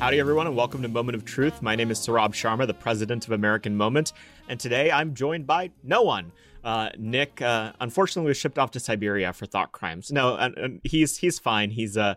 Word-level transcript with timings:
Howdy, 0.00 0.18
everyone, 0.18 0.46
and 0.46 0.56
welcome 0.56 0.80
to 0.80 0.88
Moment 0.88 1.14
of 1.14 1.26
Truth. 1.26 1.60
My 1.60 1.76
name 1.76 1.90
is 1.90 1.98
Saurabh 1.98 2.32
Sharma, 2.32 2.66
the 2.66 2.72
president 2.72 3.26
of 3.26 3.32
American 3.32 3.76
Moment, 3.76 4.14
and 4.48 4.58
today 4.58 4.90
I'm 4.90 5.12
joined 5.12 5.46
by 5.46 5.72
no 5.84 6.00
one. 6.00 6.32
Uh, 6.64 6.88
Nick, 6.96 7.42
uh, 7.42 7.72
unfortunately, 7.80 8.28
was 8.28 8.38
shipped 8.38 8.58
off 8.58 8.70
to 8.70 8.80
Siberia 8.80 9.34
for 9.34 9.44
thought 9.44 9.72
crimes. 9.72 10.10
No, 10.10 10.36
and, 10.36 10.56
and 10.56 10.80
he's 10.84 11.18
he's 11.18 11.38
fine. 11.38 11.68
He's 11.68 11.98
uh, 11.98 12.14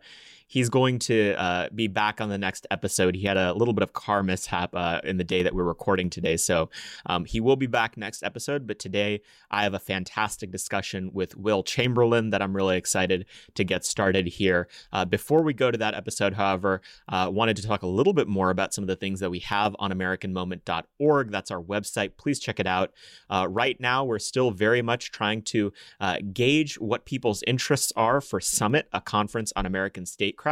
he's 0.53 0.69
going 0.69 0.99
to 0.99 1.33
uh, 1.33 1.67
be 1.73 1.87
back 1.87 2.21
on 2.21 2.29
the 2.29 2.37
next 2.37 2.67
episode. 2.69 3.15
He 3.15 3.23
had 3.23 3.37
a 3.37 3.53
little 3.53 3.73
bit 3.73 3.81
of 3.81 3.91
car 3.93 4.21
mishap 4.21 4.75
uh, 4.75 5.01
in 5.03 5.17
the 5.17 5.23
day 5.23 5.41
that 5.41 5.55
we're 5.55 5.63
recording 5.63 6.11
today, 6.11 6.37
so 6.37 6.69
um, 7.07 7.25
he 7.25 7.39
will 7.39 7.55
be 7.55 7.65
back 7.65 7.97
next 7.97 8.21
episode. 8.21 8.67
But 8.67 8.77
today, 8.77 9.21
I 9.49 9.63
have 9.63 9.73
a 9.73 9.79
fantastic 9.79 10.51
discussion 10.51 11.09
with 11.11 11.35
Will 11.35 11.63
Chamberlain 11.63 12.29
that 12.29 12.43
I'm 12.43 12.55
really 12.55 12.77
excited 12.77 13.25
to 13.55 13.63
get 13.63 13.83
started 13.83 14.27
here. 14.27 14.67
Uh, 14.91 15.05
before 15.05 15.41
we 15.41 15.55
go 15.55 15.71
to 15.71 15.77
that 15.79 15.95
episode, 15.95 16.33
however, 16.33 16.83
uh, 17.09 17.31
wanted 17.33 17.55
to 17.55 17.65
talk 17.65 17.81
a 17.81 17.87
little 17.87 18.13
bit 18.13 18.27
more 18.27 18.51
about 18.51 18.75
some 18.75 18.83
of 18.83 18.87
the 18.87 18.95
things 18.95 19.21
that 19.21 19.31
we 19.31 19.39
have 19.39 19.75
on 19.79 19.91
AmericanMoment.org. 19.91 21.31
That's 21.31 21.49
our 21.49 21.63
website. 21.63 22.11
Please 22.17 22.39
check 22.39 22.59
it 22.59 22.67
out. 22.67 22.91
Uh, 23.27 23.47
right 23.49 23.79
now, 23.79 24.03
we're 24.03 24.19
still 24.19 24.51
very 24.51 24.83
much 24.83 25.11
trying 25.11 25.41
to 25.41 25.73
uh, 25.99 26.17
gauge 26.31 26.75
what 26.75 27.05
people's 27.05 27.41
interests 27.47 27.91
are 27.95 28.21
for 28.21 28.39
Summit, 28.39 28.87
a 28.93 29.01
conference 29.01 29.51
on 29.55 29.65
American 29.65 30.05
statecraft 30.05 30.42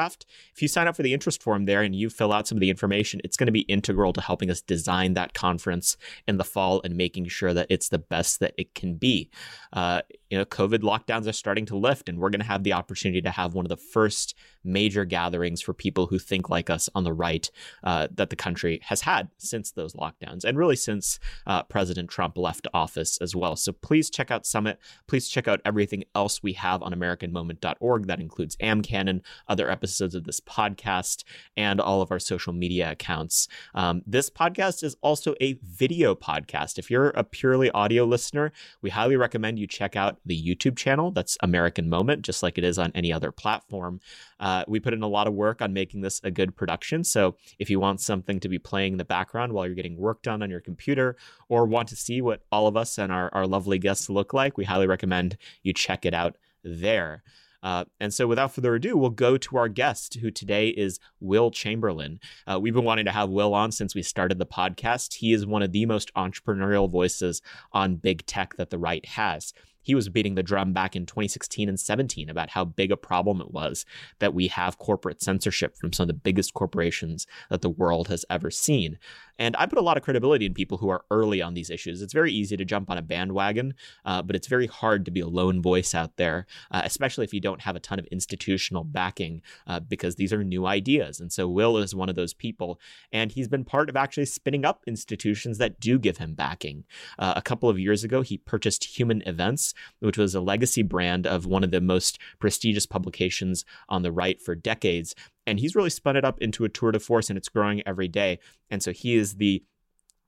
If 0.53 0.61
you 0.61 0.67
sign 0.67 0.87
up 0.87 0.95
for 0.95 1.03
the 1.03 1.13
interest 1.13 1.41
form 1.41 1.65
there 1.65 1.81
and 1.81 1.95
you 1.95 2.09
fill 2.09 2.33
out 2.33 2.47
some 2.47 2.57
of 2.57 2.61
the 2.61 2.69
information, 2.69 3.21
it's 3.23 3.37
going 3.37 3.47
to 3.47 3.51
be 3.51 3.61
integral 3.61 4.13
to 4.13 4.21
helping 4.21 4.49
us 4.49 4.61
design 4.61 5.13
that 5.13 5.33
conference 5.33 5.97
in 6.27 6.37
the 6.37 6.43
fall 6.43 6.81
and 6.83 6.95
making 6.95 7.27
sure 7.27 7.53
that 7.53 7.67
it's 7.69 7.89
the 7.89 7.99
best 7.99 8.39
that 8.39 8.53
it 8.57 8.73
can 8.75 8.95
be. 8.95 9.29
Uh, 9.73 10.01
you 10.31 10.37
know, 10.37 10.45
COVID 10.45 10.79
lockdowns 10.79 11.27
are 11.27 11.33
starting 11.33 11.65
to 11.65 11.75
lift, 11.75 12.07
and 12.07 12.17
we're 12.17 12.29
going 12.29 12.39
to 12.39 12.47
have 12.47 12.63
the 12.63 12.71
opportunity 12.71 13.21
to 13.21 13.29
have 13.29 13.53
one 13.53 13.65
of 13.65 13.69
the 13.69 13.75
first 13.75 14.33
major 14.63 15.03
gatherings 15.03 15.61
for 15.61 15.73
people 15.73 16.07
who 16.07 16.17
think 16.17 16.49
like 16.49 16.69
us 16.69 16.87
on 16.95 17.03
the 17.03 17.11
right 17.11 17.51
uh, 17.83 18.07
that 18.15 18.29
the 18.29 18.35
country 18.35 18.79
has 18.83 19.01
had 19.01 19.27
since 19.37 19.71
those 19.71 19.93
lockdowns, 19.93 20.45
and 20.45 20.57
really 20.57 20.77
since 20.77 21.19
uh, 21.47 21.63
President 21.63 22.09
Trump 22.09 22.37
left 22.37 22.65
office 22.73 23.17
as 23.17 23.35
well. 23.35 23.57
So 23.57 23.73
please 23.73 24.09
check 24.09 24.31
out 24.31 24.45
Summit. 24.45 24.79
Please 25.05 25.27
check 25.27 25.49
out 25.49 25.59
everything 25.65 26.05
else 26.15 26.41
we 26.41 26.53
have 26.53 26.81
on 26.81 26.93
AmericanMoment.org. 26.93 28.07
That 28.07 28.21
includes 28.21 28.55
AmCanon, 28.57 29.21
other 29.49 29.69
episodes 29.69 30.15
of 30.15 30.23
this 30.23 30.39
podcast, 30.39 31.25
and 31.57 31.81
all 31.81 32.01
of 32.01 32.09
our 32.09 32.19
social 32.19 32.53
media 32.53 32.91
accounts. 32.91 33.49
Um, 33.75 34.01
this 34.07 34.29
podcast 34.29 34.81
is 34.81 34.95
also 35.01 35.35
a 35.41 35.59
video 35.61 36.15
podcast. 36.15 36.79
If 36.79 36.89
you're 36.89 37.09
a 37.09 37.25
purely 37.25 37.69
audio 37.71 38.05
listener, 38.05 38.53
we 38.81 38.91
highly 38.91 39.17
recommend 39.17 39.59
you 39.59 39.67
check 39.67 39.97
out 39.97 40.20
the 40.25 40.41
YouTube 40.41 40.77
channel. 40.77 41.11
That's 41.11 41.37
American 41.41 41.89
Moment, 41.89 42.23
just 42.23 42.43
like 42.43 42.57
it 42.57 42.63
is 42.63 42.77
on 42.77 42.91
any 42.93 43.11
other 43.11 43.31
platform. 43.31 43.99
Uh, 44.39 44.63
we 44.67 44.79
put 44.79 44.93
in 44.93 45.03
a 45.03 45.07
lot 45.07 45.27
of 45.27 45.33
work 45.33 45.61
on 45.61 45.73
making 45.73 46.01
this 46.01 46.21
a 46.23 46.31
good 46.31 46.55
production. 46.55 47.03
So 47.03 47.35
if 47.59 47.69
you 47.69 47.79
want 47.79 48.01
something 48.01 48.39
to 48.39 48.49
be 48.49 48.59
playing 48.59 48.93
in 48.93 48.97
the 48.97 49.05
background 49.05 49.53
while 49.53 49.65
you're 49.65 49.75
getting 49.75 49.97
work 49.97 50.21
done 50.21 50.41
on 50.41 50.49
your 50.49 50.61
computer 50.61 51.15
or 51.49 51.65
want 51.65 51.89
to 51.89 51.95
see 51.95 52.21
what 52.21 52.43
all 52.51 52.67
of 52.67 52.77
us 52.77 52.97
and 52.97 53.11
our, 53.11 53.33
our 53.33 53.47
lovely 53.47 53.79
guests 53.79 54.09
look 54.09 54.33
like, 54.33 54.57
we 54.57 54.65
highly 54.65 54.87
recommend 54.87 55.37
you 55.63 55.73
check 55.73 56.05
it 56.05 56.13
out 56.13 56.37
there. 56.63 57.23
Uh, 57.63 57.85
and 57.99 58.13
so, 58.13 58.27
without 58.27 58.51
further 58.51 58.75
ado, 58.75 58.97
we'll 58.97 59.11
go 59.11 59.37
to 59.37 59.57
our 59.57 59.67
guest, 59.67 60.15
who 60.15 60.31
today 60.31 60.69
is 60.69 60.99
Will 61.19 61.51
Chamberlain. 61.51 62.19
Uh, 62.47 62.59
we've 62.59 62.73
been 62.73 62.83
wanting 62.83 63.05
to 63.05 63.11
have 63.11 63.29
Will 63.29 63.53
on 63.53 63.71
since 63.71 63.93
we 63.93 64.01
started 64.01 64.39
the 64.39 64.45
podcast. 64.47 65.15
He 65.15 65.31
is 65.31 65.45
one 65.45 65.61
of 65.61 65.71
the 65.71 65.85
most 65.85 66.11
entrepreneurial 66.15 66.89
voices 66.89 67.41
on 67.71 67.97
big 67.97 68.25
tech 68.25 68.55
that 68.57 68.71
the 68.71 68.79
right 68.79 69.05
has 69.05 69.53
he 69.81 69.95
was 69.95 70.09
beating 70.09 70.35
the 70.35 70.43
drum 70.43 70.73
back 70.73 70.95
in 70.95 71.05
2016 71.05 71.67
and 71.67 71.79
17 71.79 72.29
about 72.29 72.49
how 72.49 72.65
big 72.65 72.91
a 72.91 72.97
problem 72.97 73.41
it 73.41 73.51
was 73.51 73.85
that 74.19 74.33
we 74.33 74.47
have 74.47 74.77
corporate 74.77 75.21
censorship 75.21 75.75
from 75.77 75.93
some 75.93 76.03
of 76.03 76.07
the 76.07 76.13
biggest 76.13 76.53
corporations 76.53 77.27
that 77.49 77.61
the 77.61 77.69
world 77.69 78.07
has 78.07 78.25
ever 78.29 78.51
seen. 78.51 78.97
And 79.41 79.55
I 79.57 79.65
put 79.65 79.79
a 79.79 79.81
lot 79.81 79.97
of 79.97 80.03
credibility 80.03 80.45
in 80.45 80.53
people 80.53 80.77
who 80.77 80.89
are 80.89 81.03
early 81.09 81.41
on 81.41 81.55
these 81.55 81.71
issues. 81.71 82.03
It's 82.03 82.13
very 82.13 82.31
easy 82.31 82.55
to 82.57 82.63
jump 82.63 82.91
on 82.91 82.99
a 82.99 83.01
bandwagon, 83.01 83.73
uh, 84.05 84.21
but 84.21 84.35
it's 84.35 84.45
very 84.45 84.67
hard 84.67 85.03
to 85.05 85.11
be 85.11 85.19
a 85.19 85.27
lone 85.27 85.63
voice 85.63 85.95
out 85.95 86.17
there, 86.17 86.45
uh, 86.69 86.83
especially 86.85 87.23
if 87.23 87.33
you 87.33 87.41
don't 87.41 87.61
have 87.61 87.75
a 87.75 87.79
ton 87.79 87.97
of 87.97 88.05
institutional 88.11 88.83
backing, 88.83 89.41
uh, 89.65 89.79
because 89.79 90.15
these 90.15 90.31
are 90.31 90.43
new 90.43 90.67
ideas. 90.67 91.19
And 91.19 91.33
so 91.33 91.49
Will 91.49 91.77
is 91.77 91.95
one 91.95 92.07
of 92.07 92.15
those 92.15 92.35
people, 92.35 92.79
and 93.11 93.31
he's 93.31 93.47
been 93.47 93.65
part 93.65 93.89
of 93.89 93.95
actually 93.95 94.25
spinning 94.25 94.63
up 94.63 94.83
institutions 94.85 95.57
that 95.57 95.79
do 95.79 95.97
give 95.97 96.17
him 96.17 96.35
backing. 96.35 96.83
Uh, 97.17 97.33
a 97.35 97.41
couple 97.41 97.67
of 97.67 97.79
years 97.79 98.03
ago, 98.03 98.21
he 98.21 98.37
purchased 98.37 98.99
Human 98.99 99.23
Events, 99.25 99.73
which 100.01 100.19
was 100.19 100.35
a 100.35 100.39
legacy 100.41 100.83
brand 100.83 101.25
of 101.25 101.47
one 101.47 101.63
of 101.63 101.71
the 101.71 101.81
most 101.81 102.19
prestigious 102.37 102.85
publications 102.85 103.65
on 103.89 104.03
the 104.03 104.11
right 104.11 104.39
for 104.39 104.53
decades 104.53 105.15
and 105.45 105.59
he's 105.59 105.75
really 105.75 105.89
spun 105.89 106.15
it 106.15 106.25
up 106.25 106.39
into 106.39 106.65
a 106.65 106.69
tour 106.69 106.91
de 106.91 106.99
force 106.99 107.29
and 107.29 107.37
it's 107.37 107.49
growing 107.49 107.81
every 107.85 108.07
day. 108.07 108.39
And 108.69 108.81
so 108.81 108.91
he 108.91 109.15
is 109.15 109.35
the 109.35 109.63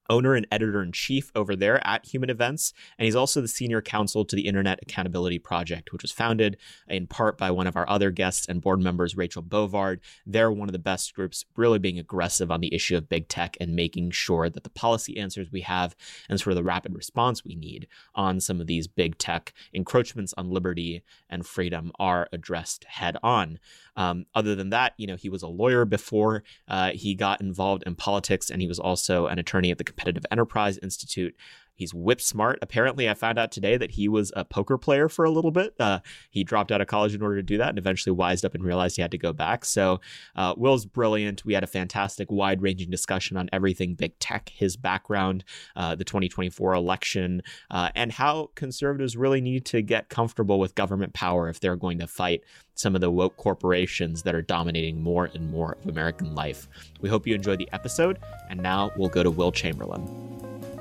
owner 0.09 0.33
and 0.35 0.47
editor 0.51 0.81
in 0.81 0.91
chief 0.91 1.31
over 1.35 1.55
there 1.55 1.85
at 1.85 2.05
Human 2.05 2.29
Events. 2.29 2.73
And 2.97 3.05
he's 3.05 3.15
also 3.15 3.41
the 3.41 3.47
senior 3.47 3.81
counsel 3.81 4.25
to 4.25 4.35
the 4.35 4.47
Internet 4.47 4.79
Accountability 4.81 5.39
Project, 5.39 5.91
which 5.91 6.01
was 6.01 6.11
founded 6.11 6.57
in 6.87 7.07
part 7.07 7.37
by 7.37 7.51
one 7.51 7.67
of 7.67 7.75
our 7.75 7.87
other 7.89 8.11
guests 8.11 8.47
and 8.47 8.61
board 8.61 8.81
members, 8.81 9.15
Rachel 9.17 9.43
Bovard. 9.43 9.99
They're 10.25 10.51
one 10.51 10.69
of 10.69 10.73
the 10.73 10.79
best 10.79 11.13
groups, 11.13 11.45
really 11.55 11.79
being 11.79 11.99
aggressive 11.99 12.51
on 12.51 12.61
the 12.61 12.73
issue 12.73 12.97
of 12.97 13.09
big 13.09 13.27
tech 13.27 13.57
and 13.59 13.75
making 13.75 14.11
sure 14.11 14.49
that 14.49 14.63
the 14.63 14.69
policy 14.69 15.17
answers 15.17 15.51
we 15.51 15.61
have 15.61 15.95
and 16.29 16.39
sort 16.39 16.51
of 16.51 16.57
the 16.57 16.63
rapid 16.63 16.95
response 16.95 17.43
we 17.43 17.55
need 17.55 17.87
on 18.15 18.39
some 18.39 18.59
of 18.59 18.67
these 18.67 18.87
big 18.87 19.17
tech 19.17 19.53
encroachments 19.73 20.33
on 20.37 20.49
liberty 20.49 21.03
and 21.29 21.45
freedom 21.45 21.91
are 21.99 22.27
addressed 22.31 22.83
head 22.85 23.17
on. 23.23 23.59
Um, 23.95 24.25
other 24.33 24.55
than 24.55 24.69
that, 24.71 24.93
you 24.97 25.07
know, 25.07 25.15
he 25.15 25.29
was 25.29 25.43
a 25.43 25.47
lawyer 25.47 25.85
before 25.85 26.43
uh, 26.67 26.91
he 26.91 27.13
got 27.13 27.41
involved 27.41 27.83
in 27.85 27.95
politics, 27.95 28.49
and 28.49 28.61
he 28.61 28.67
was 28.67 28.79
also 28.79 29.27
an 29.27 29.39
attorney 29.39 29.71
at 29.71 29.77
the 29.77 29.83
Competitive 29.95 30.25
Enterprise 30.31 30.77
Institute. 30.79 31.35
He's 31.75 31.93
whip 31.93 32.21
smart. 32.21 32.59
Apparently, 32.61 33.09
I 33.09 33.13
found 33.13 33.39
out 33.39 33.51
today 33.51 33.77
that 33.77 33.91
he 33.91 34.07
was 34.07 34.31
a 34.35 34.45
poker 34.45 34.77
player 34.77 35.09
for 35.09 35.25
a 35.25 35.31
little 35.31 35.51
bit. 35.51 35.73
Uh, 35.79 35.99
he 36.29 36.43
dropped 36.43 36.71
out 36.71 36.81
of 36.81 36.87
college 36.87 37.15
in 37.15 37.21
order 37.21 37.37
to 37.37 37.43
do 37.43 37.57
that 37.57 37.69
and 37.69 37.77
eventually 37.77 38.13
wised 38.13 38.45
up 38.45 38.53
and 38.53 38.63
realized 38.63 38.95
he 38.95 39.01
had 39.01 39.11
to 39.11 39.17
go 39.17 39.33
back. 39.33 39.65
So, 39.65 39.99
uh, 40.35 40.53
Will's 40.57 40.85
brilliant. 40.85 41.45
We 41.45 41.53
had 41.53 41.63
a 41.63 41.67
fantastic, 41.67 42.31
wide 42.31 42.61
ranging 42.61 42.89
discussion 42.89 43.37
on 43.37 43.49
everything 43.51 43.95
big 43.95 44.17
tech, 44.19 44.49
his 44.49 44.77
background, 44.77 45.43
uh, 45.75 45.95
the 45.95 46.03
2024 46.03 46.73
election, 46.73 47.41
uh, 47.71 47.89
and 47.95 48.11
how 48.11 48.51
conservatives 48.55 49.17
really 49.17 49.41
need 49.41 49.65
to 49.65 49.81
get 49.81 50.09
comfortable 50.09 50.59
with 50.59 50.75
government 50.75 51.13
power 51.13 51.49
if 51.49 51.59
they're 51.59 51.75
going 51.75 51.99
to 51.99 52.07
fight 52.07 52.43
some 52.75 52.95
of 52.95 53.01
the 53.01 53.11
woke 53.11 53.37
corporations 53.37 54.23
that 54.23 54.35
are 54.35 54.41
dominating 54.41 55.01
more 55.01 55.29
and 55.33 55.49
more 55.49 55.77
of 55.81 55.89
American 55.89 56.33
life. 56.35 56.67
We 57.01 57.09
hope 57.09 57.27
you 57.27 57.35
enjoyed 57.35 57.59
the 57.59 57.69
episode, 57.71 58.19
and 58.49 58.59
now 58.59 58.91
we'll 58.97 59.09
go 59.09 59.23
to 59.23 59.31
Will 59.31 59.51
Chamberlain. 59.51 60.72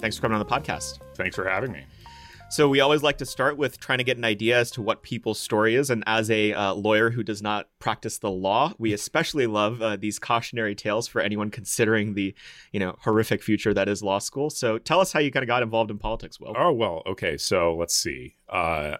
Thanks 0.00 0.16
for 0.16 0.22
coming 0.22 0.38
on 0.38 0.46
the 0.46 0.50
podcast. 0.50 0.98
Thanks 1.14 1.36
for 1.36 1.46
having 1.46 1.72
me. 1.72 1.84
So 2.50 2.68
we 2.68 2.80
always 2.80 3.02
like 3.02 3.18
to 3.18 3.26
start 3.26 3.58
with 3.58 3.78
trying 3.78 3.98
to 3.98 4.04
get 4.04 4.16
an 4.16 4.24
idea 4.24 4.58
as 4.58 4.72
to 4.72 4.82
what 4.82 5.02
people's 5.02 5.38
story 5.38 5.76
is, 5.76 5.88
and 5.88 6.02
as 6.06 6.30
a 6.30 6.52
uh, 6.52 6.74
lawyer 6.74 7.10
who 7.10 7.22
does 7.22 7.40
not 7.40 7.68
practice 7.78 8.18
the 8.18 8.30
law, 8.30 8.72
we 8.76 8.92
especially 8.94 9.46
love 9.46 9.80
uh, 9.80 9.96
these 9.96 10.18
cautionary 10.18 10.74
tales 10.74 11.06
for 11.06 11.20
anyone 11.20 11.50
considering 11.50 12.14
the, 12.14 12.34
you 12.72 12.80
know, 12.80 12.96
horrific 13.02 13.42
future 13.42 13.72
that 13.74 13.88
is 13.88 14.02
law 14.02 14.18
school. 14.18 14.50
So 14.50 14.78
tell 14.78 15.00
us 15.00 15.12
how 15.12 15.20
you 15.20 15.30
kind 15.30 15.44
of 15.44 15.48
got 15.48 15.62
involved 15.62 15.92
in 15.92 15.98
politics, 15.98 16.40
Will. 16.40 16.54
Oh 16.58 16.72
well, 16.72 17.02
okay. 17.06 17.36
So 17.36 17.76
let's 17.76 17.94
see. 17.94 18.34
Uh, 18.48 18.96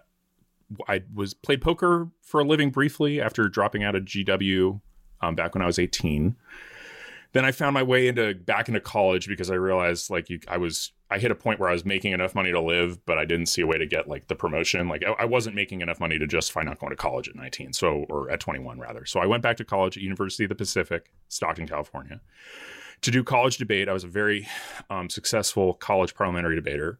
I 0.87 1.01
was 1.13 1.33
played 1.33 1.61
poker 1.61 2.09
for 2.21 2.39
a 2.39 2.45
living 2.45 2.69
briefly 2.69 3.19
after 3.19 3.49
dropping 3.49 3.83
out 3.83 3.95
of 3.95 4.03
GW 4.03 4.79
um, 5.21 5.35
back 5.35 5.55
when 5.55 5.61
I 5.61 5.65
was 5.65 5.77
eighteen 5.77 6.37
then 7.33 7.45
I 7.45 7.51
found 7.51 7.73
my 7.73 7.83
way 7.83 8.07
into 8.07 8.33
back 8.35 8.67
into 8.67 8.81
college 8.81 9.27
because 9.27 9.49
I 9.49 9.55
realized 9.55 10.09
like 10.09 10.29
you, 10.29 10.39
I 10.47 10.57
was 10.57 10.91
I 11.09 11.19
hit 11.19 11.31
a 11.31 11.35
point 11.35 11.59
where 11.59 11.69
I 11.69 11.73
was 11.73 11.85
making 11.85 12.13
enough 12.13 12.35
money 12.35 12.51
to 12.51 12.61
live, 12.61 13.05
but 13.05 13.17
I 13.17 13.25
didn't 13.25 13.47
see 13.47 13.61
a 13.61 13.67
way 13.67 13.77
to 13.77 13.85
get 13.85 14.07
like 14.07 14.27
the 14.27 14.35
promotion. 14.35 14.87
Like 14.87 15.03
I, 15.05 15.11
I 15.23 15.25
wasn't 15.25 15.55
making 15.55 15.81
enough 15.81 15.99
money 15.99 16.17
to 16.19 16.27
justify 16.27 16.63
not 16.63 16.79
going 16.79 16.91
to 16.91 16.95
college 16.95 17.29
at 17.29 17.35
19, 17.35 17.73
so 17.73 18.05
or 18.09 18.29
at 18.29 18.39
21 18.39 18.79
rather. 18.79 19.05
So 19.05 19.19
I 19.19 19.25
went 19.25 19.43
back 19.43 19.57
to 19.57 19.65
college 19.65 19.97
at 19.97 20.03
University 20.03 20.43
of 20.43 20.49
the 20.49 20.55
Pacific, 20.55 21.11
Stockton, 21.29 21.67
California, 21.67 22.21
to 23.01 23.11
do 23.11 23.23
college 23.23 23.57
debate. 23.57 23.87
I 23.87 23.93
was 23.93 24.03
a 24.03 24.09
very 24.09 24.47
um, 24.89 25.09
successful 25.09 25.73
college 25.73 26.15
parliamentary 26.15 26.55
debater, 26.55 26.99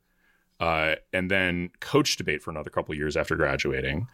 uh, 0.62 0.96
and 1.12 1.30
then 1.30 1.72
coach 1.82 2.16
debate 2.16 2.42
for 2.42 2.52
another 2.52 2.70
couple 2.70 2.96
years 2.96 3.18
after 3.18 3.36
graduating. 3.36 4.08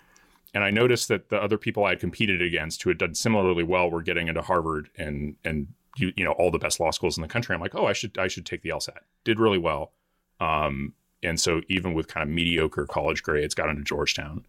And 0.54 0.64
I 0.64 0.72
noticed 0.72 1.10
that 1.10 1.30
the 1.30 1.42
other 1.42 1.58
people 1.58 1.86
I 1.86 1.90
had 1.90 2.00
competed 2.00 2.42
against 2.42 2.82
who 2.82 2.90
had 2.90 2.98
done 2.98 3.14
similarly 3.14 3.64
well 3.64 3.92
were 3.92 4.02
getting 4.02 4.28
into 4.28 4.42
Harvard 4.42 4.90
and 4.98 5.36
and 5.44 5.68
you, 6.00 6.14
you 6.16 6.24
know 6.24 6.32
all 6.34 6.52
the 6.52 6.60
best 6.60 6.80
law 6.80 6.92
schools 6.92 7.18
in 7.18 7.22
the 7.22 7.28
country. 7.28 7.54
I'm 7.54 7.62
like, 7.62 7.76
oh, 7.76 7.86
I 7.86 7.94
should 7.94 8.18
I 8.18 8.28
should 8.28 8.46
take 8.46 8.62
the 8.62 8.70
LSAT. 8.70 9.00
Did 9.24 9.40
really 9.40 9.58
well, 9.58 9.94
um, 10.40 10.94
and 11.24 11.40
so 11.40 11.62
even 11.70 11.94
with 11.94 12.08
kind 12.08 12.28
of 12.28 12.34
mediocre 12.34 12.86
college 12.86 13.24
grades, 13.24 13.56
got 13.56 13.70
into 13.70 13.84
Georgetown, 13.84 14.46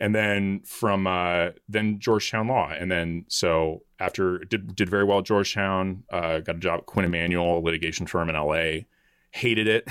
and 0.00 0.14
then 0.14 0.60
from 0.60 1.06
uh, 1.06 1.50
then 1.68 1.98
Georgetown 1.98 2.48
Law, 2.48 2.70
and 2.70 2.90
then 2.90 3.24
so 3.28 3.82
after 3.98 4.38
did 4.38 4.74
did 4.74 4.88
very 4.88 5.04
well 5.04 5.18
at 5.18 5.24
Georgetown, 5.24 6.04
uh, 6.10 6.40
got 6.40 6.56
a 6.56 6.60
job 6.60 6.80
at 6.80 6.86
Quinn 6.86 7.04
Emanuel, 7.04 7.58
a 7.58 7.60
litigation 7.60 8.06
firm 8.06 8.28
in 8.28 8.34
LA. 8.34 8.84
hated 9.30 9.66
it, 9.66 9.88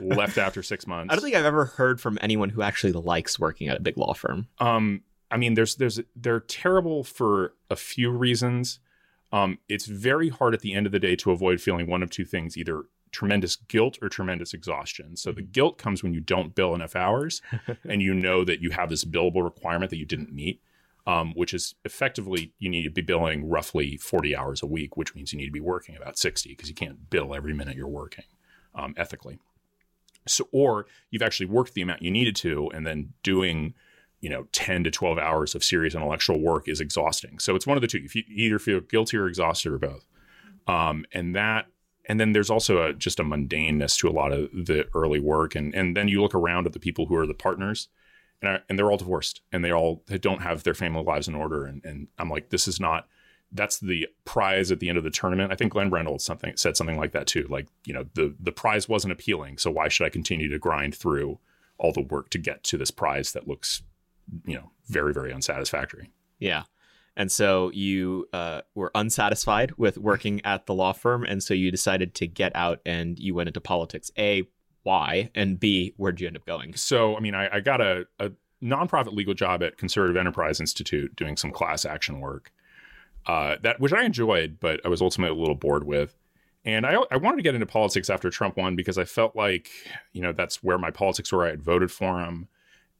left 0.00 0.36
after 0.38 0.62
six 0.62 0.86
months. 0.86 1.12
I 1.12 1.16
don't 1.16 1.22
think 1.22 1.36
I've 1.36 1.44
ever 1.44 1.64
heard 1.64 2.00
from 2.00 2.18
anyone 2.20 2.50
who 2.50 2.62
actually 2.62 2.92
likes 2.92 3.38
working 3.38 3.68
at 3.68 3.76
a 3.76 3.80
big 3.80 3.96
law 3.96 4.14
firm. 4.14 4.48
Um, 4.58 5.02
I 5.30 5.36
mean, 5.36 5.54
there's 5.54 5.76
there's 5.76 6.00
they're 6.16 6.40
terrible 6.40 7.04
for 7.04 7.54
a 7.70 7.76
few 7.76 8.10
reasons. 8.10 8.80
Um, 9.32 9.58
it's 9.68 9.86
very 9.86 10.28
hard 10.28 10.54
at 10.54 10.60
the 10.60 10.74
end 10.74 10.86
of 10.86 10.92
the 10.92 10.98
day 10.98 11.16
to 11.16 11.30
avoid 11.30 11.60
feeling 11.60 11.86
one 11.86 12.02
of 12.02 12.10
two 12.10 12.24
things: 12.24 12.56
either 12.56 12.84
tremendous 13.12 13.56
guilt 13.56 13.98
or 14.00 14.08
tremendous 14.08 14.54
exhaustion. 14.54 15.16
So 15.16 15.32
the 15.32 15.42
guilt 15.42 15.78
comes 15.78 16.02
when 16.02 16.14
you 16.14 16.20
don't 16.20 16.54
bill 16.54 16.74
enough 16.74 16.94
hours, 16.94 17.42
and 17.88 18.02
you 18.02 18.14
know 18.14 18.44
that 18.44 18.60
you 18.60 18.70
have 18.70 18.90
this 18.90 19.04
billable 19.04 19.44
requirement 19.44 19.90
that 19.90 19.98
you 19.98 20.06
didn't 20.06 20.32
meet. 20.32 20.60
Um, 21.06 21.32
which 21.34 21.54
is 21.54 21.74
effectively 21.86 22.52
you 22.58 22.68
need 22.68 22.82
to 22.82 22.90
be 22.90 23.00
billing 23.00 23.48
roughly 23.48 23.96
40 23.96 24.36
hours 24.36 24.62
a 24.62 24.66
week, 24.66 24.98
which 24.98 25.14
means 25.14 25.32
you 25.32 25.38
need 25.38 25.46
to 25.46 25.50
be 25.50 25.58
working 25.58 25.96
about 25.96 26.18
60 26.18 26.50
because 26.50 26.68
you 26.68 26.74
can't 26.74 27.08
bill 27.08 27.34
every 27.34 27.54
minute 27.54 27.74
you're 27.74 27.88
working 27.88 28.26
um, 28.74 28.94
ethically. 28.98 29.38
So, 30.26 30.48
or 30.52 30.86
you've 31.10 31.22
actually 31.22 31.46
worked 31.46 31.74
the 31.74 31.82
amount 31.82 32.02
you 32.02 32.10
needed 32.10 32.36
to, 32.36 32.70
and 32.74 32.86
then 32.86 33.12
doing, 33.22 33.74
you 34.20 34.28
know, 34.30 34.46
10 34.52 34.84
to 34.84 34.90
12 34.90 35.18
hours 35.18 35.54
of 35.54 35.64
serious 35.64 35.94
intellectual 35.94 36.40
work 36.40 36.68
is 36.68 36.80
exhausting. 36.80 37.38
So 37.38 37.54
it's 37.54 37.66
one 37.66 37.76
of 37.76 37.80
the 37.80 37.86
two. 37.86 38.00
If 38.04 38.14
you 38.14 38.22
either 38.28 38.58
feel 38.58 38.80
guilty 38.80 39.16
or 39.16 39.26
exhausted 39.26 39.72
or 39.72 39.78
both. 39.78 40.06
Um, 40.66 41.04
and 41.12 41.34
that, 41.34 41.66
and 42.06 42.20
then 42.20 42.32
there's 42.32 42.50
also 42.50 42.82
a, 42.82 42.92
just 42.92 43.20
a 43.20 43.24
mundaneness 43.24 43.98
to 43.98 44.08
a 44.08 44.10
lot 44.10 44.32
of 44.32 44.50
the 44.52 44.86
early 44.94 45.20
work. 45.20 45.54
And, 45.54 45.74
and 45.74 45.96
then 45.96 46.08
you 46.08 46.20
look 46.20 46.34
around 46.34 46.66
at 46.66 46.72
the 46.72 46.78
people 46.78 47.06
who 47.06 47.16
are 47.16 47.26
the 47.26 47.34
partners 47.34 47.88
and, 48.42 48.50
I, 48.50 48.60
and 48.68 48.78
they're 48.78 48.90
all 48.90 48.96
divorced 48.96 49.40
and 49.52 49.64
they 49.64 49.72
all 49.72 50.02
they 50.06 50.18
don't 50.18 50.42
have 50.42 50.62
their 50.62 50.74
family 50.74 51.02
lives 51.02 51.28
in 51.28 51.34
order. 51.34 51.64
And, 51.66 51.84
and 51.84 52.08
I'm 52.18 52.30
like, 52.30 52.50
this 52.50 52.68
is 52.68 52.80
not, 52.80 53.06
that's 53.52 53.78
the 53.78 54.06
prize 54.24 54.70
at 54.70 54.80
the 54.80 54.88
end 54.88 54.98
of 54.98 55.04
the 55.04 55.10
tournament. 55.10 55.52
I 55.52 55.56
think 55.56 55.72
Glenn 55.72 55.90
Reynolds 55.90 56.24
something 56.24 56.56
said 56.56 56.76
something 56.76 56.96
like 56.96 57.12
that 57.12 57.26
too. 57.26 57.46
Like, 57.48 57.68
you 57.84 57.92
know, 57.92 58.06
the 58.14 58.34
the 58.38 58.52
prize 58.52 58.88
wasn't 58.88 59.12
appealing, 59.12 59.58
so 59.58 59.70
why 59.70 59.88
should 59.88 60.06
I 60.06 60.10
continue 60.10 60.48
to 60.48 60.58
grind 60.58 60.94
through 60.94 61.38
all 61.78 61.92
the 61.92 62.02
work 62.02 62.30
to 62.30 62.38
get 62.38 62.62
to 62.64 62.76
this 62.76 62.90
prize 62.90 63.32
that 63.32 63.48
looks, 63.48 63.82
you 64.44 64.54
know, 64.54 64.70
very 64.86 65.12
very 65.12 65.32
unsatisfactory. 65.32 66.10
Yeah. 66.38 66.64
And 67.16 67.30
so 67.30 67.70
you 67.72 68.28
uh, 68.32 68.62
were 68.74 68.90
unsatisfied 68.94 69.72
with 69.76 69.98
working 69.98 70.40
at 70.44 70.66
the 70.66 70.74
law 70.74 70.92
firm, 70.92 71.24
and 71.24 71.42
so 71.42 71.54
you 71.54 71.70
decided 71.70 72.14
to 72.16 72.26
get 72.26 72.54
out 72.54 72.80
and 72.86 73.18
you 73.18 73.34
went 73.34 73.48
into 73.48 73.60
politics. 73.60 74.10
A, 74.16 74.44
why? 74.84 75.30
And 75.34 75.60
B, 75.60 75.92
where'd 75.96 76.20
you 76.20 76.28
end 76.28 76.36
up 76.36 76.46
going? 76.46 76.74
So, 76.74 77.16
I 77.16 77.20
mean, 77.20 77.34
I, 77.34 77.56
I 77.56 77.60
got 77.60 77.80
a, 77.80 78.06
a 78.18 78.30
nonprofit 78.62 79.12
legal 79.12 79.34
job 79.34 79.62
at 79.62 79.76
Conservative 79.76 80.16
Enterprise 80.16 80.60
Institute 80.60 81.14
doing 81.16 81.36
some 81.36 81.50
class 81.50 81.84
action 81.84 82.20
work 82.20 82.52
uh, 83.26 83.56
that 83.62 83.80
which 83.80 83.92
I 83.92 84.04
enjoyed, 84.04 84.58
but 84.60 84.80
I 84.84 84.88
was 84.88 85.02
ultimately 85.02 85.36
a 85.36 85.40
little 85.40 85.54
bored 85.54 85.84
with. 85.84 86.16
And 86.64 86.84
I, 86.84 86.96
I 87.10 87.16
wanted 87.16 87.38
to 87.38 87.42
get 87.42 87.54
into 87.54 87.66
politics 87.66 88.10
after 88.10 88.28
Trump 88.28 88.56
won 88.56 88.76
because 88.76 88.98
I 88.98 89.04
felt 89.04 89.34
like, 89.34 89.70
you 90.12 90.20
know, 90.20 90.32
that's 90.32 90.62
where 90.62 90.78
my 90.78 90.90
politics 90.90 91.32
were. 91.32 91.46
I 91.46 91.50
had 91.50 91.62
voted 91.62 91.90
for 91.90 92.20
him, 92.20 92.48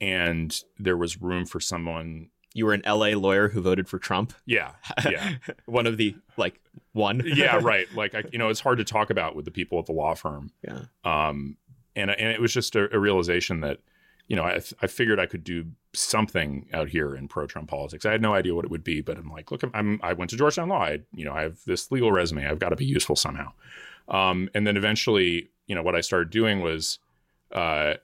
and 0.00 0.58
there 0.78 0.96
was 0.96 1.20
room 1.20 1.46
for 1.46 1.60
someone. 1.60 2.30
You 2.54 2.66
were 2.66 2.74
an 2.74 2.82
LA 2.84 3.10
lawyer 3.10 3.48
who 3.48 3.60
voted 3.60 3.88
for 3.88 3.98
Trump. 3.98 4.32
Yeah, 4.46 4.72
yeah, 5.04 5.34
one 5.66 5.86
of 5.86 5.96
the 5.96 6.16
like 6.36 6.60
one. 6.92 7.22
yeah, 7.24 7.56
right. 7.62 7.86
Like 7.94 8.14
I, 8.14 8.24
you 8.32 8.38
know, 8.38 8.48
it's 8.48 8.60
hard 8.60 8.78
to 8.78 8.84
talk 8.84 9.10
about 9.10 9.36
with 9.36 9.44
the 9.44 9.50
people 9.50 9.78
at 9.78 9.86
the 9.86 9.92
law 9.92 10.14
firm. 10.14 10.50
Yeah. 10.62 10.82
Um, 11.04 11.56
and 11.94 12.10
and 12.10 12.28
it 12.28 12.40
was 12.40 12.52
just 12.52 12.74
a, 12.76 12.94
a 12.94 12.98
realization 12.98 13.60
that 13.60 13.78
you 14.30 14.36
know, 14.36 14.44
I, 14.44 14.60
I 14.80 14.86
figured 14.86 15.18
I 15.18 15.26
could 15.26 15.42
do 15.42 15.66
something 15.92 16.68
out 16.72 16.88
here 16.88 17.16
in 17.16 17.26
pro-Trump 17.26 17.68
politics. 17.68 18.06
I 18.06 18.12
had 18.12 18.22
no 18.22 18.32
idea 18.32 18.54
what 18.54 18.64
it 18.64 18.70
would 18.70 18.84
be, 18.84 19.00
but 19.00 19.18
I'm 19.18 19.28
like, 19.28 19.50
look, 19.50 19.62
I'm 19.74 19.98
I 20.04 20.12
went 20.12 20.30
to 20.30 20.36
Georgetown 20.36 20.68
Law. 20.68 20.84
I, 20.84 21.00
you 21.12 21.24
know, 21.24 21.32
I 21.32 21.42
have 21.42 21.58
this 21.66 21.90
legal 21.90 22.12
resume. 22.12 22.46
I've 22.46 22.60
got 22.60 22.68
to 22.68 22.76
be 22.76 22.84
useful 22.84 23.16
somehow. 23.16 23.50
Um, 24.06 24.48
and 24.54 24.64
then 24.64 24.76
eventually, 24.76 25.50
you 25.66 25.74
know, 25.74 25.82
what 25.82 25.96
I 25.96 26.00
started 26.00 26.30
doing 26.30 26.60
was 26.60 27.00
uh, 27.52 27.94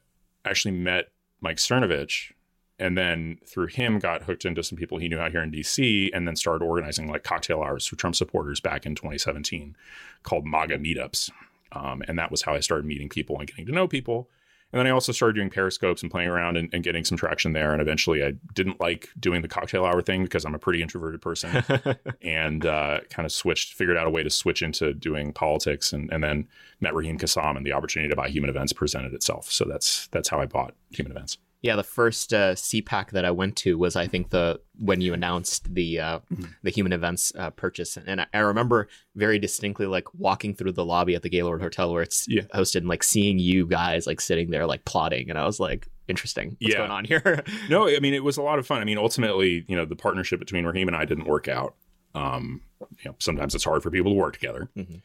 actually 0.45 0.73
met 0.73 1.11
Mike 1.41 1.57
Cernovich, 1.57 2.33
and 2.79 2.97
then 2.97 3.39
through 3.47 3.69
him 3.69 3.99
got 3.99 4.23
hooked 4.23 4.45
into 4.45 4.63
some 4.63 4.77
people 4.77 4.99
he 4.99 5.09
knew 5.09 5.19
out 5.19 5.31
here 5.31 5.43
in 5.43 5.51
DC, 5.51 6.11
and 6.13 6.27
then 6.27 6.37
started 6.37 6.65
organizing 6.65 7.09
like 7.09 7.25
cocktail 7.25 7.63
hours 7.63 7.87
for 7.87 7.97
Trump 7.97 8.17
supporters 8.17 8.61
back 8.61 8.87
in 8.87 8.95
2017, 8.95 9.77
called 10.23 10.47
MAGA 10.47 10.79
meetups. 10.79 11.31
Um, 11.73 12.03
and 12.07 12.19
that 12.19 12.31
was 12.31 12.43
how 12.43 12.55
I 12.55 12.61
started 12.61 12.87
meeting 12.87 13.09
people 13.09 13.39
and 13.39 13.47
getting 13.49 13.67
to 13.67 13.73
know 13.73 13.89
people. 13.89 14.29
And 14.77 14.81
then 14.81 14.89
I 14.89 14.91
also 14.91 15.11
started 15.11 15.37
doing 15.37 15.49
periscopes 15.49 16.03
and 16.03 16.11
playing 16.11 16.29
around 16.29 16.59
and, 16.59 16.69
and, 16.71 16.85
getting 16.85 17.03
some 17.03 17.17
traction 17.17 17.55
there. 17.55 17.73
And 17.73 17.81
eventually 17.81 18.23
I 18.23 18.33
didn't 18.53 18.79
like 18.79 19.09
doing 19.19 19.41
the 19.41 19.49
cocktail 19.49 19.87
hour 19.87 20.03
thing 20.03 20.23
because 20.23 20.45
I'm 20.45 20.55
a 20.55 20.59
pretty 20.59 20.83
introverted 20.83 21.23
person 21.23 21.65
and 22.21 22.67
uh, 22.67 23.01
kind 23.09 23.25
of 23.25 23.33
switched, 23.33 23.73
figured 23.73 23.97
out 23.97 24.07
a 24.07 24.11
way 24.11 24.23
to 24.23 24.29
switch 24.29 24.61
into 24.61 24.93
doing 24.93 25.33
politics 25.33 25.95
and, 25.95 26.13
and 26.13 26.23
then 26.23 26.47
met 26.81 26.95
Raheem 26.95 27.19
Kassam 27.19 27.57
and 27.57 27.65
the 27.65 27.73
opportunity 27.73 28.11
to 28.11 28.17
buy 28.17 28.29
Human 28.29 28.51
Events 28.51 28.75
presented 28.75 29.15
itself. 29.15 29.51
So 29.51 29.65
that's 29.65 30.09
that's 30.09 30.29
how 30.29 30.43
I 30.43 30.45
bought 30.45 30.75
Human 30.91 31.11
Events. 31.11 31.39
Yeah, 31.67 31.75
the 31.75 31.83
first 31.83 32.33
uh, 32.33 32.55
CPAC 32.55 33.11
that 33.11 33.25
I 33.25 33.33
went 33.33 33.57
to 33.57 33.77
was, 33.77 33.97
I 33.97 34.07
think, 34.07 34.31
the 34.31 34.61
when 34.79 35.01
you 35.01 35.13
announced 35.13 35.75
the 35.75 35.99
uh, 35.99 36.19
mm-hmm. 36.33 36.45
the 36.63 36.71
Human 36.71 36.93
Events 36.93 37.33
uh, 37.37 37.51
purchase, 37.51 37.97
and 37.97 38.21
I, 38.21 38.27
I, 38.33 38.39
remember 38.39 38.87
very 39.17 39.41
distinctly 39.41 39.87
like 39.87 40.15
walking 40.15 40.55
through 40.55 40.73
the 40.73 40.85
lobby 40.85 41.17
at 41.17 41.23
the 41.23 41.29
Gaylord 41.29 41.61
Hotel 41.61 41.93
where 41.93 42.05
it's 42.05 42.29
yeah. 42.29 42.43
hosted, 42.55 42.77
and 42.77 42.89
like 42.89 43.03
seeing 43.03 43.41
you 43.41 43.67
guys 43.67 44.07
like 44.07 44.21
sitting 44.21 44.51
there 44.51 44.65
like 44.65 44.85
plotting, 44.85 45.29
and 45.29 45.37
I 45.37 45.45
was 45.45 45.59
like, 45.59 45.89
interesting, 46.07 46.57
what's 46.61 46.75
yeah. 46.75 46.79
going 46.79 46.93
on 46.93 47.05
here? 47.05 47.43
no, 47.69 47.89
I 47.89 47.99
mean 47.99 48.15
it 48.15 48.23
was 48.23 48.37
a 48.37 48.43
lot 48.43 48.61
of 48.61 48.67
fun. 48.67 48.81
I 48.81 48.85
mean, 48.85 48.99
ultimately, 48.99 49.65
you 49.67 49.75
know, 49.75 49.85
the 49.85 49.97
partnership 49.97 50.39
between 50.39 50.65
Raheem 50.65 50.87
and 50.87 50.97
I 50.97 51.05
didn't 51.05 51.27
work 51.27 51.49
out. 51.49 51.75
Um, 52.15 52.63
you 52.81 53.11
know, 53.11 53.17
sometimes 53.19 53.57
it's 53.57 53.65
hard 53.65 53.83
for 53.83 53.91
people 53.91 54.13
to 54.13 54.17
work 54.17 54.35
together, 54.35 54.71
mm-hmm. 54.77 54.99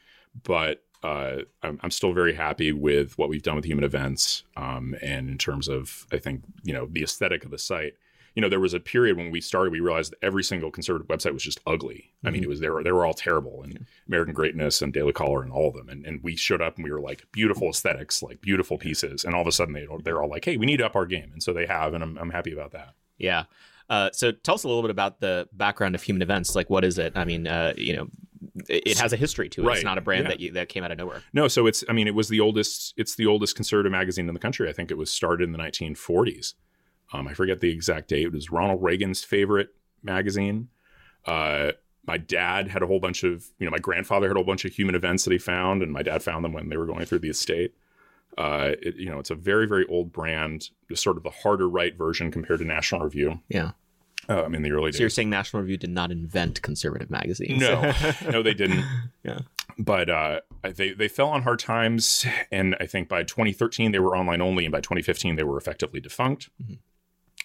but 0.44 0.84
uh, 1.04 1.38
I'm, 1.64 1.80
I'm, 1.82 1.92
still 1.92 2.14
very 2.14 2.34
happy 2.34 2.72
with 2.72 3.18
what 3.18 3.30
we've 3.30 3.42
done 3.42 3.56
with 3.56 3.66
human 3.66 3.84
events. 3.84 4.44
Um, 4.56 4.96
and 5.02 5.30
in 5.30 5.38
terms 5.38 5.68
of, 5.68 6.06
I 6.12 6.18
think, 6.18 6.44
you 6.64 6.74
know, 6.74 6.88
the 6.90 7.04
aesthetic 7.04 7.44
of 7.44 7.52
the 7.52 7.58
site, 7.58 7.94
you 8.36 8.42
know, 8.42 8.50
there 8.50 8.60
was 8.60 8.74
a 8.74 8.80
period 8.80 9.18
when 9.18 9.32
we 9.32 9.42
started, 9.42 9.72
we 9.72 9.80
realized 9.80 10.12
that 10.12 10.24
every 10.26 10.44
single 10.44 10.72
conservative 10.72 11.08
website 11.08 11.34
was 11.34 11.44
just 11.44 11.60
ugly. 11.66 12.12
Mm-hmm. 12.18 12.28
I 12.28 12.32
mean, 12.32 12.42
mm-hmm. 12.42 12.46
it 12.46 12.50
was, 12.50 12.60
they 12.60 12.70
were, 12.70 12.84
they 12.84 12.92
were 12.92 13.06
all 13.06 13.14
terrible 13.14 13.64
and 13.64 13.74
yeah. 13.74 13.80
American 14.08 14.34
Greatness 14.34 14.82
and 14.82 14.94
Daily 14.94 15.12
Caller 15.12 15.42
and 15.42 15.52
all 15.52 15.70
of 15.70 15.76
them. 15.76 15.90
And, 15.90 16.06
and 16.06 16.24
we 16.24 16.36
showed 16.36 16.62
up 16.62 16.76
and 16.76 16.84
we 16.84 16.92
were 16.92 17.02
like 17.02 17.26
beautiful 17.32 17.70
aesthetics, 17.70 18.22
like 18.22 18.42
beautiful 18.42 18.78
pieces. 18.78 19.26
And 19.26 19.36
all 19.36 19.42
of 19.42 19.48
a 19.48 19.52
sudden 19.52 19.74
they, 19.74 19.88
they're 20.04 20.22
all 20.22 20.30
like, 20.30 20.46
Hey, 20.46 20.58
we 20.58 20.66
need 20.66 20.78
to 20.78 20.86
up 20.86 20.96
our 20.96 21.06
game. 21.06 21.32
And 21.34 21.42
so 21.42 21.52
they 21.52 21.66
have, 21.66 21.94
and 21.94 22.04
I'm, 22.04 22.18
I'm 22.18 22.30
happy 22.30 22.54
about 22.54 22.72
that. 22.72 22.94
Yeah. 23.18 23.46
Uh, 23.90 24.10
so 24.14 24.32
tell 24.32 24.56
us 24.56 24.64
a 24.64 24.68
little 24.68 24.82
bit 24.82 24.92
about 24.92 25.20
the 25.20 25.50
background 25.52 25.96
of 25.96 26.04
human 26.04 26.22
events. 26.22 26.56
Like, 26.56 26.70
what 26.70 26.86
is 26.86 26.98
it? 26.98 27.12
I 27.16 27.26
mean, 27.26 27.46
uh, 27.48 27.74
you 27.76 27.96
know, 27.96 28.08
it 28.70 28.98
has 28.98 29.14
a 29.14 29.18
history 29.18 29.50
to 29.50 29.62
it. 29.62 29.66
Right. 29.66 29.78
It's 29.78 29.84
not 29.84 29.98
a 29.98 30.02
brand 30.02 30.24
yeah. 30.24 30.30
that 30.30 30.40
you, 30.40 30.52
that 30.54 30.70
came 30.70 30.84
out 30.84 30.92
of 30.92 30.98
nowhere. 30.98 31.22
No, 31.34 31.48
so 31.48 31.68
it's 31.68 31.84
I 31.90 31.94
mean 31.94 32.08
it 32.08 32.16
was 32.16 32.30
the 32.30 32.40
oldest 32.40 32.94
it's 32.98 33.16
the 33.16 33.26
oldest 33.26 33.56
conservative 33.56 33.92
magazine 33.92 34.28
in 34.28 34.34
the 34.34 34.40
country. 34.40 34.70
I 34.70 34.74
think 34.74 34.92
it 34.92 34.98
was 34.98 35.12
started 35.12 35.44
in 35.44 35.52
the 35.52 35.60
1940s. 35.60 36.54
Um, 37.14 37.28
I 37.28 37.34
forget 37.34 37.60
the 37.60 37.70
exact 37.70 38.10
date. 38.10 38.26
It 38.26 38.34
was 38.34 38.52
Ronald 38.52 38.82
Reagan's 38.82 39.24
favorite 39.24 39.70
magazine. 40.02 40.70
Uh, 41.26 41.74
my 42.06 42.18
dad 42.18 42.68
had 42.68 42.82
a 42.82 42.88
whole 42.88 43.00
bunch 43.00 43.24
of 43.24 43.46
you 43.60 43.66
know 43.66 43.72
my 43.72 43.80
grandfather 43.80 44.28
had 44.28 44.36
a 44.36 44.40
whole 44.40 44.46
bunch 44.46 44.66
of 44.66 44.74
human 44.74 44.96
events 44.96 45.24
that 45.26 45.32
he 45.32 45.38
found, 45.38 45.84
and 45.84 45.92
my 45.92 46.04
dad 46.04 46.24
found 46.24 46.44
them 46.44 46.54
when 46.54 46.70
they 46.70 46.78
were 46.78 46.86
going 46.86 47.06
through 47.06 47.20
the 47.20 47.30
estate. 47.30 47.74
Uh, 48.38 48.72
it, 48.82 48.96
you 48.96 49.10
know, 49.10 49.20
it's 49.20 49.30
a 49.30 49.36
very 49.36 49.68
very 49.68 49.86
old 49.88 50.12
brand, 50.12 50.70
just 50.90 51.04
sort 51.04 51.18
of 51.18 51.24
the 51.24 51.30
harder 51.30 51.70
right 51.70 51.98
version 51.98 52.32
compared 52.32 52.60
to 52.60 52.66
National 52.66 53.02
Review. 53.02 53.40
Yeah 53.50 53.72
um, 54.32 54.56
in 54.56 54.62
the 54.62 54.72
early 54.72 54.92
so 54.92 54.92
days. 54.92 54.98
So 54.98 55.02
you're 55.04 55.10
saying 55.10 55.30
National 55.30 55.62
Review 55.62 55.78
did 55.78 55.90
not 55.90 56.12
invent 56.12 56.62
conservative 56.62 57.10
magazines? 57.10 57.60
No, 57.60 57.94
no, 58.30 58.44
they 58.44 58.54
didn't. 58.54 58.84
yeah, 59.24 59.40
but 59.78 60.10
uh, 60.10 60.42
they 60.64 60.94
they 60.94 61.08
fell 61.08 61.30
on 61.30 61.44
hard 61.44 61.60
times, 61.60 62.26
and 62.52 62.76
I 62.80 62.86
think 62.86 63.10
by 63.10 63.24
2013 63.24 63.92
they 63.92 64.00
were 64.00 64.16
online 64.16 64.42
only, 64.42 64.66
and 64.66 64.72
by 64.72 64.82
2015 64.82 65.36
they 65.36 65.44
were 65.44 65.58
effectively 65.58 66.00
defunct. 66.00 66.50
Mm-hmm. 66.62 66.76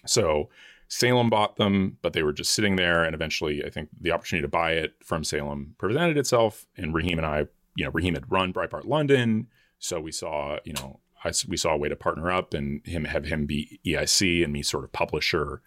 So 0.05 0.49
Salem 0.87 1.29
bought 1.29 1.57
them, 1.57 1.97
but 2.01 2.13
they 2.13 2.23
were 2.23 2.33
just 2.33 2.53
sitting 2.53 2.75
there, 2.75 3.03
and 3.03 3.13
eventually 3.13 3.63
I 3.65 3.69
think 3.69 3.89
the 3.99 4.11
opportunity 4.11 4.43
to 4.43 4.49
buy 4.49 4.71
it 4.71 4.95
from 5.03 5.23
Salem 5.23 5.75
presented 5.77 6.17
itself, 6.17 6.65
and 6.77 6.93
Raheem 6.93 7.17
and 7.17 7.25
I, 7.25 7.47
you 7.75 7.85
know, 7.85 7.91
Raheem 7.91 8.13
had 8.13 8.31
run 8.31 8.53
Breitbart 8.53 8.85
London, 8.85 9.47
so 9.79 9.99
we 9.99 10.11
saw, 10.11 10.57
you 10.63 10.73
know. 10.73 10.99
I, 11.23 11.31
we 11.47 11.57
saw 11.57 11.71
a 11.71 11.77
way 11.77 11.89
to 11.89 11.95
partner 11.95 12.29
up 12.29 12.53
and 12.53 12.85
him 12.85 13.05
have 13.05 13.25
him 13.25 13.47
be 13.47 13.79
EIC 13.83 14.43
and 14.43 14.53
me 14.53 14.61
sort 14.61 14.83
of 14.83 14.91
publisher. 14.91 15.63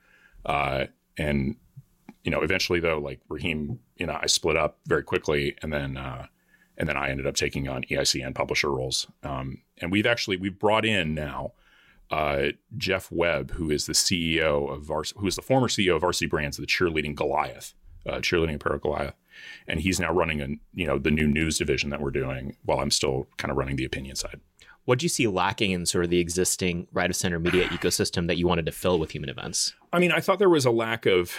Uh, 0.47 0.87
and 1.21 1.57
you 2.25 2.31
know, 2.31 2.41
eventually 2.41 2.81
though, 2.81 2.99
like 2.99 3.21
Raheem, 3.29 3.79
you 3.97 4.07
know, 4.07 4.19
I 4.21 4.27
split 4.27 4.57
up 4.57 4.79
very 4.87 5.03
quickly, 5.03 5.57
and 5.63 5.73
then 5.73 5.97
uh, 5.97 6.27
and 6.77 6.89
then 6.89 6.97
I 6.97 7.11
ended 7.11 7.27
up 7.27 7.35
taking 7.35 7.69
on 7.69 7.83
EIC 7.85 8.25
and 8.25 8.35
publisher 8.35 8.71
roles. 8.71 9.07
Um, 9.23 9.63
and 9.79 9.93
we've 9.93 10.07
actually 10.07 10.37
we've 10.37 10.59
brought 10.59 10.85
in 10.85 11.15
now 11.15 11.53
uh, 12.11 12.49
Jeff 12.77 13.11
Webb, 13.13 13.53
who 13.53 13.71
is 13.71 13.87
the 13.87 13.93
CEO 13.93 14.71
of 14.71 14.83
Vars- 14.85 15.15
who 15.17 15.27
is 15.27 15.37
the 15.37 15.43
former 15.43 15.69
CEO 15.69 15.97
of 15.97 16.03
Varsity 16.03 16.27
Brands, 16.27 16.57
the 16.57 16.67
cheerleading 16.67 17.15
Goliath, 17.15 17.75
uh, 18.07 18.17
cheerleading 18.17 18.57
apparel 18.57 18.79
Goliath, 18.79 19.15
and 19.67 19.81
he's 19.81 20.01
now 20.01 20.13
running 20.13 20.41
a 20.41 20.49
you 20.75 20.87
know 20.87 20.99
the 20.99 21.11
new 21.11 21.27
news 21.27 21.59
division 21.59 21.91
that 21.91 22.01
we're 22.01 22.11
doing, 22.11 22.57
while 22.65 22.81
I'm 22.81 22.91
still 22.91 23.29
kind 23.37 23.51
of 23.51 23.57
running 23.57 23.77
the 23.77 23.85
opinion 23.85 24.17
side. 24.17 24.41
What 24.85 24.99
do 24.99 25.05
you 25.05 25.09
see 25.09 25.27
lacking 25.27 25.73
in 25.73 25.87
sort 25.87 26.05
of 26.05 26.11
the 26.11 26.19
existing 26.19 26.89
right 26.93 27.11
of 27.11 27.17
center 27.17 27.39
media 27.39 27.69
ecosystem 27.69 28.27
that 28.27 28.37
you 28.37 28.47
wanted 28.47 28.67
to 28.67 28.73
fill 28.73 28.99
with 28.99 29.11
human 29.11 29.29
events? 29.29 29.75
I 29.93 29.99
mean, 29.99 30.11
I 30.11 30.21
thought 30.21 30.39
there 30.39 30.49
was 30.49 30.65
a 30.65 30.71
lack 30.71 31.07
of, 31.07 31.37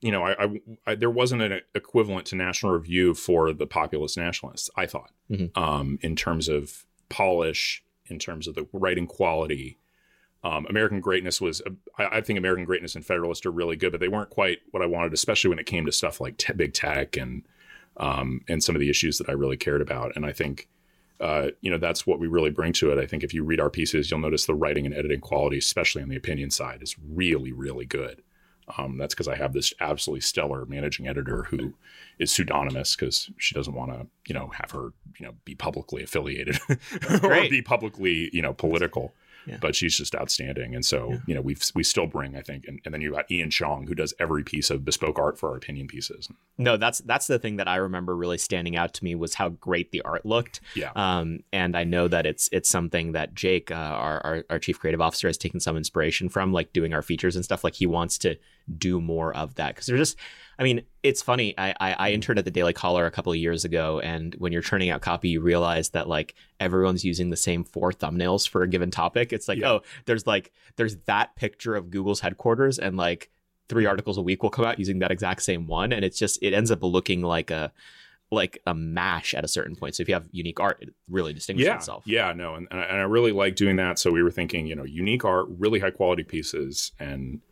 you 0.00 0.12
know, 0.12 0.22
I, 0.22 0.44
I, 0.44 0.60
I 0.86 0.94
there 0.94 1.10
wasn't 1.10 1.42
an 1.42 1.60
equivalent 1.74 2.26
to 2.26 2.36
National 2.36 2.72
Review 2.72 3.14
for 3.14 3.52
the 3.52 3.66
populist 3.66 4.16
nationalists. 4.16 4.70
I 4.76 4.86
thought, 4.86 5.10
mm-hmm. 5.30 5.58
um, 5.60 5.98
in 6.02 6.16
terms 6.16 6.48
of 6.48 6.84
polish, 7.08 7.82
in 8.06 8.18
terms 8.18 8.46
of 8.46 8.54
the 8.54 8.66
writing 8.72 9.06
quality. 9.06 9.78
Um, 10.44 10.66
American 10.68 11.00
Greatness 11.00 11.40
was, 11.40 11.60
I, 11.98 12.18
I, 12.18 12.20
think 12.20 12.38
American 12.38 12.66
Greatness 12.66 12.94
and 12.94 13.04
Federalist 13.04 13.46
are 13.46 13.50
really 13.50 13.74
good, 13.74 13.90
but 13.90 14.00
they 14.00 14.06
weren't 14.06 14.30
quite 14.30 14.58
what 14.70 14.80
I 14.80 14.86
wanted, 14.86 15.12
especially 15.12 15.48
when 15.48 15.58
it 15.58 15.66
came 15.66 15.86
to 15.86 15.92
stuff 15.92 16.20
like 16.20 16.36
te- 16.36 16.52
big 16.52 16.72
tech 16.72 17.16
and 17.16 17.42
um, 17.96 18.42
and 18.48 18.62
some 18.62 18.76
of 18.76 18.80
the 18.80 18.90
issues 18.90 19.18
that 19.18 19.28
I 19.28 19.32
really 19.32 19.56
cared 19.56 19.80
about. 19.80 20.14
And 20.14 20.26
I 20.26 20.32
think, 20.32 20.68
uh, 21.20 21.48
you 21.60 21.70
know, 21.70 21.78
that's 21.78 22.06
what 22.06 22.18
we 22.18 22.26
really 22.26 22.50
bring 22.50 22.72
to 22.74 22.90
it. 22.90 22.98
I 22.98 23.06
think 23.06 23.24
if 23.24 23.32
you 23.32 23.42
read 23.42 23.60
our 23.60 23.70
pieces, 23.70 24.10
you'll 24.10 24.20
notice 24.20 24.46
the 24.46 24.54
writing 24.54 24.86
and 24.86 24.94
editing 24.94 25.20
quality, 25.20 25.58
especially 25.58 26.02
on 26.02 26.08
the 26.08 26.16
opinion 26.16 26.50
side, 26.50 26.82
is 26.82 26.96
really, 26.98 27.52
really 27.52 27.86
good. 27.86 28.22
Um, 28.78 28.98
that's 28.98 29.14
because 29.14 29.28
I 29.28 29.36
have 29.36 29.52
this 29.52 29.72
absolutely 29.80 30.22
stellar 30.22 30.66
managing 30.66 31.06
editor 31.06 31.44
who 31.44 31.74
is 32.18 32.32
pseudonymous 32.32 32.96
because 32.96 33.30
she 33.38 33.54
doesn't 33.54 33.74
want 33.74 33.92
to, 33.92 34.06
you 34.26 34.34
know, 34.34 34.48
have 34.48 34.72
her, 34.72 34.92
you 35.18 35.26
know, 35.26 35.34
be 35.44 35.54
publicly 35.54 36.02
affiliated 36.02 36.58
or 37.22 37.48
be 37.48 37.62
publicly, 37.62 38.28
you 38.32 38.42
know, 38.42 38.52
political. 38.52 39.14
Yeah. 39.46 39.58
But 39.60 39.74
she's 39.74 39.96
just 39.96 40.14
outstanding, 40.14 40.74
and 40.74 40.84
so 40.84 41.10
yeah. 41.10 41.18
you 41.26 41.34
know 41.34 41.40
we've, 41.40 41.62
we 41.74 41.82
still 41.82 42.06
bring 42.06 42.36
I 42.36 42.40
think, 42.40 42.64
and, 42.66 42.80
and 42.84 42.92
then 42.92 43.00
you 43.00 43.12
got 43.12 43.30
Ian 43.30 43.50
Chong 43.50 43.86
who 43.86 43.94
does 43.94 44.12
every 44.18 44.42
piece 44.42 44.70
of 44.70 44.84
bespoke 44.84 45.18
art 45.18 45.38
for 45.38 45.50
our 45.50 45.56
opinion 45.56 45.86
pieces. 45.86 46.28
No, 46.58 46.76
that's 46.76 46.98
that's 47.00 47.26
the 47.26 47.38
thing 47.38 47.56
that 47.56 47.68
I 47.68 47.76
remember 47.76 48.16
really 48.16 48.38
standing 48.38 48.76
out 48.76 48.94
to 48.94 49.04
me 49.04 49.14
was 49.14 49.34
how 49.34 49.50
great 49.50 49.92
the 49.92 50.02
art 50.02 50.26
looked. 50.26 50.60
Yeah. 50.74 50.90
Um, 50.96 51.40
and 51.52 51.76
I 51.76 51.84
know 51.84 52.08
that 52.08 52.26
it's 52.26 52.48
it's 52.52 52.68
something 52.68 53.12
that 53.12 53.34
Jake, 53.34 53.70
uh, 53.70 53.74
our, 53.74 54.20
our 54.26 54.44
our 54.50 54.58
chief 54.58 54.78
creative 54.78 55.00
officer, 55.00 55.28
has 55.28 55.38
taken 55.38 55.60
some 55.60 55.76
inspiration 55.76 56.28
from, 56.28 56.52
like 56.52 56.72
doing 56.72 56.92
our 56.94 57.02
features 57.02 57.36
and 57.36 57.44
stuff. 57.44 57.62
Like 57.64 57.74
he 57.74 57.86
wants 57.86 58.18
to 58.18 58.36
do 58.78 59.00
more 59.00 59.34
of 59.36 59.54
that 59.56 59.74
because 59.74 59.86
they're 59.86 59.96
just 59.96 60.16
I 60.58 60.62
mean, 60.62 60.82
it's 61.02 61.20
funny. 61.20 61.54
I, 61.58 61.70
I, 61.70 61.74
I 61.80 61.92
mm-hmm. 61.92 62.14
interned 62.14 62.38
at 62.38 62.44
the 62.44 62.50
Daily 62.50 62.72
Caller 62.72 63.04
a 63.04 63.10
couple 63.10 63.30
of 63.30 63.38
years 63.38 63.64
ago, 63.64 64.00
and 64.00 64.34
when 64.38 64.52
you're 64.52 64.62
churning 64.62 64.88
out 64.88 65.02
copy, 65.02 65.28
you 65.28 65.40
realize 65.40 65.90
that 65.90 66.08
like 66.08 66.34
everyone's 66.60 67.04
using 67.04 67.30
the 67.30 67.36
same 67.36 67.62
four 67.62 67.92
thumbnails 67.92 68.48
for 68.48 68.62
a 68.62 68.68
given 68.68 68.90
topic. 68.90 69.32
It's 69.32 69.48
like, 69.48 69.58
yeah. 69.58 69.72
oh, 69.72 69.82
there's 70.06 70.26
like 70.26 70.52
there's 70.76 70.96
that 71.06 71.36
picture 71.36 71.74
of 71.74 71.90
Google's 71.90 72.20
headquarters, 72.20 72.78
and 72.78 72.96
like 72.96 73.30
three 73.68 73.84
articles 73.84 74.16
a 74.16 74.22
week 74.22 74.42
will 74.42 74.50
come 74.50 74.64
out 74.64 74.78
using 74.78 75.00
that 75.00 75.10
exact 75.10 75.42
same 75.42 75.66
one, 75.66 75.92
and 75.92 76.04
it's 76.04 76.18
just 76.18 76.42
it 76.42 76.54
ends 76.54 76.70
up 76.70 76.82
looking 76.82 77.20
like 77.20 77.50
a 77.50 77.70
like 78.30 78.60
a 78.66 78.74
mash 78.74 79.34
at 79.34 79.44
a 79.44 79.48
certain 79.48 79.76
point. 79.76 79.94
So 79.94 80.00
if 80.00 80.08
you 80.08 80.14
have 80.14 80.26
unique 80.32 80.58
art, 80.58 80.78
it 80.80 80.94
really 81.08 81.34
distinguishes 81.34 81.68
yeah, 81.68 81.76
itself. 81.76 82.02
Yeah, 82.06 82.32
no, 82.32 82.54
and, 82.54 82.66
and 82.70 82.80
I 82.80 83.02
really 83.02 83.32
like 83.32 83.56
doing 83.56 83.76
that. 83.76 83.98
So 83.98 84.10
we 84.10 84.22
were 84.22 84.30
thinking, 84.30 84.66
you 84.66 84.74
know, 84.74 84.84
unique 84.84 85.24
art, 85.24 85.46
really 85.50 85.80
high 85.80 85.90
quality 85.90 86.24
pieces, 86.24 86.92
and 86.98 87.42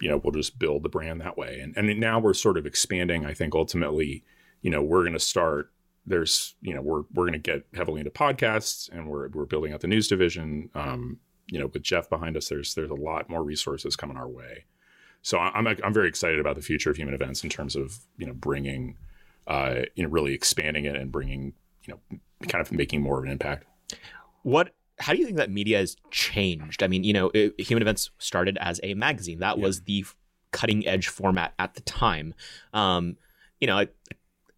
you 0.00 0.08
know, 0.08 0.20
we'll 0.22 0.32
just 0.32 0.58
build 0.58 0.82
the 0.82 0.88
brand 0.88 1.20
that 1.20 1.36
way. 1.36 1.60
And 1.60 1.76
and 1.76 2.00
now 2.00 2.18
we're 2.18 2.34
sort 2.34 2.58
of 2.58 2.66
expanding. 2.66 3.24
I 3.24 3.34
think 3.34 3.54
ultimately, 3.54 4.24
you 4.62 4.70
know, 4.70 4.82
we're 4.82 5.02
going 5.02 5.12
to 5.12 5.20
start. 5.20 5.70
There's, 6.06 6.54
you 6.62 6.74
know, 6.74 6.80
we're 6.80 7.02
we're 7.14 7.26
going 7.26 7.32
to 7.34 7.38
get 7.38 7.66
heavily 7.74 8.00
into 8.00 8.10
podcasts, 8.10 8.90
and 8.90 9.08
we're 9.08 9.28
we're 9.28 9.46
building 9.46 9.72
out 9.72 9.80
the 9.80 9.88
news 9.88 10.08
division. 10.08 10.70
Um, 10.74 11.18
you 11.46 11.58
know, 11.58 11.66
with 11.66 11.82
Jeff 11.82 12.08
behind 12.08 12.36
us, 12.36 12.48
there's 12.48 12.74
there's 12.74 12.90
a 12.90 12.94
lot 12.94 13.28
more 13.28 13.42
resources 13.42 13.96
coming 13.96 14.16
our 14.16 14.28
way. 14.28 14.64
So 15.22 15.38
I'm 15.38 15.66
I'm 15.66 15.92
very 15.92 16.08
excited 16.08 16.40
about 16.40 16.56
the 16.56 16.62
future 16.62 16.90
of 16.90 16.96
human 16.96 17.14
events 17.14 17.44
in 17.44 17.50
terms 17.50 17.76
of 17.76 17.98
you 18.16 18.26
know 18.26 18.32
bringing, 18.32 18.96
uh, 19.46 19.82
you 19.94 20.04
know, 20.04 20.08
really 20.08 20.32
expanding 20.32 20.86
it 20.86 20.96
and 20.96 21.12
bringing 21.12 21.52
you 21.84 21.94
know, 21.94 22.18
kind 22.48 22.62
of 22.62 22.72
making 22.72 23.02
more 23.02 23.18
of 23.18 23.24
an 23.24 23.30
impact. 23.30 23.66
What 24.42 24.74
how 25.00 25.12
do 25.12 25.18
you 25.18 25.24
think 25.24 25.38
that 25.38 25.50
media 25.50 25.78
has 25.78 25.96
changed? 26.10 26.82
I 26.82 26.86
mean, 26.86 27.04
you 27.04 27.12
know, 27.12 27.30
it, 27.34 27.58
Human 27.58 27.82
Events 27.82 28.10
started 28.18 28.58
as 28.60 28.80
a 28.82 28.94
magazine. 28.94 29.40
That 29.40 29.56
yeah. 29.56 29.64
was 29.64 29.82
the 29.82 30.04
cutting 30.52 30.86
edge 30.86 31.08
format 31.08 31.54
at 31.58 31.74
the 31.74 31.80
time. 31.80 32.34
Um, 32.74 33.16
you 33.60 33.66
know, 33.66 33.86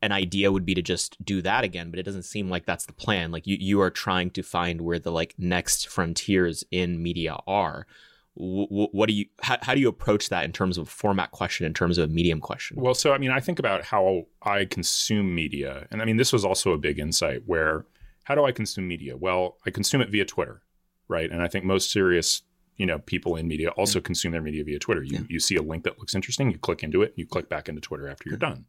an 0.03 0.13
idea 0.13 0.51
would 0.51 0.67
be 0.67 0.75
to 0.75 0.83
just 0.83 1.25
do 1.25 1.41
that 1.43 1.63
again, 1.63 1.91
but 1.91 1.99
it 2.01 2.03
doesn't 2.03 2.25
seem 2.25 2.51
like 2.51 2.67
that's 2.67 2.87
the 2.87 2.93
plan. 2.93 3.31
Like 3.31 3.47
you, 3.47 3.57
you 3.59 3.81
are 3.81 3.91
trying 3.91 4.31
to 4.33 4.43
find 4.43 4.81
where 4.81 4.99
the 4.99 5.13
like 5.13 5.35
next 5.39 5.89
frontiers 5.89 6.65
in 6.71 7.01
media 7.01 7.37
are. 7.47 7.87
what 8.35 9.07
do 9.09 9.13
you 9.13 9.27
how, 9.43 9.59
how 9.63 9.75
do 9.75 9.81
you 9.81 9.89
approach 9.89 10.29
that 10.31 10.45
in 10.45 10.53
terms 10.53 10.77
of 10.77 10.89
format 10.89 11.31
question 11.31 11.67
in 11.67 11.75
terms 11.75 11.99
of 11.99 12.09
a 12.09 12.13
medium 12.13 12.41
question 12.41 12.81
well 12.81 12.95
so 12.95 13.13
i 13.13 13.19
mean 13.19 13.31
i 13.31 13.39
think 13.39 13.59
about 13.59 13.85
how 13.85 14.25
i 14.41 14.65
consume 14.65 15.35
media 15.35 15.87
and 15.91 16.01
i 16.01 16.07
mean 16.07 16.17
this 16.17 16.33
was 16.33 16.43
also 16.43 16.73
a 16.73 16.79
big 16.79 16.99
insight 16.99 17.43
where 17.45 17.85
how 18.25 18.35
do 18.35 18.45
I 18.45 18.53
consume 18.53 18.89
media? 18.89 19.17
Well, 19.17 19.57
I 19.67 19.71
consume 19.71 20.01
it 20.01 20.11
via 20.11 20.25
Twitter, 20.25 20.63
right? 21.09 21.31
And 21.31 21.43
I 21.43 21.49
think 21.49 21.65
most 21.65 21.91
serious, 21.91 22.43
you 22.77 22.87
know, 22.87 22.99
people 22.99 23.37
in 23.37 23.49
media 23.49 23.71
also 23.71 23.99
yeah. 23.99 24.05
consume 24.05 24.33
their 24.33 24.43
media 24.43 24.65
via 24.65 24.79
Twitter. 24.79 25.03
You 25.03 25.19
yeah. 25.19 25.25
you 25.29 25.41
see 25.41 25.57
a 25.57 25.63
link 25.63 25.85
that 25.85 25.99
looks 25.99 26.15
interesting, 26.15 26.51
you 26.51 26.59
click 26.59 26.83
into 26.83 27.03
it, 27.03 27.15
you 27.17 27.27
click 27.27 27.49
back 27.49 27.69
into 27.69 27.81
Twitter 27.81 28.09
after 28.09 28.29
you're 28.29 28.39
done. 28.39 28.67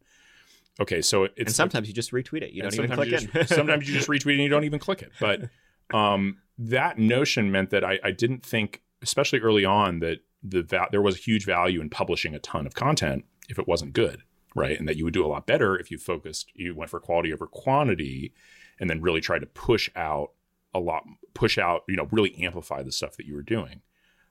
Okay, 0.80 1.02
so 1.02 1.24
it's 1.24 1.34
and 1.38 1.52
sometimes 1.52 1.84
like, 1.84 1.88
you 1.88 1.94
just 1.94 2.10
retweet 2.10 2.42
it. 2.42 2.50
You 2.52 2.62
don't 2.62 2.74
even 2.74 2.90
click 2.90 3.12
it. 3.12 3.30
Just, 3.32 3.48
sometimes 3.54 3.88
you 3.88 3.94
just 3.94 4.08
retweet 4.08 4.32
and 4.32 4.42
you 4.42 4.48
don't 4.48 4.64
even 4.64 4.80
click 4.80 5.02
it. 5.02 5.12
But 5.20 5.48
um, 5.96 6.38
that 6.58 6.98
notion 6.98 7.52
meant 7.52 7.70
that 7.70 7.84
I, 7.84 8.00
I, 8.02 8.10
didn't 8.10 8.44
think, 8.44 8.82
especially 9.00 9.38
early 9.38 9.64
on, 9.64 10.00
that 10.00 10.18
the 10.42 10.62
va- 10.62 10.88
there 10.90 11.02
was 11.02 11.14
a 11.14 11.18
huge 11.18 11.46
value 11.46 11.80
in 11.80 11.90
publishing 11.90 12.34
a 12.34 12.40
ton 12.40 12.66
of 12.66 12.74
content 12.74 13.24
if 13.48 13.58
it 13.58 13.68
wasn't 13.68 13.92
good, 13.92 14.22
right? 14.56 14.78
And 14.78 14.88
that 14.88 14.96
you 14.96 15.04
would 15.04 15.14
do 15.14 15.24
a 15.24 15.28
lot 15.28 15.46
better 15.46 15.78
if 15.78 15.92
you 15.92 15.98
focused, 15.98 16.50
you 16.54 16.74
went 16.74 16.90
for 16.90 16.98
quality 16.98 17.32
over 17.32 17.46
quantity, 17.46 18.32
and 18.80 18.88
then 18.88 19.00
really 19.00 19.20
try 19.20 19.38
to 19.38 19.46
push 19.46 19.90
out 19.96 20.30
a 20.74 20.80
lot, 20.80 21.04
push 21.34 21.58
out, 21.58 21.82
you 21.88 21.96
know, 21.96 22.08
really 22.10 22.34
amplify 22.42 22.82
the 22.82 22.92
stuff 22.92 23.16
that 23.16 23.26
you 23.26 23.34
were 23.34 23.42
doing. 23.42 23.80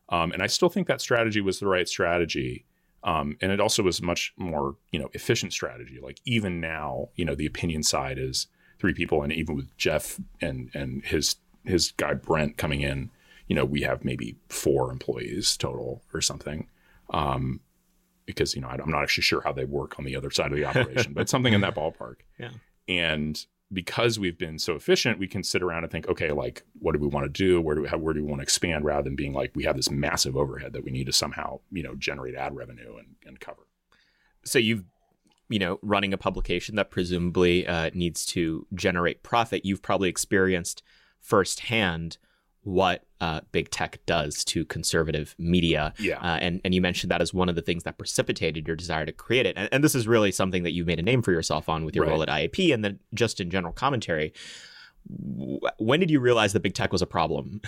Um, 0.09 0.31
and 0.31 0.43
I 0.43 0.47
still 0.47 0.69
think 0.69 0.87
that 0.87 1.01
strategy 1.01 1.41
was 1.41 1.59
the 1.59 1.67
right 1.67 1.87
strategy. 1.87 2.65
Um, 3.03 3.37
and 3.41 3.51
it 3.51 3.59
also 3.59 3.83
was 3.83 4.01
much 4.01 4.33
more, 4.37 4.75
you 4.91 4.99
know, 4.99 5.09
efficient 5.13 5.53
strategy. 5.53 5.99
Like 6.01 6.19
even 6.25 6.59
now, 6.59 7.09
you 7.15 7.25
know, 7.25 7.35
the 7.35 7.45
opinion 7.45 7.83
side 7.83 8.17
is 8.17 8.47
three 8.79 8.93
people, 8.93 9.23
and 9.23 9.31
even 9.31 9.55
with 9.55 9.75
Jeff 9.77 10.19
and 10.41 10.69
and 10.73 11.03
his 11.03 11.35
his 11.65 11.91
guy 11.91 12.13
Brent 12.13 12.57
coming 12.57 12.81
in, 12.81 13.09
you 13.47 13.55
know, 13.55 13.65
we 13.65 13.81
have 13.81 14.05
maybe 14.05 14.37
four 14.49 14.91
employees 14.91 15.57
total 15.57 16.03
or 16.13 16.21
something. 16.21 16.67
Um, 17.09 17.61
because 18.25 18.55
you 18.55 18.61
know 18.61 18.67
I'm 18.69 18.89
not 18.89 19.03
actually 19.03 19.23
sure 19.23 19.41
how 19.41 19.51
they 19.51 19.65
work 19.65 19.99
on 19.99 20.05
the 20.05 20.15
other 20.15 20.31
side 20.31 20.51
of 20.51 20.57
the 20.57 20.65
operation, 20.65 21.13
but 21.13 21.29
something 21.29 21.53
in 21.53 21.61
that 21.61 21.75
ballpark. 21.75 22.17
Yeah. 22.39 22.51
And 22.87 23.45
because 23.73 24.19
we've 24.19 24.37
been 24.37 24.59
so 24.59 24.75
efficient, 24.75 25.19
we 25.19 25.27
can 25.27 25.43
sit 25.43 25.63
around 25.63 25.83
and 25.83 25.91
think, 25.91 26.07
okay, 26.07 26.31
like 26.31 26.63
what 26.79 26.93
do 26.93 26.99
we 26.99 27.07
want 27.07 27.25
to 27.25 27.29
do? 27.29 27.59
Where 27.59 27.75
do 27.75 27.81
we 27.81 27.89
where 27.89 28.13
do 28.13 28.23
we 28.23 28.27
want 28.27 28.39
to 28.39 28.43
expand 28.43 28.85
rather 28.85 29.03
than 29.03 29.15
being 29.15 29.33
like 29.33 29.51
we 29.55 29.63
have 29.63 29.75
this 29.75 29.89
massive 29.89 30.37
overhead 30.37 30.73
that 30.73 30.83
we 30.83 30.91
need 30.91 31.05
to 31.05 31.13
somehow, 31.13 31.59
you 31.71 31.83
know, 31.83 31.95
generate 31.95 32.35
ad 32.35 32.55
revenue 32.55 32.97
and, 32.97 33.15
and 33.25 33.39
cover. 33.39 33.67
So 34.45 34.59
you've 34.59 34.83
you 35.49 35.59
know, 35.59 35.77
running 35.81 36.13
a 36.13 36.17
publication 36.17 36.75
that 36.77 36.89
presumably 36.89 37.67
uh, 37.67 37.91
needs 37.93 38.25
to 38.25 38.65
generate 38.73 39.21
profit, 39.23 39.65
you've 39.65 39.83
probably 39.83 40.09
experienced 40.09 40.81
firsthand 41.19 42.17
what 42.61 43.03
uh, 43.23 43.39
big 43.53 43.69
tech 43.69 43.99
does 44.05 44.43
to 44.43 44.65
conservative 44.65 45.33
media. 45.37 45.93
Yeah. 45.97 46.17
Uh, 46.17 46.39
and, 46.41 46.59
and 46.65 46.75
you 46.75 46.81
mentioned 46.81 47.09
that 47.09 47.21
as 47.21 47.33
one 47.33 47.47
of 47.47 47.55
the 47.55 47.61
things 47.61 47.83
that 47.83 47.97
precipitated 47.97 48.67
your 48.67 48.75
desire 48.75 49.05
to 49.05 49.13
create 49.13 49.45
it. 49.45 49.55
And, 49.55 49.69
and 49.71 49.81
this 49.81 49.95
is 49.95 50.09
really 50.09 50.29
something 50.29 50.63
that 50.63 50.71
you've 50.71 50.87
made 50.87 50.99
a 50.99 51.03
name 51.03 51.21
for 51.21 51.31
yourself 51.31 51.69
on 51.69 51.85
with 51.85 51.95
your 51.95 52.03
right. 52.03 52.11
role 52.11 52.21
at 52.21 52.27
IAP 52.27 52.73
and 52.73 52.83
then 52.83 52.99
just 53.13 53.39
in 53.39 53.49
general 53.49 53.71
commentary. 53.71 54.33
When 55.07 56.01
did 56.01 56.11
you 56.11 56.19
realize 56.19 56.51
that 56.51 56.63
big 56.63 56.73
tech 56.73 56.91
was 56.91 57.01
a 57.01 57.05
problem? 57.05 57.61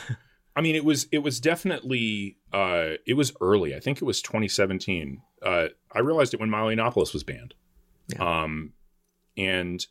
I 0.57 0.61
mean, 0.61 0.75
it 0.75 0.83
was 0.83 1.07
it 1.13 1.19
was 1.19 1.39
definitely 1.39 2.37
uh, 2.51 2.95
it 3.05 3.13
was 3.13 3.31
early. 3.39 3.75
I 3.75 3.79
think 3.79 4.01
it 4.01 4.05
was 4.05 4.21
2017. 4.21 5.21
Uh, 5.41 5.67
I 5.93 5.99
realized 5.99 6.33
it 6.33 6.39
when 6.41 6.49
Milo 6.49 6.69
Yiannopoulos 6.73 7.13
was 7.13 7.23
banned. 7.23 7.53
Yeah. 8.07 8.43
Um, 8.43 8.73
and 9.37 9.85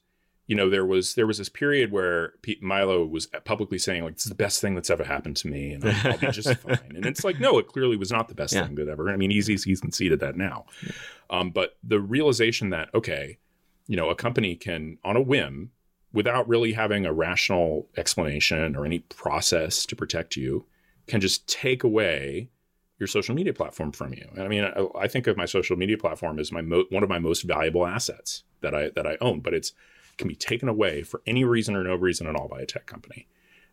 you 0.47 0.55
know, 0.55 0.69
there 0.69 0.85
was 0.85 1.15
there 1.15 1.27
was 1.27 1.39
this 1.39 1.49
period 1.49 1.91
where 1.91 2.35
Pete 2.43 2.63
Milo 2.63 3.05
was 3.05 3.27
publicly 3.45 3.79
saying 3.79 4.05
like, 4.05 4.15
"This 4.15 4.27
is 4.27 4.31
the 4.31 4.37
best 4.37 4.61
thing 4.61 4.75
that's 4.75 4.91
ever 4.91 5.05
happened 5.05 5.37
to 5.39 5.49
me, 5.49 5.73
and 5.73 5.85
I'll, 5.85 6.13
I'll 6.13 6.19
be 6.19 6.27
just 6.29 6.55
fine." 6.61 6.93
And 6.95 7.07
it's 7.07 7.25
like, 7.25 7.41
no, 7.41 7.59
it 7.59 7.69
clearly 7.69 7.97
was 7.97 8.13
not 8.13 8.29
the 8.29 8.35
best 8.35 8.53
yeah. 8.53 8.67
thing 8.67 8.75
that 8.75 8.89
ever. 8.89 9.11
I 9.11 9.17
mean, 9.17 9.31
he's 9.31 9.47
he's 9.47 9.81
conceded 9.81 10.21
that 10.21 10.37
now, 10.37 10.67
yeah. 10.83 10.93
um, 11.31 11.51
but 11.51 11.77
the 11.83 11.99
realization 11.99 12.71
that 12.71 12.91
okay, 12.95 13.39
you 13.87 13.97
know, 13.97 14.11
a 14.11 14.15
company 14.15 14.55
can 14.55 14.99
on 15.03 15.17
a 15.17 15.23
whim, 15.23 15.71
without 16.13 16.47
really 16.47 16.73
having 16.73 17.07
a 17.07 17.13
rational 17.13 17.89
explanation 17.97 18.77
or 18.77 18.85
any 18.85 18.99
process 18.99 19.87
to 19.87 19.97
protect 19.97 20.37
you, 20.37 20.67
can 21.07 21.23
just 21.23 21.49
take 21.49 21.85
away 21.85 22.51
your 22.99 23.07
social 23.07 23.35
media 23.35 23.53
platform 23.55 23.93
from 23.93 24.13
you. 24.13 24.29
And 24.35 24.43
I 24.43 24.49
mean, 24.49 24.65
I, 24.65 24.87
I 24.99 25.09
think 25.09 25.27
of 25.27 25.39
my 25.39 25.47
social 25.47 25.77
media 25.77 25.97
platform 25.97 26.39
as 26.39 26.53
my 26.53 26.61
mo- 26.61 26.85
one 26.91 27.03
of 27.03 27.09
my 27.09 27.19
most 27.19 27.43
valuable 27.43 27.87
assets 27.87 28.45
that 28.61 28.75
I 28.75 28.91
that 28.91 29.07
I 29.07 29.17
own, 29.23 29.41
but 29.41 29.55
it's 29.55 29.73
can 30.19 30.29
be 30.29 30.35
taken 30.35 30.69
away 30.69 31.03
for 31.03 31.23
any 31.27 31.45
reason 31.45 31.77
or 31.77 31.85
no 31.85 31.95
reason 31.95 32.27
at 32.27 32.37
all 32.37 32.49
by 32.49 32.61
a 32.61 32.67
tech 32.67 32.87
company. 32.87 33.27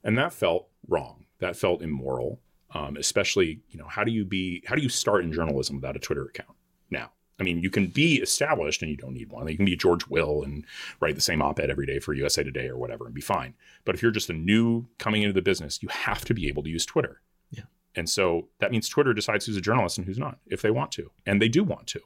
And 0.03 0.17
that 0.17 0.33
felt 0.33 0.67
wrong. 0.87 1.25
That 1.39 1.55
felt 1.55 1.81
immoral. 1.81 2.39
Um, 2.73 2.95
especially, 2.95 3.59
you 3.69 3.77
know, 3.77 3.87
how 3.87 4.05
do 4.05 4.11
you 4.11 4.23
be, 4.23 4.63
how 4.65 4.75
do 4.75 4.81
you 4.81 4.87
start 4.87 5.25
in 5.25 5.33
journalism 5.33 5.75
without 5.75 5.97
a 5.97 5.99
Twitter 5.99 6.23
account 6.23 6.55
now? 6.89 7.11
I 7.41 7.43
mean, 7.43 7.61
you 7.61 7.69
can 7.71 7.87
be 7.87 8.21
established 8.21 8.81
and 8.81 8.91
you 8.91 8.95
don't 8.95 9.13
need 9.13 9.31
one. 9.31 9.47
You 9.47 9.57
can 9.57 9.65
be 9.65 9.75
George 9.75 10.07
Will 10.07 10.43
and 10.43 10.63
write 10.99 11.15
the 11.15 11.21
same 11.21 11.41
op-ed 11.41 11.71
every 11.71 11.87
day 11.87 11.99
for 11.99 12.13
USA 12.13 12.43
Today 12.43 12.67
or 12.67 12.77
whatever 12.77 13.05
and 13.05 13.15
be 13.15 13.19
fine. 13.19 13.55
But 13.83 13.95
if 13.95 14.01
you're 14.01 14.11
just 14.11 14.29
a 14.29 14.33
new 14.33 14.85
coming 14.99 15.23
into 15.23 15.33
the 15.33 15.41
business, 15.41 15.81
you 15.81 15.89
have 15.89 16.23
to 16.25 16.33
be 16.35 16.47
able 16.47 16.63
to 16.63 16.69
use 16.69 16.85
Twitter. 16.85 17.19
Yeah. 17.49 17.63
And 17.95 18.07
so 18.07 18.47
that 18.59 18.71
means 18.71 18.87
Twitter 18.87 19.13
decides 19.13 19.47
who's 19.47 19.57
a 19.57 19.61
journalist 19.61 19.97
and 19.97 20.05
who's 20.05 20.19
not 20.19 20.37
if 20.45 20.61
they 20.61 20.71
want 20.71 20.91
to, 20.93 21.11
and 21.25 21.41
they 21.41 21.49
do 21.49 21.63
want 21.63 21.87
to. 21.87 22.01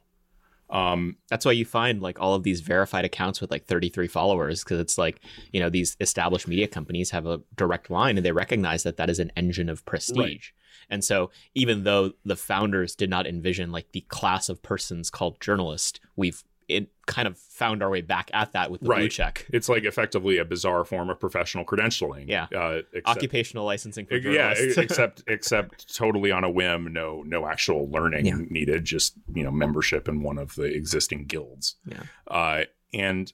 Um, 0.70 1.18
That's 1.30 1.46
why 1.46 1.52
you 1.52 1.66
find 1.66 2.02
like 2.02 2.20
all 2.20 2.34
of 2.34 2.44
these 2.44 2.62
verified 2.62 3.06
accounts 3.06 3.40
with 3.40 3.52
like 3.52 3.66
33 3.66 4.08
followers 4.08 4.64
because 4.64 4.80
it's 4.80 4.98
like, 4.98 5.22
you 5.52 5.60
know, 5.60 5.70
these 5.70 5.96
established 6.00 6.48
media 6.48 6.68
companies 6.68 7.12
have 7.12 7.26
a 7.26 7.42
direct 7.56 7.90
line 7.90 8.18
and 8.18 8.26
they 8.26 8.32
recognize 8.32 8.84
that 8.84 8.98
that 8.98 9.10
is 9.10 9.20
an 9.20 9.32
engine 9.38 9.70
of 9.70 9.86
prestige. 9.86 10.18
Right. 10.18 10.42
And 10.90 11.04
so 11.04 11.32
even 11.54 11.84
though 11.84 12.14
the 12.24 12.36
founders 12.36 12.96
did 12.96 13.10
not 13.10 13.28
envision 13.28 13.72
like 13.72 13.92
the 13.92 14.02
class 14.02 14.50
of 14.50 14.62
persons 14.62 15.10
called 15.10 15.40
journalist, 15.40 16.00
we've 16.16 16.44
it 16.68 16.90
kind 17.06 17.28
of 17.28 17.38
found 17.38 17.84
our 17.84 17.90
way 17.92 18.02
back 18.02 18.32
at 18.34 18.54
that 18.54 18.72
with 18.72 18.82
the 18.82 18.86
blue 18.86 18.96
Right. 18.96 19.12
check. 19.12 19.46
it's 19.54 19.70
like 19.70 19.84
effectively 19.84 20.38
a 20.40 20.46
bizarre 20.46 20.84
form 20.84 21.10
of 21.12 21.20
professional 21.20 21.64
credentialing. 21.64 22.28
Yeah. 22.28 22.48
Uh, 22.56 22.82
except, 22.92 23.08
Occupational 23.18 23.66
licensing 23.66 24.08
for 24.08 24.16
yeah, 24.18 24.54
except 24.58 25.24
except 25.28 25.96
totally 25.96 26.32
on 26.32 26.44
a 26.44 26.50
whim. 26.50 26.92
No, 26.92 27.22
no 27.24 27.46
actual 27.46 27.88
learning 27.90 28.26
Yeah. 28.26 28.38
needed. 28.50 28.84
Just 28.86 29.14
you 29.34 29.44
know, 29.44 29.52
membership 29.52 30.08
in 30.08 30.24
one 30.24 30.38
of 30.40 30.56
the 30.56 30.64
existing 30.64 31.26
guilds. 31.26 31.76
Yeah. 31.86 32.04
Uh, 32.28 32.64
and 32.94 33.32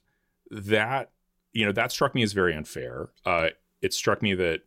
that 0.50 1.10
you 1.52 1.64
know 1.64 1.72
that 1.72 1.90
struck 1.92 2.14
me 2.14 2.22
as 2.22 2.32
very 2.34 2.54
unfair. 2.54 3.08
Uh, 3.24 3.48
it 3.80 3.94
struck 3.94 4.20
me 4.22 4.34
that 4.34 4.60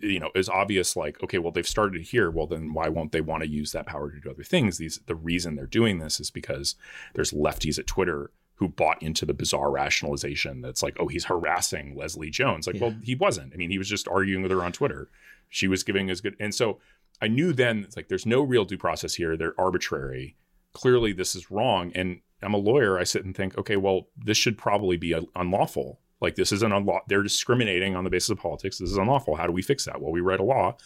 you 0.00 0.18
know 0.20 0.30
is 0.34 0.48
obvious. 0.48 0.96
Like, 0.96 1.22
okay, 1.22 1.38
well 1.38 1.52
they've 1.52 1.66
started 1.66 2.02
here. 2.02 2.30
Well, 2.30 2.46
then 2.46 2.72
why 2.72 2.88
won't 2.88 3.12
they 3.12 3.20
want 3.20 3.42
to 3.42 3.48
use 3.48 3.72
that 3.72 3.86
power 3.86 4.10
to 4.10 4.20
do 4.20 4.30
other 4.30 4.42
things? 4.42 4.78
These 4.78 5.00
the 5.06 5.14
reason 5.14 5.54
they're 5.56 5.66
doing 5.66 5.98
this 5.98 6.20
is 6.20 6.30
because 6.30 6.74
there's 7.14 7.32
lefties 7.32 7.78
at 7.78 7.86
Twitter 7.86 8.30
who 8.56 8.68
bought 8.68 9.02
into 9.02 9.24
the 9.24 9.32
bizarre 9.32 9.70
rationalization 9.70 10.60
that's 10.60 10.82
like, 10.82 10.94
oh, 11.00 11.06
he's 11.08 11.24
harassing 11.24 11.96
Leslie 11.96 12.28
Jones. 12.28 12.66
Like, 12.66 12.76
Yeah. 12.76 12.82
well, 12.88 12.96
he 13.02 13.14
wasn't. 13.14 13.54
I 13.54 13.56
mean, 13.56 13.70
he 13.70 13.78
was 13.78 13.88
just 13.88 14.06
arguing 14.06 14.42
with 14.42 14.50
her 14.52 14.62
on 14.62 14.72
Twitter. 14.72 15.08
She 15.48 15.66
was 15.66 15.82
giving 15.82 16.10
as 16.10 16.20
good. 16.20 16.36
And 16.38 16.54
so 16.54 16.78
I 17.22 17.28
knew 17.28 17.54
then 17.54 17.84
it's 17.84 17.96
like 17.96 18.08
there's 18.08 18.26
no 18.26 18.42
real 18.42 18.66
due 18.66 18.76
process 18.76 19.14
here. 19.14 19.34
They're 19.36 19.58
arbitrary. 19.58 20.36
Clearly, 20.74 21.12
this 21.14 21.34
is 21.34 21.50
wrong. 21.50 21.90
And 21.94 22.20
I'm 22.42 22.52
a 22.52 22.58
lawyer. 22.58 22.98
I 22.98 23.04
sit 23.04 23.24
and 23.24 23.34
think, 23.34 23.56
okay, 23.56 23.76
well, 23.76 24.08
this 24.16 24.36
should 24.36 24.58
probably 24.58 24.98
be 24.98 25.18
unlawful. 25.34 26.00
Like 26.20 26.34
this 26.34 26.52
is 26.52 26.62
an 26.62 26.70
unlaw. 26.70 27.00
They're 27.08 27.22
discriminating 27.22 27.96
on 27.96 28.04
the 28.04 28.10
basis 28.10 28.30
of 28.30 28.38
politics. 28.38 28.78
This 28.78 28.90
is 28.90 28.98
unlawful. 28.98 29.36
How 29.36 29.46
do 29.46 29.52
we 29.52 29.62
fix 29.62 29.84
that? 29.86 30.00
Well, 30.00 30.12
we 30.12 30.20
write 30.20 30.40
a 30.40 30.44
law 30.44 30.76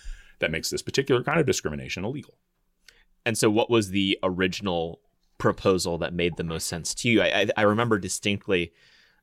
that 0.40 0.50
makes 0.50 0.70
this 0.70 0.82
particular 0.82 1.22
kind 1.22 1.40
of 1.40 1.46
discrimination 1.46 2.04
illegal. 2.04 2.34
And 3.26 3.36
so, 3.36 3.50
what 3.50 3.70
was 3.70 3.90
the 3.90 4.18
original 4.22 5.00
proposal 5.38 5.98
that 5.98 6.14
made 6.14 6.36
the 6.36 6.44
most 6.44 6.66
sense 6.66 6.94
to 6.94 7.08
you? 7.08 7.22
I, 7.22 7.26
I, 7.26 7.46
I 7.58 7.62
remember 7.62 7.98
distinctly, 7.98 8.72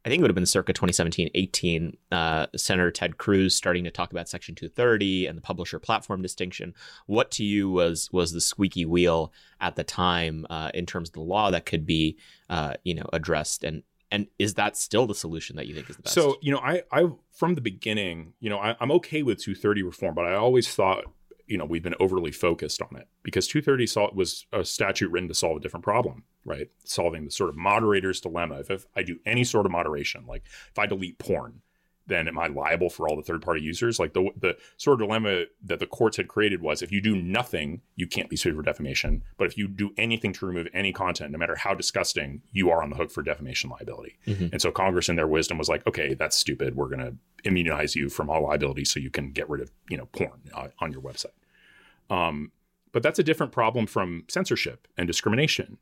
I 0.03 0.09
think 0.09 0.19
it 0.19 0.21
would 0.23 0.31
have 0.31 0.35
been 0.35 0.45
circa 0.45 0.73
2017 0.73 1.29
18, 1.33 1.97
uh, 2.11 2.47
Senator 2.55 2.91
Ted 2.91 3.17
Cruz 3.17 3.55
starting 3.55 3.83
to 3.83 3.91
talk 3.91 4.11
about 4.11 4.27
Section 4.27 4.55
230 4.55 5.27
and 5.27 5.37
the 5.37 5.41
publisher 5.41 5.79
platform 5.79 6.21
distinction. 6.21 6.73
What 7.05 7.29
to 7.31 7.43
you 7.43 7.69
was 7.69 8.09
was 8.11 8.31
the 8.31 8.41
squeaky 8.41 8.85
wheel 8.85 9.31
at 9.59 9.75
the 9.75 9.83
time 9.83 10.47
uh, 10.49 10.71
in 10.73 10.85
terms 10.85 11.09
of 11.09 11.13
the 11.13 11.21
law 11.21 11.51
that 11.51 11.67
could 11.67 11.85
be, 11.85 12.17
uh, 12.49 12.73
you 12.83 12.95
know, 12.95 13.07
addressed? 13.13 13.63
And 13.63 13.83
and 14.11 14.27
is 14.37 14.55
that 14.55 14.77
still 14.77 15.07
the 15.07 15.15
solution 15.15 15.55
that 15.55 15.67
you 15.67 15.73
think 15.73 15.89
is 15.89 15.95
the 15.95 16.03
best? 16.03 16.13
So 16.15 16.37
you 16.41 16.51
know, 16.51 16.59
I 16.59 16.83
I 16.91 17.09
from 17.31 17.55
the 17.55 17.61
beginning, 17.61 18.33
you 18.39 18.49
know, 18.49 18.59
I, 18.59 18.75
I'm 18.79 18.91
okay 18.91 19.23
with 19.23 19.39
230 19.41 19.83
reform, 19.83 20.15
but 20.15 20.25
I 20.25 20.35
always 20.35 20.73
thought, 20.73 21.05
you 21.47 21.57
know, 21.57 21.65
we've 21.65 21.83
been 21.83 21.95
overly 21.99 22.31
focused 22.31 22.81
on 22.81 22.95
it 22.97 23.07
because 23.23 23.47
230 23.47 23.87
sol- 23.87 24.11
was 24.13 24.45
a 24.51 24.63
statute 24.63 25.09
written 25.09 25.29
to 25.29 25.33
solve 25.33 25.57
a 25.57 25.59
different 25.59 25.83
problem, 25.83 26.23
right? 26.45 26.69
Solving 26.83 27.25
the 27.25 27.31
sort 27.31 27.49
of 27.49 27.55
moderator's 27.55 28.21
dilemma. 28.21 28.59
If, 28.59 28.69
if 28.69 28.85
I 28.95 29.03
do 29.03 29.19
any 29.25 29.43
sort 29.43 29.65
of 29.65 29.71
moderation, 29.71 30.25
like 30.27 30.43
if 30.45 30.77
I 30.77 30.85
delete 30.85 31.17
porn, 31.17 31.61
then 32.07 32.27
am 32.27 32.37
I 32.39 32.47
liable 32.47 32.89
for 32.89 33.07
all 33.07 33.15
the 33.15 33.21
third 33.21 33.41
party 33.41 33.61
users? 33.61 33.99
Like 33.99 34.13
the 34.13 34.29
the 34.37 34.57
sort 34.77 35.01
of 35.01 35.07
dilemma 35.07 35.45
that 35.63 35.79
the 35.79 35.87
courts 35.87 36.17
had 36.17 36.27
created 36.27 36.61
was 36.61 36.81
if 36.81 36.91
you 36.91 37.01
do 37.01 37.15
nothing, 37.15 37.81
you 37.95 38.07
can't 38.07 38.29
be 38.29 38.35
sued 38.35 38.55
for 38.55 38.61
defamation. 38.63 39.23
But 39.37 39.47
if 39.47 39.57
you 39.57 39.67
do 39.67 39.91
anything 39.97 40.33
to 40.33 40.45
remove 40.45 40.67
any 40.73 40.91
content, 40.91 41.31
no 41.31 41.37
matter 41.37 41.55
how 41.55 41.73
disgusting, 41.73 42.41
you 42.51 42.69
are 42.69 42.81
on 42.83 42.89
the 42.89 42.95
hook 42.95 43.11
for 43.11 43.21
defamation 43.23 43.69
liability. 43.69 44.17
Mhm. 44.27 44.51
And 44.51 44.61
so 44.61 44.71
Congress, 44.71 45.09
in 45.09 45.15
their 45.15 45.27
wisdom, 45.27 45.57
was 45.57 45.69
like, 45.69 45.85
okay, 45.87 46.13
that's 46.13 46.35
stupid. 46.35 46.75
We're 46.75 46.89
going 46.89 46.99
to 46.99 47.15
immunize 47.43 47.95
you 47.95 48.09
from 48.09 48.29
all 48.29 48.43
liability 48.43 48.85
so 48.85 48.99
you 48.99 49.09
can 49.09 49.31
get 49.31 49.49
rid 49.49 49.61
of 49.61 49.71
you 49.89 49.97
know 49.97 50.05
porn 50.07 50.41
uh, 50.53 50.67
on 50.79 50.91
your 50.91 51.01
website. 51.01 51.33
Um, 52.09 52.51
but 52.91 53.03
that's 53.03 53.19
a 53.19 53.23
different 53.23 53.51
problem 53.51 53.87
from 53.87 54.25
censorship 54.27 54.87
and 54.97 55.07
discrimination. 55.07 55.77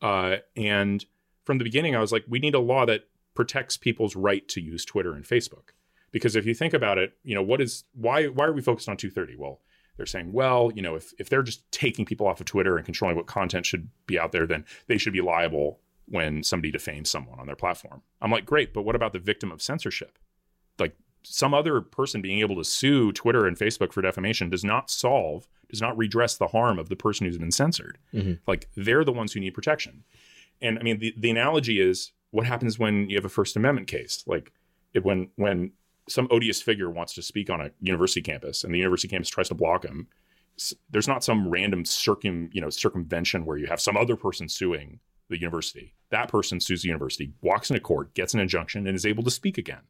Uh, 0.00 0.36
and 0.56 1.04
from 1.44 1.58
the 1.58 1.64
beginning, 1.64 1.94
I 1.94 2.00
was 2.00 2.10
like, 2.10 2.24
we 2.26 2.38
need 2.38 2.54
a 2.54 2.58
law 2.58 2.86
that 2.86 3.04
protects 3.34 3.76
people's 3.76 4.16
right 4.16 4.46
to 4.48 4.60
use 4.60 4.84
Twitter 4.84 5.14
and 5.14 5.24
Facebook. 5.24 5.70
Because 6.12 6.36
if 6.36 6.46
you 6.46 6.54
think 6.54 6.72
about 6.72 6.98
it, 6.98 7.14
you 7.24 7.34
know, 7.34 7.42
what 7.42 7.60
is 7.60 7.84
why 7.92 8.26
why 8.26 8.46
are 8.46 8.52
we 8.52 8.62
focused 8.62 8.88
on 8.88 8.96
230? 8.96 9.36
Well, 9.36 9.60
they're 9.96 10.06
saying, 10.06 10.32
well, 10.32 10.70
you 10.74 10.82
know, 10.82 10.94
if 10.94 11.12
if 11.18 11.28
they're 11.28 11.42
just 11.42 11.70
taking 11.72 12.04
people 12.04 12.26
off 12.26 12.40
of 12.40 12.46
Twitter 12.46 12.76
and 12.76 12.84
controlling 12.84 13.16
what 13.16 13.26
content 13.26 13.66
should 13.66 13.88
be 14.06 14.18
out 14.18 14.32
there, 14.32 14.46
then 14.46 14.64
they 14.86 14.98
should 14.98 15.12
be 15.12 15.20
liable 15.20 15.80
when 16.06 16.42
somebody 16.42 16.70
defames 16.70 17.10
someone 17.10 17.40
on 17.40 17.46
their 17.46 17.56
platform. 17.56 18.02
I'm 18.20 18.30
like, 18.30 18.44
great, 18.46 18.72
but 18.74 18.82
what 18.82 18.94
about 18.94 19.12
the 19.12 19.18
victim 19.18 19.50
of 19.50 19.62
censorship? 19.62 20.18
Like 20.78 20.96
some 21.22 21.54
other 21.54 21.80
person 21.80 22.20
being 22.20 22.40
able 22.40 22.56
to 22.56 22.64
sue 22.64 23.10
Twitter 23.12 23.46
and 23.46 23.56
Facebook 23.56 23.92
for 23.92 24.02
defamation 24.02 24.50
does 24.50 24.62
not 24.64 24.90
solve, 24.90 25.48
does 25.70 25.80
not 25.80 25.96
redress 25.96 26.36
the 26.36 26.48
harm 26.48 26.78
of 26.78 26.90
the 26.90 26.96
person 26.96 27.26
who's 27.26 27.38
been 27.38 27.50
censored. 27.50 27.98
Mhm. 28.12 28.38
Like 28.46 28.68
they're 28.76 29.04
the 29.04 29.12
ones 29.12 29.32
who 29.32 29.40
need 29.40 29.54
protection. 29.54 30.04
And 30.60 30.78
I 30.78 30.82
mean, 30.82 30.98
the, 30.98 31.14
the 31.16 31.30
analogy 31.30 31.80
is 31.80 32.12
what 32.34 32.46
happens 32.46 32.80
when 32.80 33.08
you 33.08 33.16
have 33.16 33.24
a 33.24 33.28
First 33.28 33.54
Amendment 33.54 33.86
case? 33.86 34.24
Like 34.26 34.50
it, 34.92 35.04
when 35.04 35.28
when 35.36 35.70
some 36.08 36.26
odious 36.32 36.60
figure 36.60 36.90
wants 36.90 37.14
to 37.14 37.22
speak 37.22 37.48
on 37.48 37.60
a 37.60 37.70
university 37.80 38.20
campus 38.20 38.64
and 38.64 38.74
the 38.74 38.78
university 38.78 39.06
campus 39.06 39.28
tries 39.28 39.48
to 39.50 39.54
block 39.54 39.84
him, 39.84 40.08
there's 40.90 41.06
not 41.06 41.22
some 41.22 41.48
random 41.48 41.84
circum 41.84 42.50
you 42.52 42.60
know 42.60 42.70
circumvention 42.70 43.46
where 43.46 43.56
you 43.56 43.68
have 43.68 43.80
some 43.80 43.96
other 43.96 44.16
person 44.16 44.48
suing 44.48 44.98
the 45.28 45.40
university. 45.40 45.94
That 46.10 46.28
person 46.28 46.58
sues 46.58 46.82
the 46.82 46.88
university, 46.88 47.32
walks 47.40 47.70
into 47.70 47.80
court, 47.80 48.14
gets 48.14 48.34
an 48.34 48.40
injunction, 48.40 48.88
and 48.88 48.96
is 48.96 49.06
able 49.06 49.22
to 49.22 49.30
speak 49.30 49.56
again. 49.56 49.82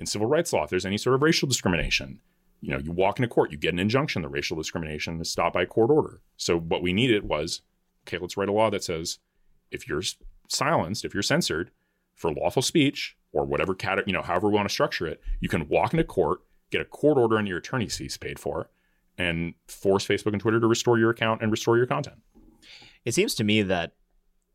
In 0.00 0.06
civil 0.06 0.26
rights 0.26 0.52
law, 0.52 0.64
if 0.64 0.70
there's 0.70 0.86
any 0.86 0.98
sort 0.98 1.14
of 1.14 1.22
racial 1.22 1.46
discrimination, 1.46 2.18
you 2.60 2.72
know, 2.72 2.78
you 2.78 2.90
walk 2.90 3.20
into 3.20 3.28
court, 3.28 3.52
you 3.52 3.56
get 3.56 3.72
an 3.72 3.78
injunction, 3.78 4.22
the 4.22 4.28
racial 4.28 4.56
discrimination 4.56 5.20
is 5.20 5.30
stopped 5.30 5.54
by 5.54 5.64
court 5.64 5.90
order. 5.90 6.22
So 6.36 6.58
what 6.58 6.82
we 6.82 6.92
needed 6.92 7.28
was, 7.28 7.62
okay, 8.02 8.18
let's 8.18 8.36
write 8.36 8.48
a 8.48 8.52
law 8.52 8.68
that 8.68 8.82
says 8.82 9.20
if 9.70 9.88
you're 9.88 10.02
silenced, 10.48 11.04
if 11.04 11.14
you're 11.14 11.22
censored 11.22 11.70
for 12.14 12.32
lawful 12.32 12.62
speech 12.62 13.16
or 13.32 13.44
whatever 13.44 13.74
cat, 13.74 13.98
you 14.06 14.12
know, 14.12 14.22
however 14.22 14.48
we 14.48 14.54
want 14.54 14.68
to 14.68 14.72
structure 14.72 15.06
it, 15.06 15.20
you 15.40 15.48
can 15.48 15.68
walk 15.68 15.92
into 15.92 16.04
court, 16.04 16.40
get 16.70 16.80
a 16.80 16.84
court 16.84 17.18
order 17.18 17.36
and 17.36 17.46
your 17.46 17.58
attorney's 17.58 17.96
fees 17.96 18.16
paid 18.16 18.38
for, 18.38 18.70
and 19.16 19.54
force 19.68 20.06
Facebook 20.06 20.32
and 20.32 20.40
Twitter 20.40 20.60
to 20.60 20.66
restore 20.66 20.98
your 20.98 21.10
account 21.10 21.42
and 21.42 21.50
restore 21.50 21.76
your 21.76 21.86
content. 21.86 22.16
It 23.04 23.14
seems 23.14 23.34
to 23.36 23.44
me 23.44 23.62
that 23.62 23.92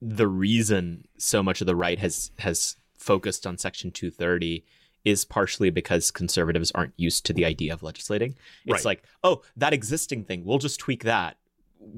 the 0.01 0.27
reason 0.27 1.06
so 1.17 1.41
much 1.41 1.62
of 1.62 1.67
the 1.67 1.75
right 1.75 1.97
has 1.99 2.32
has 2.39 2.75
focused 2.97 3.47
on 3.47 3.58
Section 3.58 3.91
230 3.91 4.65
is 5.06 5.25
partially 5.25 5.69
because 5.69 6.12
conservatives 6.12 6.71
aren't 6.71 6.93
used 6.95 7.25
to 7.25 7.34
the 7.34 7.43
idea 7.45 7.73
of 7.73 7.84
legislating. 7.84 8.36
It's 8.65 8.71
Right. 8.73 8.86
like, 8.86 9.03
oh, 9.23 9.41
that 9.58 9.73
existing 9.73 10.23
thing, 10.23 10.45
we'll 10.45 10.60
just 10.60 10.79
tweak 10.79 11.03
that. 11.03 11.38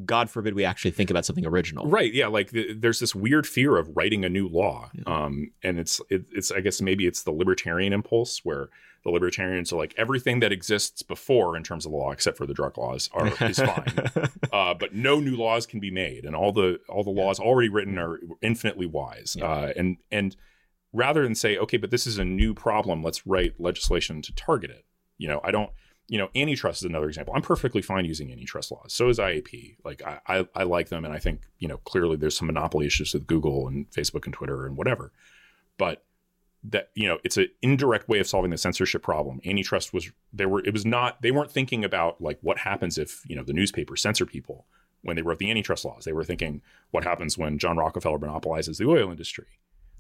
God 0.06 0.30
forbid 0.30 0.54
we 0.54 0.66
actually 0.66 0.92
think 0.92 1.10
about 1.10 1.26
something 1.26 1.46
original. 1.46 1.88
Right. 1.88 2.14
Yeah. 2.14 2.28
Like 2.28 2.52
th- 2.52 2.78
there's 2.80 3.00
this 3.00 3.16
weird 3.16 3.48
fear 3.48 3.78
of 3.78 3.90
writing 3.96 4.26
a 4.26 4.30
new 4.30 4.48
law. 4.48 4.90
Um, 5.06 5.52
and 5.64 5.80
it's, 5.80 6.02
it, 6.10 6.26
it's, 6.32 6.52
I 6.52 6.62
guess 6.62 6.82
maybe 6.82 7.08
it's 7.08 7.24
the 7.24 7.32
libertarian 7.32 7.94
impulse 7.94 8.42
where 8.44 8.70
the 9.04 9.12
libertarians 9.12 9.72
are 9.72 9.78
like 9.78 9.94
everything 9.98 10.40
that 10.40 10.52
exists 10.52 11.04
before 11.04 11.56
in 11.56 11.64
terms 11.64 11.86
of 11.86 11.92
the 11.92 11.98
law, 11.98 12.12
except 12.12 12.38
for 12.38 12.46
the 12.46 12.54
drug 12.54 12.78
laws 12.78 13.10
are, 13.14 13.28
is 13.44 13.60
fine. 13.60 13.94
uh, 14.54 14.74
but 14.74 14.94
no 14.94 15.20
new 15.20 15.36
laws 15.36 15.66
can 15.66 15.80
be 15.80 15.92
made. 15.92 16.26
And 16.26 16.36
all 16.36 16.52
the, 16.52 16.80
all 16.90 17.04
the 17.04 17.12
laws 17.12 17.40
already 17.40 17.70
written 17.70 17.98
are 17.98 18.20
infinitely 18.42 18.88
wise. 18.88 19.36
Yeah. 19.38 19.46
Uh, 19.46 19.74
and, 19.76 19.98
and 20.12 20.36
rather 20.92 21.24
than 21.24 21.36
say, 21.36 21.58
okay, 21.58 21.78
but 21.78 21.92
this 21.92 22.08
is 22.08 22.18
a 22.18 22.26
new 22.26 22.54
problem, 22.54 23.04
let's 23.04 23.28
write 23.28 23.60
legislation 23.60 24.22
to 24.24 24.34
target 24.34 24.72
it. 24.72 24.86
You 25.18 25.28
know, 25.28 25.40
I 25.44 25.52
don't, 25.52 25.70
you 26.08 26.18
know, 26.18 26.30
antitrust 26.36 26.82
is 26.82 26.90
another 26.90 27.08
example. 27.08 27.34
I'm 27.36 27.42
perfectly 27.42 27.82
fine 27.82 28.06
using 28.06 28.32
antitrust 28.32 28.72
laws. 28.72 28.94
So 28.94 29.10
is 29.10 29.18
IAP. 29.18 29.78
Like 29.84 30.04
I, 30.04 30.20
I, 30.28 30.48
I 30.56 30.64
like 30.64 30.90
them, 30.90 31.04
and 31.04 31.14
I 31.14 31.20
think 31.20 31.42
you 31.60 31.68
know 31.68 31.78
clearly 31.78 32.16
there's 32.16 32.38
some 32.38 32.48
monopoly 32.48 32.86
issues 32.86 33.14
with 33.14 33.28
Google 33.28 33.68
and 33.68 33.90
Facebook 33.92 34.26
and 34.26 34.34
Twitter 34.34 34.66
and 34.66 34.78
whatever. 34.78 35.12
But 35.78 36.04
that 36.64 36.90
you 36.94 37.08
know, 37.08 37.20
it's 37.24 37.38
an 37.38 37.48
indirect 37.62 38.08
way 38.08 38.20
of 38.20 38.28
solving 38.28 38.52
the 38.52 38.58
censorship 38.58 39.04
problem. 39.04 39.40
Antitrust 39.46 39.94
was 39.94 40.12
they 40.32 40.46
were 40.46 40.64
it 40.64 40.74
was 40.74 40.86
not 40.86 41.22
they 41.22 41.32
weren't 41.32 41.52
thinking 41.52 41.84
about 41.84 42.22
like 42.22 42.40
what 42.42 42.60
happens 42.60 42.98
if 42.98 43.24
you 43.28 43.36
know 43.36 43.44
the 43.44 43.54
newspaper 43.54 43.96
censor 43.96 44.26
people 44.26 44.66
when 45.02 45.16
they 45.16 45.22
wrote 45.22 45.40
the 45.40 45.50
antitrust 45.50 45.86
laws. 45.86 46.06
They 46.06 46.14
were 46.14 46.24
thinking 46.24 46.62
what 46.92 47.04
happens 47.04 47.38
when 47.38 47.58
John 47.58 47.78
Rockefeller 47.78 48.20
monopolizes 48.20 48.78
the 48.78 48.88
oil 48.88 49.12
industry. 49.12 49.46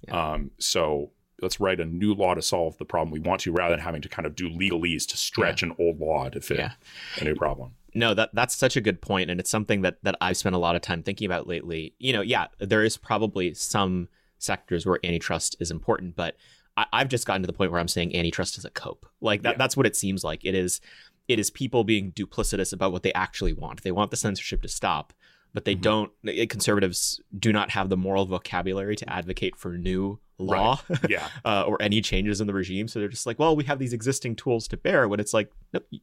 Um, 0.09 0.51
so 0.59 1.11
let's 1.41 1.59
write 1.59 1.79
a 1.79 1.85
new 1.85 2.13
law 2.13 2.33
to 2.33 2.41
solve 2.41 2.77
the 2.77 2.85
problem 2.85 3.11
we 3.11 3.19
want 3.19 3.41
to, 3.41 3.51
rather 3.51 3.75
than 3.75 3.83
having 3.83 4.01
to 4.01 4.09
kind 4.09 4.25
of 4.25 4.35
do 4.35 4.49
legalese 4.49 5.05
to 5.07 5.17
stretch 5.17 5.63
an 5.63 5.73
old 5.79 5.99
law 5.99 6.29
to 6.29 6.39
fit 6.41 6.57
Yeah. 6.57 6.71
a 7.19 7.23
new 7.23 7.35
problem. 7.35 7.71
No, 7.93 8.13
that 8.13 8.29
that's 8.33 8.55
such 8.55 8.75
a 8.75 8.81
good 8.81 9.01
point, 9.01 9.29
and 9.29 9.39
it's 9.39 9.49
something 9.49 9.81
that 9.81 9.97
that 10.03 10.15
I've 10.21 10.37
spent 10.37 10.55
a 10.55 10.59
lot 10.59 10.75
of 10.75 10.81
time 10.81 11.01
thinking 11.03 11.25
about 11.25 11.47
lately. 11.47 11.93
You 11.99 12.13
know, 12.13 12.21
yeah, 12.21 12.47
there 12.59 12.83
is 12.83 12.97
probably 12.97 13.53
some 13.53 14.09
sectors 14.37 14.85
where 14.85 14.99
antitrust 15.03 15.55
is 15.59 15.71
important, 15.71 16.15
but 16.15 16.35
I, 16.77 16.85
I've 16.91 17.07
just 17.09 17.25
gotten 17.25 17.41
to 17.41 17.47
the 17.47 17.53
point 17.53 17.71
where 17.71 17.79
I'm 17.79 17.87
saying 17.87 18.13
antitrust 18.15 18.57
is 18.57 18.65
a 18.65 18.69
cope. 18.69 19.05
Like 19.21 19.43
that, 19.43 19.51
Yeah. 19.53 19.57
that's 19.57 19.77
what 19.77 19.85
it 19.85 19.95
seems 19.95 20.25
like. 20.25 20.43
It 20.43 20.53
is, 20.55 20.81
it 21.29 21.39
is 21.39 21.49
people 21.49 21.85
being 21.85 22.11
duplicitous 22.11 22.73
about 22.73 22.91
what 22.91 23.03
they 23.03 23.13
actually 23.13 23.53
want. 23.53 23.83
They 23.83 23.93
want 23.93 24.11
the 24.11 24.17
censorship 24.17 24.61
to 24.63 24.67
stop, 24.67 25.13
but 25.53 25.63
they 25.63 25.75
Mhm. 25.75 25.81
don't. 25.81 26.11
Conservatives 26.49 27.21
do 27.39 27.53
not 27.53 27.71
have 27.71 27.87
the 27.89 27.95
moral 27.97 28.25
vocabulary 28.25 28.97
to 28.97 29.09
advocate 29.09 29.55
for 29.55 29.77
new 29.77 30.19
law 30.37 30.79
Yeah. 31.09 31.27
uh, 31.45 31.63
or 31.67 31.81
any 31.81 32.01
changes 32.01 32.41
in 32.41 32.47
the 32.47 32.53
regime. 32.53 32.87
So 32.87 32.99
they're 32.99 33.07
just 33.09 33.25
like, 33.25 33.39
well, 33.39 33.55
we 33.55 33.63
have 33.65 33.79
these 33.79 33.93
existing 33.93 34.35
tools 34.35 34.67
to 34.69 34.77
bear. 34.77 35.07
When 35.07 35.19
it's 35.19 35.33
like, 35.33 35.51
no, 35.73 35.79
y- 35.91 35.99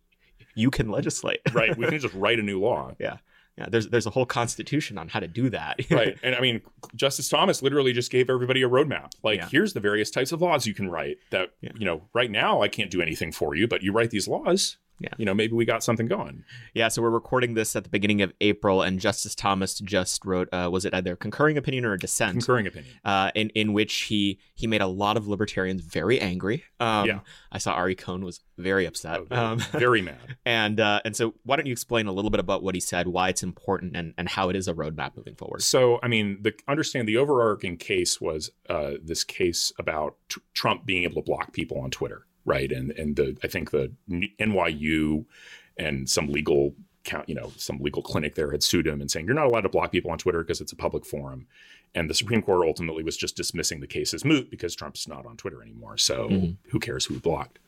you 0.54 0.70
can 0.70 0.90
legislate. 0.90 1.40
right. 1.52 1.76
We 1.78 1.86
can 1.86 1.98
just 1.98 2.14
write 2.14 2.38
a 2.38 2.42
new 2.42 2.60
law. 2.60 2.92
Yeah. 2.98 3.18
Yeah, 3.58 3.66
there's 3.70 3.88
there's 3.88 4.06
a 4.06 4.10
whole 4.10 4.24
constitution 4.24 4.96
on 4.96 5.08
how 5.08 5.20
to 5.20 5.28
do 5.28 5.50
that. 5.50 5.78
right. 5.90 6.16
And 6.22 6.34
I 6.34 6.40
mean, 6.40 6.62
Justice 6.96 7.28
Thomas 7.28 7.60
literally 7.60 7.92
just 7.92 8.10
gave 8.10 8.30
everybody 8.30 8.62
a 8.62 8.68
roadmap. 8.68 9.10
Like, 9.22 9.40
Yeah. 9.40 9.48
here's 9.50 9.74
the 9.74 9.80
various 9.80 10.10
types 10.10 10.32
of 10.32 10.40
laws 10.40 10.66
you 10.66 10.72
can 10.72 10.88
write 10.88 11.18
that, 11.32 11.50
Yeah. 11.60 11.72
you 11.78 11.84
know, 11.84 12.00
right 12.14 12.30
now 12.30 12.62
I 12.62 12.68
can't 12.68 12.90
do 12.90 13.02
anything 13.02 13.30
for 13.30 13.54
you, 13.54 13.68
but 13.68 13.82
you 13.82 13.92
write 13.92 14.08
these 14.10 14.26
laws. 14.26 14.78
Yeah. 15.02 15.10
You 15.18 15.24
know, 15.24 15.34
maybe 15.34 15.52
we 15.54 15.64
got 15.64 15.82
something 15.82 16.06
going. 16.06 16.44
Yeah, 16.74 16.88
so 16.88 17.02
we're 17.02 17.10
recording 17.10 17.54
this 17.54 17.74
at 17.76 17.84
the 17.84 17.90
beginning 17.90 18.22
of 18.22 18.32
April, 18.40 18.82
and 18.82 18.98
Justice 19.00 19.34
Thomas 19.34 19.78
just 19.78 20.24
wrote, 20.24 20.48
uh, 20.52 20.68
was 20.72 20.84
it 20.84 20.94
either 20.94 21.16
concurring 21.16 21.56
opinion 21.58 21.84
or 21.84 21.92
a 21.94 21.98
dissent? 21.98 22.32
Concurring 22.32 22.66
opinion. 22.66 22.94
uh, 23.04 23.30
in 23.34 23.50
in 23.50 23.72
which 23.72 23.94
he 24.02 24.38
he 24.54 24.66
made 24.66 24.80
a 24.80 24.86
lot 24.86 25.16
of 25.16 25.26
libertarians 25.28 25.82
very 25.82 26.20
angry. 26.20 26.64
Um, 26.80 27.06
Yeah. 27.08 27.20
I 27.50 27.58
saw 27.58 27.72
Ari 27.72 27.96
Cohn 27.96 28.24
was 28.24 28.40
very 28.56 28.86
upset. 28.86 29.18
Oh, 29.20 29.24
very, 29.24 29.40
um, 29.40 29.58
very 29.72 30.02
mad. 30.02 30.36
and 30.46 30.78
uh, 30.80 31.00
and 31.04 31.14
so 31.16 31.34
why 31.44 31.56
don't 31.56 31.66
you 31.66 31.72
explain 31.72 32.06
a 32.06 32.12
little 32.12 32.30
bit 32.30 32.40
about 32.40 32.62
what 32.62 32.74
he 32.74 32.80
said, 32.80 33.08
why 33.08 33.28
it's 33.28 33.42
important, 33.42 33.96
and 33.96 34.14
and 34.16 34.28
how 34.28 34.48
it 34.48 34.56
is 34.56 34.68
a 34.68 34.74
roadmap 34.74 35.16
moving 35.16 35.34
forward? 35.34 35.62
So, 35.62 35.98
I 36.02 36.08
mean, 36.08 36.38
the 36.42 36.52
understand 36.68 37.08
the 37.08 37.16
overarching 37.16 37.76
case 37.76 38.20
was 38.20 38.50
uh, 38.70 38.92
this 39.02 39.24
case 39.24 39.72
about 39.78 40.16
t- 40.28 40.40
Trump 40.54 40.86
being 40.86 41.02
able 41.04 41.16
to 41.16 41.22
block 41.26 41.52
people 41.52 41.78
on 41.80 41.90
Twitter, 41.90 42.26
right? 42.44 42.70
And 42.72 42.90
and 42.92 43.16
the 43.16 43.36
I 43.42 43.48
think 43.48 43.70
the 43.70 43.92
NYU 44.40 45.24
and 45.76 46.08
some 46.08 46.28
legal 46.28 46.74
count, 47.04 47.28
you 47.28 47.34
know, 47.34 47.50
some 47.56 47.78
legal 47.78 48.02
clinic 48.02 48.34
there 48.34 48.50
had 48.52 48.62
sued 48.62 48.86
him 48.86 49.00
and 49.00 49.10
saying 49.10 49.26
you're 49.26 49.34
not 49.34 49.46
allowed 49.46 49.62
to 49.62 49.68
block 49.68 49.90
people 49.90 50.10
on 50.10 50.18
Twitter 50.18 50.42
because 50.42 50.60
it's 50.60 50.72
a 50.72 50.76
public 50.76 51.04
forum. 51.04 51.46
And 51.94 52.08
the 52.08 52.14
Supreme 52.14 52.42
Court 52.42 52.66
ultimately 52.66 53.02
was 53.02 53.16
just 53.16 53.36
dismissing 53.36 53.80
the 53.80 53.86
case 53.86 54.14
as 54.14 54.24
moot 54.24 54.50
because 54.50 54.74
Trump's 54.74 55.06
not 55.08 55.26
on 55.26 55.36
Twitter 55.36 55.60
anymore. 55.62 55.98
So 55.98 56.28
Mhm. 56.28 56.56
who 56.68 56.78
cares 56.78 57.04
who 57.04 57.14
he 57.14 57.20
blocked? 57.20 57.58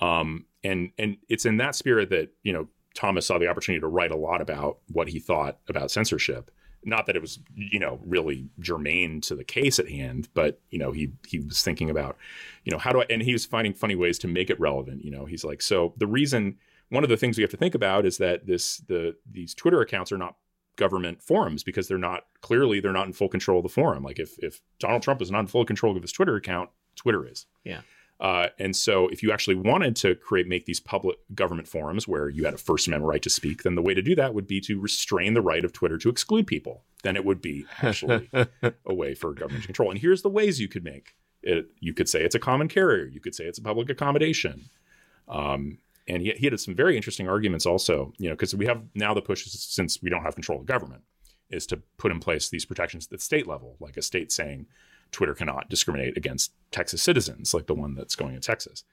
Um, 0.00 0.46
and 0.62 0.90
and 0.98 1.16
it's 1.28 1.46
in 1.46 1.56
that 1.58 1.74
spirit 1.74 2.10
that 2.10 2.30
you 2.42 2.52
know 2.52 2.68
Thomas 2.94 3.26
saw 3.26 3.38
the 3.38 3.48
opportunity 3.48 3.80
to 3.80 3.88
write 3.88 4.10
a 4.12 4.16
lot 4.16 4.40
about 4.40 4.78
what 4.92 5.08
he 5.08 5.18
thought 5.18 5.58
about 5.68 5.90
censorship. 5.90 6.50
Not 6.84 7.06
that 7.06 7.16
it 7.16 7.22
was 7.22 7.38
you 7.54 7.78
know 7.78 8.00
really 8.04 8.48
germane 8.60 9.20
to 9.22 9.34
the 9.34 9.44
case 9.44 9.78
at 9.78 9.88
hand, 9.88 10.28
but 10.34 10.60
you 10.70 10.78
know 10.78 10.92
he 10.92 11.12
he 11.26 11.40
was 11.40 11.62
thinking 11.62 11.90
about 11.90 12.16
you 12.64 12.72
know 12.72 12.78
how 12.78 12.92
do 12.92 13.00
I 13.00 13.06
and 13.10 13.22
he 13.22 13.32
was 13.32 13.46
finding 13.46 13.74
funny 13.74 13.94
ways 13.94 14.18
to 14.20 14.28
make 14.28 14.50
it 14.50 14.60
relevant. 14.60 15.04
You 15.04 15.10
know 15.10 15.24
he's 15.24 15.44
like 15.44 15.62
so 15.62 15.94
the 15.96 16.06
reason 16.06 16.56
one 16.90 17.02
of 17.02 17.10
the 17.10 17.16
things 17.16 17.36
we 17.36 17.42
have 17.42 17.50
to 17.50 17.56
think 17.56 17.74
about 17.74 18.06
is 18.06 18.18
that 18.18 18.46
this 18.46 18.78
the 18.78 19.16
these 19.30 19.54
Twitter 19.54 19.80
accounts 19.80 20.12
are 20.12 20.18
not 20.18 20.36
government 20.76 21.22
forums 21.22 21.62
because 21.62 21.88
they're 21.88 21.98
not 21.98 22.26
clearly 22.40 22.80
they're 22.80 22.92
not 22.92 23.06
in 23.06 23.12
full 23.12 23.28
control 23.28 23.58
of 23.58 23.62
the 23.62 23.68
forum. 23.68 24.02
Like 24.02 24.18
if 24.18 24.38
if 24.38 24.60
Donald 24.78 25.02
Trump 25.02 25.22
is 25.22 25.30
not 25.30 25.40
in 25.40 25.46
full 25.46 25.64
control 25.64 25.96
of 25.96 26.02
his 26.02 26.12
Twitter 26.12 26.36
account, 26.36 26.70
Twitter 26.96 27.26
is. 27.26 27.46
Yeah. 27.64 27.80
Uh, 28.20 28.48
and 28.58 28.76
so, 28.76 29.08
if 29.08 29.22
you 29.22 29.32
actually 29.32 29.56
wanted 29.56 29.96
to 29.96 30.14
create 30.14 30.46
make 30.46 30.66
these 30.66 30.80
public 30.80 31.18
government 31.34 31.66
forums 31.66 32.06
where 32.06 32.28
you 32.28 32.44
had 32.44 32.54
a 32.54 32.58
First 32.58 32.86
Amendment 32.86 33.10
right 33.10 33.22
to 33.22 33.30
speak, 33.30 33.64
then 33.64 33.74
the 33.74 33.82
way 33.82 33.92
to 33.92 34.02
do 34.02 34.14
that 34.14 34.34
would 34.34 34.46
be 34.46 34.60
to 34.62 34.80
restrain 34.80 35.34
the 35.34 35.42
right 35.42 35.64
of 35.64 35.72
Twitter 35.72 35.98
to 35.98 36.08
exclude 36.08 36.46
people. 36.46 36.84
Then 37.02 37.16
it 37.16 37.24
would 37.24 37.42
be 37.42 37.66
actually 37.82 38.30
a 38.86 38.94
way 38.94 39.14
for 39.14 39.32
government 39.32 39.62
to 39.62 39.68
control. 39.68 39.90
And 39.90 39.98
here's 39.98 40.22
the 40.22 40.28
ways 40.28 40.60
you 40.60 40.68
could 40.68 40.84
make 40.84 41.14
it. 41.42 41.66
You 41.80 41.92
could 41.92 42.08
say 42.08 42.22
it's 42.22 42.36
a 42.36 42.40
common 42.40 42.68
carrier. 42.68 43.06
You 43.06 43.20
could 43.20 43.34
say 43.34 43.44
it's 43.44 43.58
a 43.58 43.62
public 43.62 43.90
accommodation. 43.90 44.62
Um, 45.28 45.78
and 46.06 46.22
he, 46.22 46.32
he 46.32 46.46
had 46.46 46.58
some 46.60 46.74
very 46.74 46.96
interesting 46.96 47.28
arguments 47.28 47.66
also, 47.66 48.12
you 48.18 48.28
know, 48.28 48.34
because 48.34 48.54
we 48.54 48.66
have 48.66 48.82
now 48.94 49.14
the 49.14 49.22
push 49.22 49.44
since 49.46 50.02
we 50.02 50.10
don't 50.10 50.22
have 50.22 50.34
control 50.34 50.60
of 50.60 50.66
government 50.66 51.02
is 51.50 51.66
to 51.66 51.76
put 51.98 52.12
in 52.12 52.20
place 52.20 52.48
these 52.48 52.64
protections 52.64 53.06
at 53.06 53.10
the 53.10 53.18
state 53.18 53.46
level, 53.46 53.76
like 53.80 53.96
a 53.96 54.02
state 54.02 54.32
saying 54.32 54.66
Twitter 55.12 55.34
cannot 55.34 55.68
discriminate 55.68 56.16
against 56.16 56.52
Texas 56.70 57.02
citizens, 57.02 57.54
like 57.54 57.66
the 57.66 57.74
one 57.74 57.94
that's 57.94 58.16
going 58.16 58.34
in 58.34 58.40
Texas. 58.40 58.84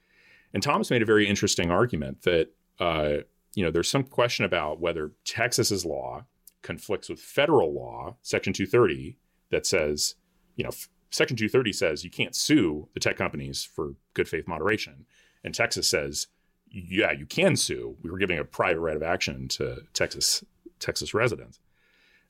And 0.53 0.61
Thomas 0.61 0.91
made 0.91 1.01
a 1.01 1.05
very 1.05 1.27
interesting 1.27 1.71
argument 1.71 2.23
that, 2.23 2.49
uh, 2.79 3.17
you 3.55 3.63
know, 3.63 3.71
there's 3.71 3.89
some 3.89 4.03
question 4.03 4.45
about 4.45 4.79
whether 4.79 5.11
Texas's 5.25 5.85
law 5.85 6.25
conflicts 6.61 7.09
with 7.09 7.19
federal 7.19 7.73
law, 7.73 8.15
Section 8.21 8.53
230, 8.53 9.17
that 9.49 9.65
says, 9.65 10.15
you 10.55 10.63
know, 10.63 10.69
f- 10.69 10.89
Section 11.09 11.35
230 11.35 11.73
says 11.73 12.03
you 12.03 12.09
can't 12.09 12.35
sue 12.35 12.87
the 12.93 12.99
tech 12.99 13.17
companies 13.17 13.63
for 13.63 13.95
good 14.13 14.29
faith 14.29 14.47
moderation. 14.47 15.05
And 15.43 15.53
Texas 15.53 15.87
says, 15.87 16.27
yeah, 16.69 17.11
you 17.11 17.25
can 17.25 17.55
sue. 17.55 17.97
We 18.01 18.09
were 18.09 18.17
giving 18.17 18.39
a 18.39 18.45
private 18.45 18.79
right 18.79 18.95
of 18.95 19.03
action 19.03 19.47
to 19.49 19.81
Texas 19.93 20.43
Texas 20.79 21.13
residents. 21.13 21.59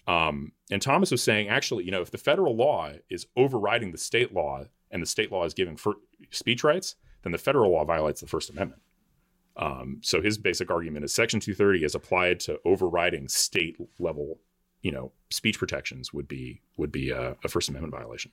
Um, 0.07 0.53
and 0.71 0.81
Thomas 0.81 1.11
was 1.11 1.21
saying, 1.21 1.49
actually, 1.49 1.83
you 1.83 1.91
know, 1.91 2.01
if 2.01 2.11
the 2.11 2.17
federal 2.17 2.55
law 2.55 2.91
is 3.09 3.27
overriding 3.35 3.91
the 3.91 3.97
state 3.97 4.33
law 4.33 4.65
and 4.89 5.01
the 5.01 5.07
state 5.07 5.31
law 5.31 5.45
is 5.45 5.53
giving 5.53 5.77
speech 6.31 6.63
rights, 6.63 6.95
then 7.23 7.31
the 7.31 7.37
federal 7.37 7.71
law 7.71 7.85
violates 7.85 8.21
the 8.21 8.27
First 8.27 8.49
Amendment. 8.49 8.81
Um, 9.57 9.99
so 10.01 10.21
his 10.21 10.37
basic 10.37 10.71
argument 10.71 11.05
is 11.05 11.13
Section 11.13 11.39
230 11.39 11.83
is 11.83 11.95
applied 11.95 12.39
to 12.41 12.59
overriding 12.65 13.27
state 13.27 13.77
level, 13.99 14.39
you 14.81 14.91
know, 14.91 15.11
speech 15.29 15.59
protections 15.59 16.13
would 16.13 16.27
be 16.27 16.61
would 16.77 16.91
be 16.91 17.11
a, 17.11 17.35
a 17.43 17.47
First 17.47 17.69
Amendment 17.69 17.93
violation. 17.93 18.31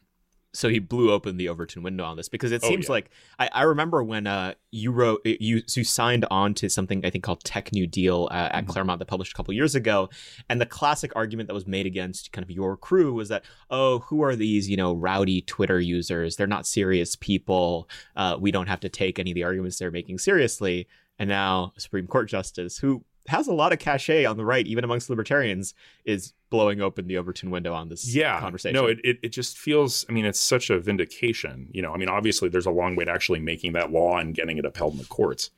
So 0.55 0.69
he 0.69 0.79
blew 0.79 1.13
open 1.13 1.37
the 1.37 1.49
Overton 1.49 1.83
window 1.83 2.05
on 2.05 2.17
this 2.17 2.29
because 2.29 2.53
it 2.53 2.63
Oh, 2.65 2.69
seems 2.69 2.87
yeah. 2.87 2.93
like 2.93 3.11
I, 3.39 3.51
I 3.53 3.63
remember 3.65 4.03
when 4.03 4.27
uh, 4.27 4.55
you 4.71 4.91
wrote 4.93 5.21
you 5.25 5.63
you 5.75 5.85
signed 5.85 6.25
on 6.31 6.55
to 6.55 6.71
something 6.71 7.05
I 7.05 7.11
think 7.11 7.23
called 7.25 7.45
Tech 7.45 7.73
New 7.73 7.87
Deal 7.87 8.29
uh, 8.31 8.49
at 8.53 8.65
Mhm. 8.65 8.69
Claremont 8.69 8.99
that 8.99 9.07
published 9.07 9.33
a 9.33 9.37
couple 9.37 9.53
years 9.55 9.75
ago, 9.75 10.09
and 10.49 10.61
the 10.61 10.67
classic 10.67 11.13
argument 11.15 11.49
that 11.49 11.55
was 11.55 11.67
made 11.67 11.87
against 11.87 12.33
kind 12.33 12.43
of 12.43 12.51
your 12.51 12.77
crew 12.77 13.13
was 13.13 13.29
that 13.29 13.45
oh 13.71 13.99
who 14.01 14.23
are 14.23 14.35
these 14.35 14.69
you 14.71 14.77
know 14.77 14.95
rowdy 14.95 15.43
Twitter 15.43 15.79
users 15.81 16.37
they're 16.37 16.47
not 16.47 16.67
serious 16.67 17.15
people 17.17 17.89
uh, 18.17 18.37
we 18.41 18.51
don't 18.51 18.69
have 18.69 18.81
to 18.81 18.89
take 18.89 19.19
any 19.19 19.31
of 19.33 19.35
the 19.35 19.45
arguments 19.45 19.79
they're 19.79 19.91
making 19.91 20.19
seriously 20.19 20.89
and 21.19 21.29
now 21.29 21.73
a 21.77 21.81
Supreme 21.81 22.07
Court 22.07 22.29
justice 22.29 22.79
who 22.79 23.05
has 23.29 23.47
a 23.47 23.53
lot 23.53 23.73
of 23.73 23.79
cachet 23.79 24.25
on 24.25 24.37
the 24.37 24.45
right 24.45 24.67
even 24.67 24.85
amongst 24.85 25.09
libertarians 25.09 25.75
is 26.05 26.33
blowing 26.51 26.81
open 26.81 27.07
the 27.07 27.17
Overton 27.17 27.51
window 27.51 27.73
on 27.73 27.89
this 27.89 28.15
yeah. 28.15 28.41
conversation. 28.41 28.75
No 28.75 28.87
it, 28.87 28.99
it, 29.05 29.19
it 29.23 29.29
just 29.29 29.57
feels 29.57 30.05
i 30.09 30.13
mean 30.13 30.25
it's 30.25 30.41
such 30.41 30.71
a 30.71 30.79
vindication 30.79 31.69
you 31.73 31.83
know 31.83 31.93
i 31.93 31.97
mean 31.97 32.09
obviously 32.09 32.49
there's 32.49 32.67
a 32.67 32.71
long 32.71 32.97
way 32.97 33.05
to 33.05 33.11
actually 33.11 33.41
making 33.41 33.73
that 33.73 33.93
law 33.93 34.19
and 34.19 34.35
getting 34.35 34.59
it 34.59 34.65
upheld 34.65 34.95
in 34.95 34.99
the 34.99 35.05
courts 35.05 35.51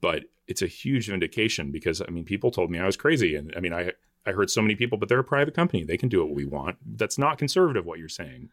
but 0.00 0.24
it's 0.46 0.62
a 0.62 0.66
huge 0.66 1.08
vindication 1.08 1.70
because 1.70 2.00
i 2.00 2.10
mean 2.10 2.24
people 2.24 2.50
told 2.50 2.70
me 2.70 2.78
i 2.78 2.86
was 2.86 2.96
crazy 2.96 3.34
and 3.36 3.52
i 3.56 3.60
mean 3.60 3.72
i 3.72 3.92
i 4.26 4.32
heard 4.32 4.50
so 4.50 4.62
many 4.62 4.74
people 4.74 4.98
but 4.98 5.08
they're 5.08 5.18
a 5.18 5.24
private 5.24 5.54
company. 5.54 5.84
They 5.84 5.96
can 5.96 6.08
do 6.08 6.24
what 6.24 6.34
we 6.34 6.44
want. 6.44 6.76
That's 6.96 7.18
not 7.18 7.38
conservative 7.38 7.86
what 7.86 7.98
you're 7.98 8.08
saying. 8.08 8.50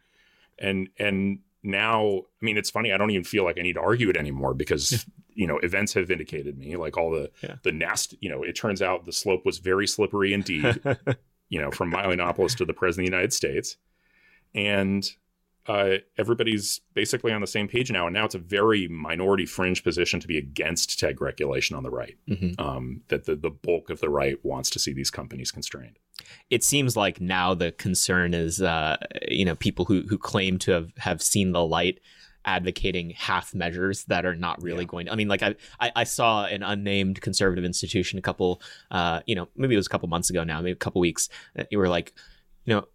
And 0.58 0.90
and 0.98 1.40
now 1.68 2.22
i 2.42 2.46
mean 2.46 2.58
it's 2.58 2.70
funny 2.72 2.92
i 2.92 2.98
don't 2.98 3.12
even 3.12 3.24
feel 3.24 3.44
like 3.44 3.58
i 3.60 3.62
need 3.62 3.74
to 3.74 3.82
argue 3.82 4.10
it 4.10 4.18
anymore 4.18 4.54
because 4.54 5.06
you 5.34 5.46
know 5.46 5.58
events 5.60 5.94
have 5.94 6.08
vindicated 6.08 6.58
me 6.58 6.76
like 6.78 6.98
all 6.98 7.12
the 7.12 7.30
Yeah. 7.44 7.56
the 7.64 7.72
nast 7.72 8.16
you 8.22 8.30
know 8.30 8.42
it 8.42 8.54
turns 8.56 8.82
out 8.82 9.06
the 9.06 9.12
slope 9.12 9.46
was 9.46 9.60
very 9.60 9.86
slippery 9.86 10.34
indeed 10.34 10.82
you 11.50 11.62
know, 11.62 11.72
from 11.72 11.90
Milo 11.90 12.14
Yiannopoulos 12.14 12.58
to 12.58 12.66
the 12.66 12.74
President 12.74 13.08
of 13.08 13.12
the 13.12 13.16
United 13.16 13.32
States. 13.32 13.78
And 14.54 15.10
uh, 15.68 15.98
everybody's 16.18 16.82
basically 16.94 17.32
on 17.34 17.42
the 17.42 17.48
same 17.48 17.68
page 17.68 17.92
now. 17.92 18.08
And 18.08 18.14
now 18.14 18.26
it's 18.26 18.36
a 18.36 18.40
very 18.40 18.88
minority 18.88 19.46
fringe 19.46 19.84
position 19.84 20.20
to 20.22 20.28
be 20.28 20.38
against 20.38 20.98
tech 21.00 21.20
regulation 21.22 21.76
on 21.76 21.84
the 21.84 21.90
right, 21.90 22.16
Mhm. 22.30 22.60
um, 22.60 23.02
that 23.10 23.26
the, 23.26 23.36
the 23.36 23.50
bulk 23.50 23.90
of 23.90 24.00
the 24.00 24.10
right 24.10 24.38
wants 24.46 24.70
to 24.72 24.80
see 24.80 24.94
these 24.94 25.12
companies 25.12 25.52
constrained. 25.52 26.00
it 26.50 26.64
seems 26.64 26.96
like 26.98 27.22
now 27.22 27.54
the 27.54 27.72
concern 27.74 28.34
is 28.34 28.62
uh, 28.62 28.98
you 29.28 29.46
know 29.46 29.56
people 29.56 29.86
who 29.86 30.02
who 30.10 30.18
claim 30.18 30.58
to 30.58 30.72
have 30.72 30.92
have 30.98 31.22
seen 31.22 31.52
the 31.52 31.64
light 31.64 32.00
advocating 32.46 33.10
half 33.12 33.54
measures 33.54 34.06
that 34.06 34.26
are 34.26 34.36
not 34.36 34.62
really 34.64 34.84
Yeah. 34.84 34.88
going 34.88 35.06
to 35.08 35.12
i 35.12 35.16
mean 35.16 35.28
like 35.28 35.44
I, 35.44 35.56
I 35.80 35.92
i 35.98 36.04
saw 36.06 36.46
an 36.46 36.64
unnamed 36.64 37.20
conservative 37.22 37.66
institution 37.66 38.18
a 38.18 38.22
couple 38.22 38.62
uh 38.90 39.20
you 39.26 39.36
know 39.36 39.48
maybe 39.56 39.74
it 39.76 39.78
was 39.78 39.86
a 39.88 39.90
couple 39.90 40.08
months 40.08 40.30
ago 40.30 40.44
now 40.46 40.60
maybe 40.62 40.72
a 40.72 40.76
couple 40.76 41.02
weeks 41.02 41.28
you 41.70 41.78
were 41.78 41.90
like 41.90 42.14
you 42.66 42.74
know 42.74 42.88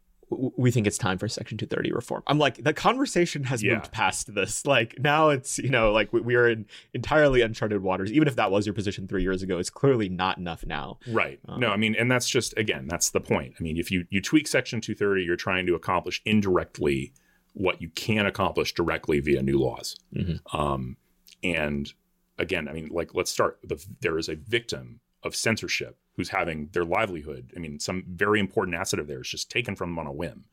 we 0.56 0.70
think 0.70 0.86
it's 0.86 0.98
time 0.98 1.18
for 1.18 1.28
section 1.28 1.56
230 1.58 1.92
reform 1.92 2.22
i'm 2.26 2.38
like 2.38 2.62
the 2.64 2.72
conversation 2.72 3.44
has 3.44 3.62
Yeah. 3.62 3.74
moved 3.74 3.92
past 3.92 4.34
this 4.34 4.66
like 4.66 4.96
now 4.98 5.28
it's 5.30 5.58
you 5.58 5.68
know 5.70 5.92
like 5.92 6.12
we, 6.12 6.20
we 6.20 6.34
are 6.34 6.48
in 6.48 6.66
entirely 6.94 7.40
uncharted 7.42 7.82
waters 7.82 8.10
even 8.12 8.26
if 8.28 8.36
that 8.36 8.50
was 8.50 8.66
your 8.66 8.74
position 8.74 9.06
three 9.08 9.22
years 9.22 9.42
ago 9.42 9.58
it's 9.58 9.70
clearly 9.70 10.08
not 10.08 10.38
enough 10.38 10.64
now 10.66 10.98
Right. 11.08 11.38
Um, 11.48 11.60
no, 11.60 11.68
I 11.68 11.76
mean, 11.76 11.94
and 11.94 12.10
that's 12.10 12.28
just, 12.28 12.56
again, 12.56 12.86
that's 12.88 13.10
the 13.10 13.20
point. 13.20 13.54
I 13.58 13.62
mean, 13.62 13.76
if 13.76 13.90
you, 13.90 14.06
you 14.10 14.20
tweak 14.22 14.46
Section 14.46 14.80
230, 14.80 15.22
you're 15.24 15.36
trying 15.36 15.66
to 15.66 15.74
accomplish 15.74 16.22
indirectly 16.24 17.12
what 17.54 17.80
you 17.82 17.88
can 17.90 18.24
accomplish 18.26 18.72
directly 18.72 19.20
via 19.20 19.42
new 19.42 19.58
laws. 19.58 19.96
Mhm. 20.14 20.40
Um, 20.54 20.96
and 21.42 21.92
again, 22.38 22.68
I 22.68 22.72
mean, 22.72 22.88
like, 22.88 23.14
let's 23.14 23.30
start. 23.30 23.58
The, 23.62 23.84
there 24.00 24.16
is 24.18 24.28
a 24.28 24.34
victim 24.36 25.00
of 25.22 25.36
censorship 25.36 25.96
who's 26.16 26.30
having 26.30 26.68
their 26.72 26.84
livelihood. 26.84 27.52
I 27.56 27.60
mean, 27.60 27.78
some 27.78 28.04
very 28.08 28.40
important 28.40 28.76
asset 28.76 28.98
of 28.98 29.06
theirs 29.06 29.28
just 29.28 29.50
taken 29.50 29.76
from 29.76 29.90
them 29.90 29.98
on 29.98 30.06
a 30.06 30.12
whim. 30.12 30.44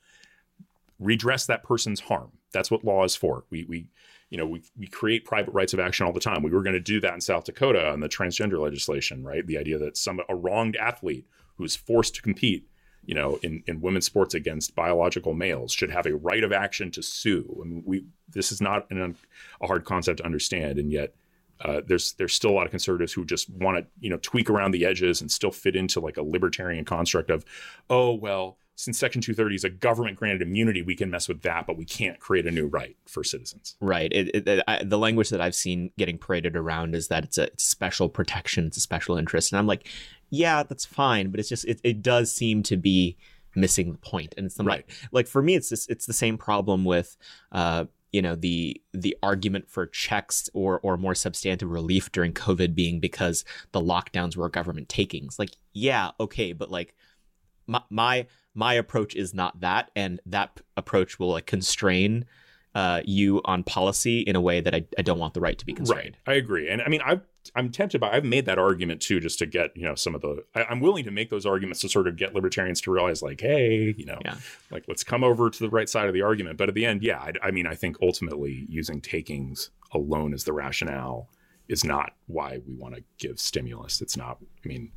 Redress 0.99 1.45
that 1.45 1.63
person's 1.63 2.01
harm. 2.01 2.31
That's 2.51 2.69
what 2.71 2.83
law 2.83 3.03
is 3.03 3.15
for. 3.15 3.45
We, 3.49 3.65
we, 3.65 3.87
you 4.29 4.37
know, 4.37 4.45
we, 4.45 4.63
we 4.77 4.87
create 4.87 5.25
private 5.25 5.51
rights 5.51 5.73
of 5.73 5.79
action 5.79 6.05
all 6.05 6.13
the 6.13 6.19
time. 6.19 6.43
We 6.43 6.51
were 6.51 6.63
going 6.63 6.73
to 6.73 6.79
do 6.79 6.99
that 7.01 7.13
in 7.13 7.21
South 7.21 7.45
Dakota 7.45 7.89
on 7.89 7.99
the 7.99 8.09
transgender 8.09 8.59
legislation, 8.59 9.23
right? 9.23 9.45
The 9.45 9.57
idea 9.57 9.77
that 9.79 9.97
some 9.97 10.21
a 10.27 10.35
wronged 10.35 10.75
athlete 10.75 11.25
who 11.55 11.63
is 11.63 11.75
forced 11.75 12.15
to 12.15 12.21
compete, 12.21 12.67
you 13.05 13.15
know, 13.15 13.39
in, 13.41 13.63
in 13.65 13.81
women's 13.81 14.05
sports 14.05 14.33
against 14.33 14.75
biological 14.75 15.33
males 15.33 15.73
should 15.73 15.89
have 15.89 16.05
a 16.05 16.15
right 16.15 16.43
of 16.43 16.51
action 16.51 16.91
to 16.91 17.01
sue. 17.01 17.59
I 17.61 17.67
mean, 17.67 17.83
we 17.85 18.05
this 18.29 18.51
is 18.51 18.61
not 18.61 18.89
an, 18.91 19.15
a 19.61 19.67
hard 19.67 19.85
concept 19.85 20.19
to 20.19 20.25
understand, 20.25 20.77
and 20.77 20.91
yet 20.91 21.15
uh, 21.61 21.81
there's 21.85 22.13
there's 22.13 22.33
still 22.33 22.51
a 22.51 22.53
lot 22.53 22.65
of 22.65 22.71
conservatives 22.71 23.13
who 23.13 23.25
just 23.25 23.49
want 23.49 23.77
to 23.77 23.85
you 23.99 24.09
know 24.09 24.17
tweak 24.21 24.49
around 24.49 24.71
the 24.71 24.85
edges 24.85 25.21
and 25.21 25.31
still 25.31 25.51
fit 25.51 25.75
into 25.75 25.99
like 25.99 26.17
a 26.17 26.23
libertarian 26.23 26.85
construct 26.85 27.29
of, 27.29 27.43
oh 27.89 28.13
well, 28.13 28.57
since 28.79 28.97
Section 28.97 29.21
230 29.21 29.55
is 29.55 29.63
a 29.65 29.69
government 29.69 30.15
granted 30.15 30.41
immunity, 30.41 30.81
we 30.81 30.95
can 30.95 31.09
mess 31.09 31.27
with 31.27 31.41
that, 31.41 31.67
but 31.67 31.75
we 31.75 31.83
can't 31.83 32.17
create 32.21 32.47
a 32.47 32.51
new 32.51 32.65
right 32.67 32.95
for 33.07 33.25
citizens. 33.25 33.75
Right. 33.81 34.09
It, 34.13 34.47
it, 34.47 34.63
I, 34.69 34.85
the 34.85 34.97
language 34.97 35.31
that 35.31 35.41
I've 35.41 35.53
seen 35.53 35.91
getting 35.97 36.17
paraded 36.17 36.55
around 36.55 36.95
is 36.95 37.09
that 37.09 37.25
it's 37.25 37.37
a, 37.37 37.47
it's 37.47 37.65
special 37.65 38.07
protection, 38.07 38.67
it's 38.67 38.77
a 38.77 38.81
special 38.81 39.17
interest, 39.17 39.51
and 39.51 39.59
I'm 39.59 39.67
like, 39.67 39.89
yeah, 40.29 40.63
that's 40.63 40.85
fine, 40.85 41.29
but 41.29 41.41
it's 41.41 41.49
just 41.49 41.65
it, 41.65 41.81
it 41.83 42.01
does 42.01 42.31
seem 42.31 42.63
to 42.63 42.77
be 42.77 43.17
missing 43.53 43.91
the 43.91 43.97
point, 43.97 44.33
and 44.37 44.45
it's 44.45 44.55
the, 44.55 44.63
right. 44.63 44.85
Like, 44.87 45.09
like 45.11 45.27
for 45.27 45.41
me, 45.41 45.55
it's 45.55 45.67
this, 45.67 45.85
it's 45.87 46.05
the 46.05 46.13
same 46.13 46.37
problem 46.37 46.85
with. 46.85 47.17
Uh, 47.51 47.85
you 48.11 48.21
know 48.21 48.35
the 48.35 48.81
the 48.93 49.15
argument 49.21 49.69
for 49.69 49.85
checks 49.85 50.49
or 50.53 50.79
or 50.81 50.97
more 50.97 51.15
substantive 51.15 51.69
relief 51.69 52.11
during 52.11 52.33
covid 52.33 52.73
being 52.75 52.99
because 52.99 53.45
the 53.71 53.81
lockdowns 53.81 54.35
were 54.35 54.49
government 54.49 54.89
takings 54.89 55.37
like 55.37 55.51
yeah 55.73 56.11
okay 56.19 56.53
but 56.53 56.71
like 56.71 56.95
my 57.67 57.81
my, 57.89 58.27
my 58.55 58.73
approach 58.73 59.15
is 59.15 59.33
not 59.33 59.61
that 59.61 59.91
and 59.95 60.19
that 60.25 60.59
approach 60.75 61.19
will 61.19 61.29
like 61.31 61.45
constrain 61.45 62.25
uh, 62.75 63.01
you 63.05 63.41
on 63.45 63.63
policy 63.63 64.21
in 64.21 64.35
a 64.35 64.41
way 64.41 64.61
that 64.61 64.75
I, 64.75 64.85
I 64.97 65.01
don't 65.01 65.19
want 65.19 65.33
the 65.33 65.41
right 65.41 65.57
to 65.57 65.65
be 65.65 65.73
constrained. 65.73 66.17
Right. 66.27 66.35
I 66.35 66.37
agree. 66.37 66.69
And 66.69 66.81
I 66.81 66.87
mean, 66.87 67.01
I 67.01 67.19
I'm 67.55 67.71
tempted 67.71 67.99
by 68.01 68.11
I've 68.11 68.25
made 68.25 68.45
that 68.45 68.59
argument 68.59 69.01
too, 69.01 69.19
just 69.19 69.39
to 69.39 69.45
get 69.45 69.75
you 69.75 69.83
know 69.83 69.95
some 69.95 70.15
of 70.15 70.21
the 70.21 70.43
I, 70.55 70.65
am 70.69 70.79
willing 70.79 71.05
to 71.05 71.11
make 71.11 71.29
those 71.29 71.45
arguments 71.45 71.81
to 71.81 71.89
sort 71.89 72.07
of 72.07 72.15
get 72.15 72.33
libertarians 72.33 72.81
to 72.81 72.91
realize 72.91 73.21
like, 73.21 73.41
hey, 73.41 73.93
you 73.97 74.05
know, 74.05 74.19
yeah. 74.23 74.35
like 74.71 74.85
let's 74.87 75.03
come 75.03 75.23
over 75.23 75.49
to 75.49 75.59
the 75.59 75.69
right 75.69 75.89
side 75.89 76.07
of 76.07 76.13
the 76.13 76.21
argument. 76.21 76.57
But 76.57 76.69
at 76.69 76.75
the 76.75 76.85
end, 76.85 77.03
yeah, 77.03 77.19
I, 77.19 77.33
I 77.43 77.51
mean, 77.51 77.67
I 77.67 77.75
think 77.75 77.97
ultimately 78.01 78.65
using 78.69 79.01
takings 79.01 79.69
alone 79.93 80.33
as 80.33 80.43
the 80.43 80.53
rationale 80.53 81.29
is 81.67 81.83
not 81.83 82.13
why 82.27 82.59
we 82.67 82.73
want 82.73 82.95
to 82.95 83.03
give 83.17 83.39
stimulus. 83.39 84.01
It's 84.01 84.17
not. 84.17 84.37
I 84.63 84.67
mean, 84.67 84.91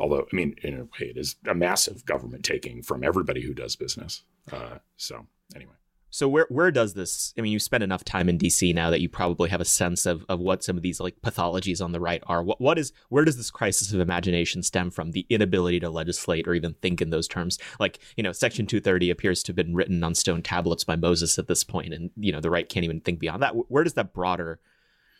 although 0.00 0.26
I 0.32 0.36
mean, 0.36 0.54
in 0.62 0.80
a 0.80 0.84
way, 0.84 1.10
it 1.10 1.16
is 1.16 1.36
a 1.48 1.54
massive 1.54 2.04
government 2.06 2.44
taking 2.44 2.82
from 2.82 3.04
everybody 3.04 3.42
who 3.42 3.54
does 3.54 3.76
business. 3.76 4.22
Uh, 4.52 4.78
so 4.96 5.26
anyway. 5.54 5.74
So 6.14 6.28
where 6.28 6.46
where 6.48 6.70
does 6.70 6.94
this? 6.94 7.34
I 7.36 7.40
mean, 7.40 7.50
you 7.50 7.58
spend 7.58 7.82
enough 7.82 8.04
time 8.04 8.28
in 8.28 8.38
DC 8.38 8.72
now 8.72 8.88
that 8.90 9.00
you 9.00 9.08
probably 9.08 9.50
have 9.50 9.60
a 9.60 9.64
sense 9.64 10.06
of, 10.06 10.24
of 10.28 10.38
what 10.38 10.62
some 10.62 10.76
of 10.76 10.84
these 10.84 11.00
like 11.00 11.20
pathologies 11.22 11.82
on 11.84 11.90
the 11.90 11.98
right 11.98 12.22
are. 12.28 12.40
What 12.40 12.60
what 12.60 12.78
is 12.78 12.92
where 13.08 13.24
does 13.24 13.36
this 13.36 13.50
crisis 13.50 13.92
of 13.92 13.98
imagination 13.98 14.62
stem 14.62 14.92
from? 14.92 15.10
The 15.10 15.26
inability 15.28 15.80
to 15.80 15.90
legislate 15.90 16.46
or 16.46 16.54
even 16.54 16.74
think 16.74 17.02
in 17.02 17.10
those 17.10 17.26
terms. 17.26 17.58
Like 17.80 17.98
you 18.16 18.22
know, 18.22 18.30
Section 18.30 18.64
230 18.64 19.10
appears 19.10 19.42
to 19.42 19.50
have 19.50 19.56
been 19.56 19.74
written 19.74 20.04
on 20.04 20.14
stone 20.14 20.40
tablets 20.40 20.84
by 20.84 20.94
Moses 20.94 21.36
at 21.36 21.48
this 21.48 21.64
point, 21.64 21.92
and 21.92 22.12
you 22.16 22.30
know 22.30 22.38
the 22.38 22.48
right 22.48 22.68
can't 22.68 22.84
even 22.84 23.00
think 23.00 23.18
beyond 23.18 23.42
that. 23.42 23.56
Where 23.68 23.82
does 23.82 23.94
that 23.94 24.14
broader 24.14 24.60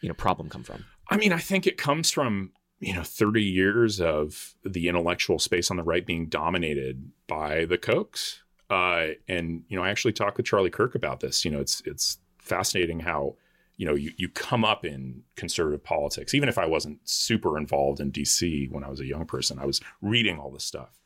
you 0.00 0.08
know 0.08 0.14
problem 0.14 0.48
come 0.48 0.62
from? 0.62 0.84
I 1.10 1.16
mean, 1.16 1.32
I 1.32 1.38
think 1.38 1.66
it 1.66 1.76
comes 1.76 2.12
from 2.12 2.52
you 2.78 2.94
know 2.94 3.02
30 3.02 3.42
years 3.42 4.00
of 4.00 4.54
the 4.64 4.86
intellectual 4.86 5.40
space 5.40 5.72
on 5.72 5.76
the 5.76 5.82
right 5.82 6.06
being 6.06 6.28
dominated 6.28 7.10
by 7.26 7.64
the 7.64 7.78
Kochs 7.78 8.43
uh, 8.74 9.14
and 9.28 9.62
you 9.68 9.76
know, 9.76 9.84
I 9.84 9.90
actually 9.90 10.14
talked 10.14 10.36
with 10.36 10.46
Charlie 10.46 10.68
Kirk 10.68 10.96
about 10.96 11.20
this. 11.20 11.44
You 11.44 11.52
know, 11.52 11.60
it's 11.60 11.80
it's 11.86 12.18
fascinating 12.38 12.98
how 12.98 13.36
you 13.76 13.86
know 13.86 13.94
you 13.94 14.10
you 14.16 14.28
come 14.28 14.64
up 14.64 14.84
in 14.84 15.22
conservative 15.36 15.84
politics. 15.84 16.34
Even 16.34 16.48
if 16.48 16.58
I 16.58 16.66
wasn't 16.66 16.98
super 17.08 17.56
involved 17.56 18.00
in 18.00 18.10
DC 18.10 18.68
when 18.72 18.82
I 18.82 18.88
was 18.88 18.98
a 18.98 19.06
young 19.06 19.26
person, 19.26 19.60
I 19.60 19.64
was 19.64 19.80
reading 20.02 20.40
all 20.40 20.50
this 20.50 20.64
stuff, 20.64 20.98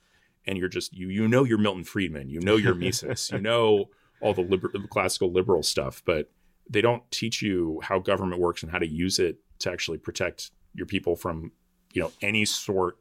and 0.47 0.57
you're 0.57 0.71
just 0.71 0.95
you 0.95 1.11
you 1.11 1.29
know 1.29 1.45
you're 1.45 1.59
Milton 1.59 1.85
Friedman, 1.85 2.31
you 2.31 2.41
know 2.41 2.57
you're 2.57 2.75
Mises, 2.75 3.31
you 3.31 3.39
know 3.39 3.91
all 4.23 4.33
the 4.33 4.41
liber- 4.41 4.73
classical 4.89 5.31
liberal 5.31 5.63
stuff, 5.63 6.03
but 6.07 6.31
they 6.71 6.81
don't 6.81 7.09
teach 7.11 7.43
you 7.43 7.81
how 7.83 7.99
government 7.99 8.41
works 8.41 8.63
and 8.63 8.73
how 8.73 8.79
to 8.79 8.89
use 8.89 9.19
it 9.19 9.41
to 9.59 9.71
actually 9.71 9.99
protect 9.99 10.53
your 10.73 10.87
people 10.87 11.17
from 11.17 11.53
you 11.93 12.01
know 12.01 12.13
any 12.23 12.47
sort 12.47 12.97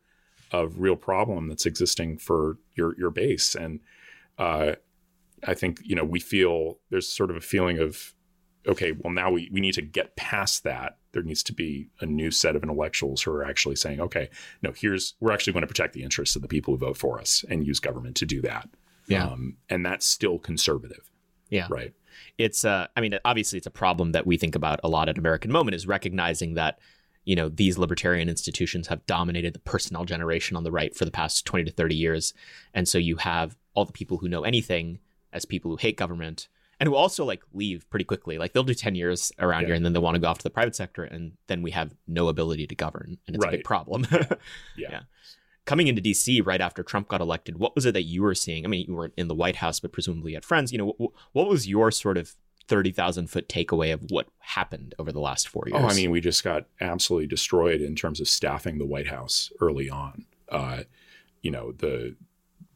of 0.52 0.82
real 0.82 0.98
problem 0.98 1.48
that's 1.48 1.66
existing 1.66 2.18
for 2.18 2.58
your 2.76 2.98
your 2.98 3.12
base. 3.12 3.56
And 3.56 3.80
uh, 4.38 4.74
I 5.46 5.54
think 5.54 5.80
you 5.84 5.96
know 5.96 6.04
we 6.04 6.20
feel 6.20 6.80
there's 6.90 7.08
sort 7.08 7.30
of 7.30 7.36
a 7.36 7.42
feeling 7.42 7.80
of 7.80 8.14
okay, 8.68 8.92
well 8.92 9.14
now 9.14 9.32
we 9.32 9.50
we 9.52 9.62
need 9.62 9.74
to 9.74 9.82
get 9.82 10.16
past 10.16 10.64
that. 10.64 10.98
There 11.14 11.24
needs 11.24 11.42
to 11.44 11.54
be 11.54 11.90
a 12.02 12.06
new 12.06 12.32
set 12.32 12.56
of 12.56 12.64
intellectuals 12.64 13.22
who 13.22 13.32
are 13.32 13.44
actually 13.44 13.76
saying, 13.76 14.00
okay, 14.02 14.30
no, 14.62 14.72
here's 14.72 15.16
we're 15.20 15.32
actually 15.32 15.54
going 15.54 15.62
to 15.62 15.68
protect 15.68 15.94
the 15.94 16.04
interests 16.04 16.36
of 16.36 16.42
the 16.42 16.48
people 16.48 16.74
who 16.74 16.80
vote 16.80 16.98
for 16.98 17.20
us 17.20 17.44
and 17.50 17.66
use 17.66 17.80
government 17.80 18.16
to 18.18 18.26
do 18.26 18.42
that. 18.42 18.70
Yeah, 19.08 19.26
um, 19.26 19.58
and 19.70 19.86
that's 19.86 20.06
still 20.06 20.38
conservative. 20.38 21.10
Yeah, 21.50 21.68
right. 21.70 21.94
It's 22.38 22.66
uh, 22.66 22.88
I 22.96 23.02
mean, 23.02 23.18
obviously, 23.24 23.58
it's 23.58 23.68
a 23.68 23.72
problem 23.72 24.12
that 24.12 24.28
we 24.28 24.38
think 24.38 24.56
about 24.56 24.80
a 24.84 24.90
lot 24.90 25.10
at 25.10 25.18
American 25.18 25.52
Moment 25.52 25.76
is 25.76 25.88
recognizing 25.88 26.56
that 26.56 26.80
you 27.24 27.36
know 27.36 27.50
these 27.50 27.78
libertarian 27.78 28.30
institutions 28.30 28.88
have 28.88 29.06
dominated 29.06 29.54
the 29.54 29.60
personnel 29.60 30.06
generation 30.06 30.58
on 30.58 30.64
the 30.64 30.72
right 30.72 30.96
for 30.96 31.06
the 31.06 31.12
past 31.12 31.46
20 31.46 31.66
to 31.66 31.72
30 31.72 31.94
years 31.94 32.34
and 32.74 32.88
so 32.88 32.98
you 32.98 33.18
have 33.18 33.58
all 33.78 33.86
the 33.86 33.94
people 33.94 34.18
who 34.18 34.28
know 34.28 34.44
anything 34.44 34.98
as 35.32 35.46
people 35.46 35.70
who 35.70 35.78
hate 35.78 35.96
government 35.96 36.48
and 36.80 36.90
who 36.90 36.96
also 36.96 37.24
like 37.24 37.44
leave 37.54 37.88
pretty 37.92 38.06
quickly. 38.06 38.40
Like 38.40 38.54
they'll 38.54 38.64
do 38.64 38.74
10 38.74 38.96
years 38.96 39.32
around 39.38 39.62
yeah. 39.62 39.68
here 39.68 39.76
and 39.76 39.86
then 39.86 39.94
they 39.94 40.00
want 40.00 40.16
to 40.16 40.20
go 40.20 40.28
off 40.28 40.40
to 40.40 40.44
the 40.44 40.50
private 40.50 40.76
sector 40.76 41.04
and 41.04 41.34
then 41.46 41.62
we 41.62 41.70
have 41.72 41.94
no 42.08 42.28
ability 42.28 42.66
to 42.66 42.76
govern 42.76 43.20
and 43.28 43.36
it's 43.36 43.46
right. 43.46 43.54
a 43.54 43.58
big 43.58 43.64
problem. 43.64 44.08
yeah. 44.12 44.24
yeah. 44.78 44.88
yeah. 44.90 45.00
Coming 45.66 45.88
into 45.88 46.02
DC 46.02 46.44
right 46.44 46.60
after 46.60 46.82
Trump 46.82 47.08
got 47.08 47.22
elected, 47.22 47.60
what 47.60 47.76
was 47.76 47.86
it 47.86 47.92
that 47.92 48.04
you 48.04 48.24
were 48.24 48.34
seeing? 48.34 48.66
I 48.66 48.68
mean, 48.68 48.86
you 48.88 48.96
weren't 48.96 49.14
in 49.16 49.28
the 49.28 49.36
White 49.36 49.58
House, 49.58 49.80
but 49.80 49.92
presumably 49.92 50.32
you 50.32 50.38
had 50.38 50.46
friends. 50.46 50.72
You 50.72 50.80
know, 50.80 50.96
what, 50.98 51.12
what 51.34 51.50
was 51.50 51.68
your 51.68 51.92
sort 51.92 52.18
of 52.18 52.36
30,000 52.68 53.28
foot 53.28 53.48
takeaway 53.48 53.94
of 53.94 54.02
what 54.10 54.28
happened 54.40 54.96
over 54.98 55.12
the 55.12 55.20
last 55.20 55.48
four 55.48 55.66
years? 55.68 55.84
Oh, 55.84 55.88
I 55.88 55.94
mean, 55.94 56.10
we 56.10 56.20
just 56.20 56.44
got 56.44 56.66
absolutely 56.82 57.28
destroyed 57.28 57.82
in 57.82 57.96
terms 57.96 58.20
of 58.20 58.28
staffing 58.28 58.80
the 58.80 58.86
White 58.86 59.08
House 59.08 59.52
early 59.62 59.88
on. 59.88 60.26
Uh, 60.50 60.84
you 61.42 61.52
know, 61.52 61.74
the 61.74 62.16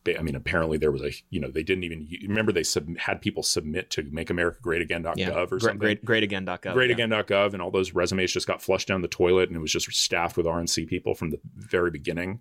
I 0.08 0.22
mean, 0.22 0.36
apparently 0.36 0.78
there 0.78 0.92
was 0.92 1.04
a, 1.04 1.12
you 1.30 1.40
know, 1.40 1.50
they 1.50 1.62
didn't 1.64 1.84
even 1.84 2.08
remember 2.24 2.52
they 2.52 2.64
sub, 2.64 2.98
had 2.98 3.22
people 3.22 3.44
submit 3.44 3.92
to 3.92 4.04
makeamericagreatagain.gov 4.04 5.18
yeah. 5.18 5.30
or 5.30 5.60
something. 5.60 5.78
Great, 5.78 6.04
greatagain.gov. 6.04 6.74
Greatagain.gov, 6.74 7.30
yeah. 7.30 7.54
and 7.54 7.62
all 7.62 7.70
those 7.70 7.94
resumes 7.94 8.32
just 8.32 8.48
got 8.48 8.62
flushed 8.62 8.88
down 8.88 9.02
the 9.02 9.08
toilet, 9.08 9.50
and 9.50 9.56
it 9.56 9.60
was 9.60 9.72
just 9.72 9.92
staffed 9.94 10.38
with 10.38 10.48
RNC 10.48 10.88
people 10.88 11.14
from 11.14 11.30
the 11.30 11.40
very 11.56 11.92
beginning. 11.92 12.40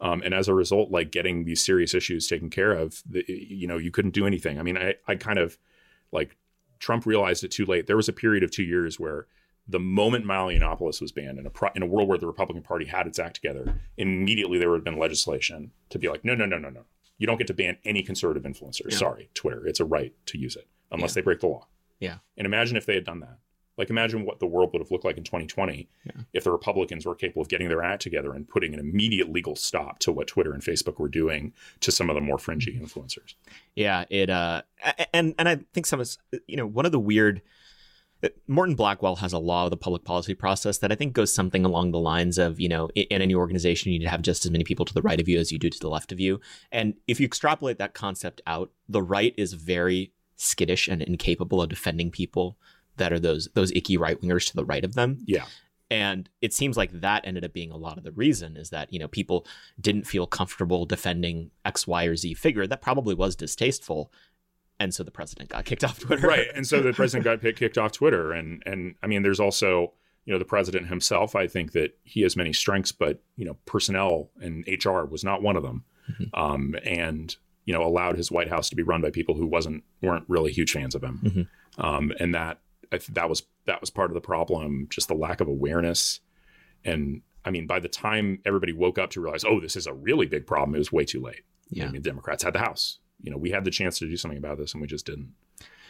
Um, 0.00 0.22
and 0.24 0.32
as 0.32 0.48
a 0.48 0.54
result, 0.54 0.90
like 0.90 1.10
getting 1.10 1.44
these 1.44 1.64
serious 1.64 1.94
issues 1.94 2.26
taken 2.26 2.48
care 2.48 2.72
of, 2.72 3.02
the, 3.08 3.24
you 3.26 3.66
know, 3.66 3.76
you 3.76 3.90
couldn't 3.90 4.14
do 4.14 4.26
anything. 4.26 4.58
I 4.58 4.62
mean, 4.62 4.78
I, 4.78 4.94
I 5.06 5.16
kind 5.16 5.38
of 5.38 5.58
like 6.12 6.36
Trump 6.78 7.06
realized 7.06 7.44
it 7.44 7.50
too 7.50 7.66
late. 7.66 7.86
There 7.86 7.96
was 7.96 8.08
a 8.08 8.12
period 8.12 8.42
of 8.42 8.50
two 8.50 8.62
years 8.62 8.98
where 8.98 9.26
the 9.68 9.78
moment 9.78 10.24
Milo 10.24 10.50
Yiannopoulos 10.50 11.00
was 11.00 11.12
banned 11.12 11.38
in 11.38 11.46
a 11.46 11.50
pro- 11.50 11.70
in 11.74 11.82
a 11.82 11.86
world 11.86 12.08
where 12.08 12.18
the 12.18 12.26
Republican 12.26 12.62
Party 12.62 12.86
had 12.86 13.06
its 13.06 13.18
act 13.18 13.34
together, 13.34 13.80
immediately 13.96 14.58
there 14.58 14.70
would 14.70 14.78
have 14.78 14.84
been 14.84 14.98
legislation 14.98 15.70
to 15.90 15.98
be 15.98 16.08
like, 16.08 16.24
no, 16.24 16.34
no, 16.34 16.46
no, 16.46 16.58
no, 16.58 16.70
no, 16.70 16.84
you 17.20 17.26
don't 17.26 17.36
get 17.36 17.46
to 17.46 17.54
ban 17.54 17.76
any 17.84 18.02
conservative 18.02 18.42
influencers. 18.42 18.90
Yeah. 18.90 18.96
Sorry, 18.96 19.30
Twitter. 19.34 19.66
It's 19.66 19.78
a 19.78 19.84
right 19.84 20.12
to 20.26 20.38
use 20.38 20.56
it 20.56 20.66
unless 20.90 21.12
yeah. 21.12 21.16
they 21.16 21.20
break 21.20 21.40
the 21.40 21.46
law. 21.46 21.68
Yeah. 22.00 22.16
And 22.36 22.46
imagine 22.46 22.76
if 22.76 22.86
they 22.86 22.94
had 22.94 23.04
done 23.04 23.20
that. 23.20 23.38
Like 23.76 23.90
imagine 23.90 24.24
what 24.24 24.40
the 24.40 24.46
world 24.46 24.72
would 24.72 24.80
have 24.80 24.90
looked 24.90 25.04
like 25.04 25.16
in 25.16 25.24
2020 25.24 25.88
yeah. 26.04 26.12
if 26.32 26.44
the 26.44 26.50
Republicans 26.50 27.06
were 27.06 27.14
capable 27.14 27.42
of 27.42 27.48
getting 27.48 27.68
their 27.68 27.82
act 27.82 28.02
together 28.02 28.32
and 28.32 28.48
putting 28.48 28.74
an 28.74 28.80
immediate 28.80 29.30
legal 29.30 29.54
stop 29.54 29.98
to 30.00 30.12
what 30.12 30.26
Twitter 30.26 30.52
and 30.52 30.62
Facebook 30.62 30.98
were 30.98 31.08
doing 31.08 31.52
to 31.80 31.92
some 31.92 32.10
of 32.10 32.14
the 32.14 32.20
more 32.20 32.38
fringy 32.38 32.78
influencers. 32.82 33.34
Yeah, 33.74 34.04
it 34.10 34.28
uh 34.28 34.62
and 35.14 35.34
and 35.38 35.48
I 35.48 35.60
think 35.72 35.86
some 35.86 36.00
of 36.00 36.10
you 36.46 36.56
know 36.56 36.66
one 36.66 36.84
of 36.84 36.92
the 36.92 37.00
weird 37.00 37.42
Morton 38.46 38.74
Blackwell 38.74 39.16
has 39.16 39.32
a 39.32 39.38
law 39.38 39.64
of 39.64 39.70
the 39.70 39.76
public 39.76 40.04
policy 40.04 40.34
process 40.34 40.78
that 40.78 40.92
I 40.92 40.94
think 40.94 41.12
goes 41.12 41.32
something 41.32 41.64
along 41.64 41.92
the 41.92 41.98
lines 41.98 42.38
of, 42.38 42.60
you 42.60 42.68
know, 42.68 42.88
in 42.94 43.22
any 43.22 43.34
organization, 43.34 43.92
you 43.92 43.98
need 43.98 44.04
to 44.04 44.10
have 44.10 44.22
just 44.22 44.44
as 44.44 44.50
many 44.50 44.64
people 44.64 44.84
to 44.84 44.94
the 44.94 45.02
right 45.02 45.20
of 45.20 45.28
you 45.28 45.38
as 45.38 45.50
you 45.50 45.58
do 45.58 45.70
to 45.70 45.78
the 45.78 45.88
left 45.88 46.12
of 46.12 46.20
you. 46.20 46.40
And 46.70 46.94
if 47.06 47.18
you 47.18 47.26
extrapolate 47.26 47.78
that 47.78 47.94
concept 47.94 48.40
out, 48.46 48.70
the 48.88 49.02
right 49.02 49.34
is 49.36 49.54
very 49.54 50.12
skittish 50.36 50.88
and 50.88 51.02
incapable 51.02 51.62
of 51.62 51.68
defending 51.68 52.10
people 52.10 52.58
that 52.96 53.12
are 53.12 53.20
those 53.20 53.48
those 53.54 53.72
icky 53.72 53.96
right 53.96 54.20
wingers 54.20 54.48
to 54.48 54.56
the 54.56 54.64
right 54.64 54.84
of 54.84 54.94
them. 54.94 55.18
Yeah. 55.26 55.44
And 55.90 56.30
it 56.40 56.54
seems 56.54 56.76
like 56.76 56.92
that 56.92 57.26
ended 57.26 57.44
up 57.44 57.52
being 57.52 57.72
a 57.72 57.76
lot 57.76 57.98
of 57.98 58.04
the 58.04 58.12
reason 58.12 58.56
is 58.56 58.70
that, 58.70 58.92
you 58.92 58.98
know, 59.00 59.08
people 59.08 59.44
didn't 59.80 60.06
feel 60.06 60.26
comfortable 60.26 60.86
defending 60.86 61.50
X, 61.64 61.86
Y, 61.86 62.04
or 62.04 62.14
Z 62.14 62.34
figure. 62.34 62.66
That 62.66 62.80
probably 62.80 63.14
was 63.14 63.34
distasteful 63.34 64.12
and 64.80 64.94
so 64.94 65.04
the 65.04 65.10
president 65.10 65.50
got 65.50 65.64
kicked 65.66 65.84
off 65.84 66.00
Twitter. 66.00 66.26
right, 66.26 66.48
and 66.54 66.66
so 66.66 66.80
the 66.80 66.92
president 66.92 67.24
got 67.24 67.54
kicked 67.54 67.78
off 67.78 67.92
Twitter, 67.92 68.32
and 68.32 68.62
and 68.66 68.96
I 69.02 69.06
mean, 69.06 69.22
there's 69.22 69.38
also 69.38 69.92
you 70.24 70.32
know 70.32 70.38
the 70.38 70.44
president 70.44 70.88
himself. 70.88 71.36
I 71.36 71.46
think 71.46 71.72
that 71.72 71.96
he 72.02 72.22
has 72.22 72.36
many 72.36 72.52
strengths, 72.52 72.90
but 72.90 73.22
you 73.36 73.44
know, 73.44 73.56
personnel 73.66 74.30
and 74.40 74.66
HR 74.66 75.04
was 75.04 75.22
not 75.22 75.42
one 75.42 75.56
of 75.56 75.62
them, 75.62 75.84
mm-hmm. 76.10 76.40
um, 76.40 76.74
and 76.82 77.36
you 77.66 77.74
know, 77.74 77.84
allowed 77.84 78.16
his 78.16 78.32
White 78.32 78.48
House 78.48 78.70
to 78.70 78.76
be 78.76 78.82
run 78.82 79.02
by 79.02 79.10
people 79.10 79.36
who 79.36 79.46
wasn't 79.46 79.84
weren't 80.02 80.24
really 80.26 80.50
huge 80.50 80.72
fans 80.72 80.94
of 80.94 81.04
him, 81.04 81.20
mm-hmm. 81.22 81.84
um, 81.84 82.12
and 82.18 82.34
that 82.34 82.60
that 83.10 83.28
was 83.28 83.42
that 83.66 83.80
was 83.80 83.90
part 83.90 84.10
of 84.10 84.14
the 84.14 84.20
problem. 84.20 84.88
Just 84.90 85.08
the 85.08 85.14
lack 85.14 85.42
of 85.42 85.46
awareness, 85.46 86.20
and 86.84 87.20
I 87.44 87.50
mean, 87.50 87.66
by 87.66 87.80
the 87.80 87.88
time 87.88 88.40
everybody 88.46 88.72
woke 88.72 88.98
up 88.98 89.10
to 89.10 89.20
realize, 89.20 89.44
oh, 89.44 89.60
this 89.60 89.76
is 89.76 89.86
a 89.86 89.92
really 89.92 90.26
big 90.26 90.46
problem, 90.46 90.74
it 90.74 90.78
was 90.78 90.90
way 90.90 91.04
too 91.04 91.20
late. 91.20 91.42
Yeah. 91.68 91.86
I 91.86 91.90
mean, 91.90 92.02
Democrats 92.02 92.42
had 92.42 92.54
the 92.54 92.58
House. 92.58 92.98
You 93.22 93.30
know, 93.30 93.36
we 93.36 93.50
had 93.50 93.64
the 93.64 93.70
chance 93.70 93.98
to 93.98 94.08
do 94.08 94.16
something 94.16 94.38
about 94.38 94.58
this, 94.58 94.72
and 94.72 94.80
we 94.80 94.86
just 94.86 95.06
didn't. 95.06 95.32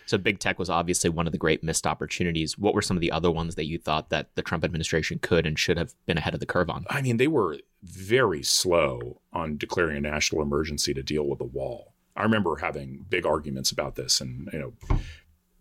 So 0.06 0.18
big 0.18 0.40
tech 0.40 0.58
was 0.58 0.68
obviously 0.68 1.08
one 1.08 1.26
of 1.26 1.32
the 1.32 1.38
great 1.38 1.62
missed 1.62 1.86
opportunities. 1.86 2.58
What 2.58 2.74
were 2.74 2.82
some 2.82 2.96
of 2.96 3.00
the 3.00 3.12
other 3.12 3.30
ones 3.30 3.54
that 3.54 3.66
you 3.66 3.78
thought 3.78 4.10
that 4.10 4.34
the 4.34 4.42
Trump 4.42 4.64
administration 4.64 5.20
could 5.20 5.46
and 5.46 5.56
should 5.56 5.78
have 5.78 5.94
been 6.06 6.18
ahead 6.18 6.34
of 6.34 6.40
the 6.40 6.46
curve 6.46 6.68
on? 6.68 6.84
I 6.90 7.00
mean, 7.00 7.16
they 7.16 7.28
were 7.28 7.58
very 7.82 8.42
slow 8.42 9.20
on 9.32 9.56
declaring 9.56 9.98
a 9.98 10.00
national 10.00 10.42
emergency 10.42 10.92
to 10.94 11.02
deal 11.02 11.28
with 11.28 11.38
the 11.38 11.44
wall. 11.44 11.94
I 12.16 12.24
remember 12.24 12.56
having 12.56 13.06
big 13.08 13.24
arguments 13.24 13.70
about 13.70 13.94
this, 13.94 14.20
and 14.20 14.48
you 14.52 14.58
know, 14.58 14.98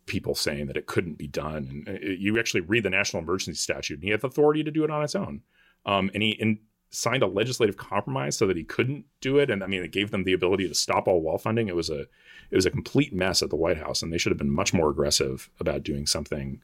people 0.07 0.33
saying 0.33 0.65
that 0.65 0.77
it 0.77 0.87
couldn't 0.87 1.17
be 1.17 1.27
done. 1.27 1.83
And 1.85 1.97
uh, 1.97 2.01
you 2.01 2.39
actually 2.39 2.61
read 2.61 2.83
the 2.83 2.89
national 2.89 3.21
emergency 3.21 3.59
statute, 3.59 3.95
and 3.95 4.03
he 4.03 4.09
had 4.09 4.21
the 4.21 4.27
authority 4.27 4.63
to 4.63 4.71
do 4.71 4.83
it 4.83 4.89
on 4.89 5.03
its 5.03 5.15
own. 5.15 5.41
Um, 5.85 6.09
and 6.13 6.23
he 6.23 6.37
and 6.41 6.57
signed 6.91 7.23
a 7.23 7.27
legislative 7.27 7.77
compromise 7.77 8.37
so 8.37 8.47
that 8.47 8.57
he 8.57 8.63
couldn't 8.63 9.05
do 9.21 9.37
it. 9.37 9.49
And 9.49 9.63
I 9.63 9.67
mean, 9.67 9.83
it 9.83 9.91
gave 9.91 10.11
them 10.11 10.23
the 10.23 10.33
ability 10.33 10.67
to 10.67 10.73
stop 10.73 11.07
all 11.07 11.21
wall 11.21 11.37
funding. 11.37 11.67
It 11.67 11.75
was 11.75 11.89
a 11.89 12.01
it 12.01 12.55
was 12.55 12.65
a 12.65 12.71
complete 12.71 13.13
mess 13.13 13.41
at 13.41 13.49
the 13.49 13.55
White 13.55 13.77
House, 13.77 14.01
and 14.01 14.11
they 14.11 14.17
should 14.17 14.31
have 14.31 14.37
been 14.37 14.51
much 14.51 14.73
more 14.73 14.89
aggressive 14.89 15.49
about 15.59 15.83
doing 15.83 16.05
something 16.05 16.61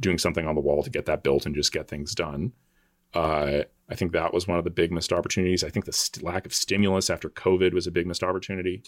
doing 0.00 0.18
something 0.18 0.46
on 0.46 0.54
the 0.54 0.60
wall 0.60 0.82
to 0.82 0.90
get 0.90 1.06
that 1.06 1.22
built 1.22 1.46
and 1.46 1.54
just 1.54 1.72
get 1.72 1.88
things 1.88 2.14
done. 2.14 2.52
Uh, 3.14 3.62
I 3.88 3.94
think 3.94 4.12
that 4.12 4.34
was 4.34 4.46
one 4.46 4.58
of 4.58 4.64
the 4.64 4.70
big 4.70 4.92
missed 4.92 5.12
opportunities. 5.12 5.64
I 5.64 5.70
think 5.70 5.86
the 5.86 5.92
st- 5.92 6.24
lack 6.24 6.44
of 6.44 6.54
stimulus 6.54 7.08
after 7.08 7.30
COVID 7.30 7.72
was 7.72 7.86
a 7.86 7.90
big 7.90 8.06
missed 8.06 8.22
opportunity. 8.22 8.82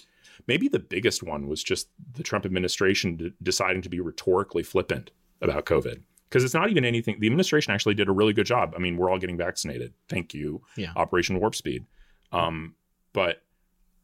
Maybe 0.46 0.68
the 0.68 0.78
biggest 0.78 1.22
one 1.22 1.48
was 1.48 1.64
just 1.64 1.88
the 2.12 2.22
Trump 2.22 2.44
administration 2.44 3.16
d- 3.16 3.32
deciding 3.42 3.82
to 3.82 3.88
be 3.88 3.98
rhetorically 3.98 4.62
flippant 4.62 5.10
about 5.40 5.64
COVID 5.64 6.02
because 6.30 6.44
it's 6.44 6.54
not 6.54 6.70
even 6.70 6.84
anything. 6.84 7.18
The 7.20 7.26
administration 7.26 7.74
actually 7.74 7.94
did 7.94 8.08
a 8.08 8.12
really 8.12 8.32
good 8.32 8.46
job. 8.46 8.72
I 8.74 8.78
mean, 8.78 8.96
we're 8.96 9.10
all 9.10 9.18
getting 9.18 9.36
vaccinated. 9.36 9.92
Thank 10.08 10.32
you, 10.32 10.62
Yeah. 10.76 10.92
Operation 10.96 11.38
Warp 11.38 11.54
Speed. 11.54 11.84
Um, 12.32 12.76
but 13.12 13.42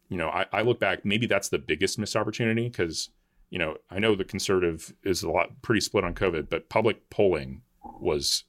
you 0.08 0.16
know, 0.18 0.28
I, 0.28 0.46
I 0.52 0.62
look 0.62 0.78
back. 0.80 1.04
Maybe 1.04 1.26
that's 1.26 1.48
the 1.48 1.58
biggest 1.58 1.98
missed 1.98 2.16
opportunity 2.16 2.68
because 2.68 3.08
you 3.50 3.58
know 3.58 3.76
I 3.90 3.98
know 4.00 4.14
the 4.16 4.24
conservative 4.24 4.92
is 5.04 5.22
a 5.22 5.30
lot 5.30 5.62
pretty 5.62 5.80
split 5.80 6.04
on 6.04 6.14
COVID, 6.14 6.48
but 6.50 6.68
public 6.68 7.08
polling 7.10 7.62
was 8.00 8.44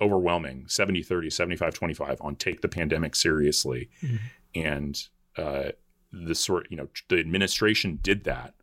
overwhelming 0.00 0.66
70 0.68 1.02
30 1.02 1.30
75 1.30 1.74
25 1.74 2.18
on 2.20 2.36
take 2.36 2.60
the 2.60 2.68
pandemic 2.68 3.16
seriously 3.16 3.88
Mhm. 4.02 4.18
and 4.54 5.08
uh 5.36 5.70
the 6.12 6.34
sort 6.34 6.66
you 6.70 6.76
know 6.76 6.88
the 7.08 7.18
administration 7.18 7.98
did 8.02 8.22
that 8.24 8.54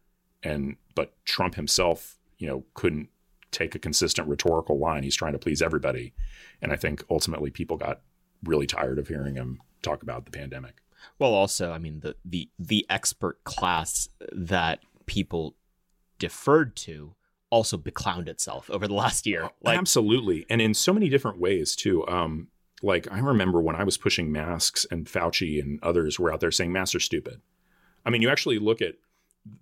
and 0.43 0.77
but 0.95 1.13
trump 1.25 1.55
himself 1.55 2.17
you 2.37 2.47
know 2.47 2.63
couldn't 2.75 3.09
take 3.51 3.75
a 3.75 3.79
consistent 3.79 4.27
rhetorical 4.27 4.79
line. 4.79 5.03
He's 5.03 5.15
trying 5.15 5.33
to 5.33 5.39
please 5.39 5.61
everybody. 5.61 6.13
And 6.61 6.71
i 6.71 6.75
think 6.75 7.03
ultimately 7.09 7.49
people 7.49 7.77
got 7.77 8.01
really 8.43 8.67
tired 8.67 8.99
of 8.99 9.07
hearing 9.07 9.35
him 9.35 9.61
talk 9.81 10.03
about 10.03 10.25
the 10.25 10.31
pandemic. 10.31 10.81
Well, 11.19 11.33
also, 11.33 11.71
I 11.71 11.77
mean 11.77 12.01
the 12.01 12.15
the 12.23 12.49
the 12.59 12.85
expert 12.89 13.43
class 13.43 14.09
that 14.31 14.79
people 15.05 15.55
deferred 16.19 16.75
to 16.77 17.15
also 17.49 17.77
beclowned 17.77 18.29
itself 18.29 18.69
over 18.69 18.87
the 18.87 18.93
last 18.93 19.25
year. 19.25 19.49
Like, 19.61 19.77
absolutely. 19.77 20.45
And 20.49 20.61
in 20.61 20.73
so 20.73 20.93
many 20.93 21.09
different 21.09 21.39
ways 21.39 21.75
too. 21.75 22.07
Um 22.07 22.47
like 22.83 23.07
i 23.11 23.19
remember 23.19 23.61
when 23.61 23.75
i 23.75 23.83
was 23.83 23.95
pushing 23.95 24.31
masks 24.31 24.87
and 24.89 25.05
fauci 25.05 25.61
and 25.61 25.79
others 25.83 26.17
were 26.17 26.33
out 26.33 26.39
there 26.39 26.49
saying 26.49 26.71
masks 26.71 26.95
are 26.95 26.99
stupid. 26.99 27.41
I 28.05 28.09
mean 28.09 28.21
you 28.21 28.29
actually 28.29 28.59
look 28.59 28.81
at 28.81 28.95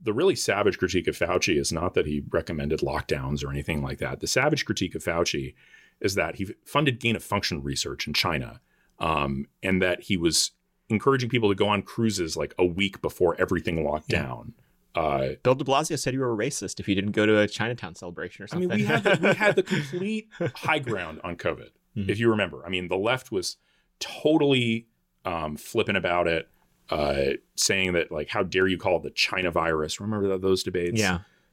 the 0.02 0.14
really 0.14 0.36
savage 0.36 0.78
critique 0.78 1.08
of 1.08 1.18
fauci 1.18 1.58
is 1.60 1.72
not 1.72 1.94
that 1.94 2.06
he 2.06 2.24
recommended 2.30 2.80
lockdowns 2.82 3.44
or 3.46 3.50
anything 3.50 3.82
like 3.82 3.98
that 4.00 4.20
the 4.20 4.28
savage 4.28 4.66
critique 4.66 4.94
of 4.96 5.04
fauci 5.04 5.54
is 6.02 6.16
that 6.16 6.36
he 6.36 6.48
funded 6.66 7.00
gain 7.00 7.16
of 7.16 7.24
function 7.24 7.62
research 7.64 8.06
in 8.08 8.14
china 8.14 8.60
um, 9.00 9.46
and 9.64 9.82
that 9.82 10.02
he 10.04 10.18
was 10.18 10.52
encouraging 10.90 11.30
people 11.30 11.48
to 11.50 11.56
go 11.56 11.68
on 11.68 11.82
cruises 11.82 12.36
like 12.36 12.54
a 12.58 12.66
week 12.66 13.02
before 13.02 13.36
everything 13.40 13.84
locked 13.86 14.12
Yeah. 14.12 14.24
down 14.24 14.54
uh, 14.96 15.30
Bill 15.44 15.54
De 15.56 15.64
Blasio 15.64 15.98
said 16.00 16.14
you 16.16 16.20
were 16.20 16.34
a 16.34 16.38
racist 16.38 16.80
if 16.80 16.88
you 16.90 16.96
didn't 16.96 17.12
go 17.12 17.26
to 17.26 17.38
a 17.40 17.48
Chinatown 17.48 17.94
celebration 17.96 18.44
or 18.44 18.46
I 18.46 18.48
something. 18.48 18.70
mean, 18.70 18.78
we 18.80 18.84
had 18.86 19.04
the, 19.04 19.20
we 19.22 19.34
had 19.36 19.56
the 19.56 19.64
complete 19.76 20.28
high 20.56 20.80
ground 20.80 21.22
on 21.24 21.36
COVID, 21.38 21.70
Mhm. 21.96 22.10
if 22.10 22.20
you 22.20 22.28
remember. 22.32 22.66
I 22.66 22.70
mean, 22.70 22.88
the 22.88 22.98
left 22.98 23.32
was 23.32 23.58
totally 24.00 24.88
um, 25.26 25.58
flippant 25.58 25.98
about 25.98 26.28
it, 26.28 26.50
uh, 26.90 27.34
saying 27.56 27.94
that 27.94 28.12
like, 28.12 28.30
how 28.30 28.44
dare 28.44 28.68
you 28.68 28.78
call 28.78 28.98
it 28.98 29.04
the 29.04 29.12
China 29.12 29.52
virus? 29.52 30.00
Remember 30.00 30.28
tho- 30.28 30.38
those 30.38 30.64
debates? 30.64 31.00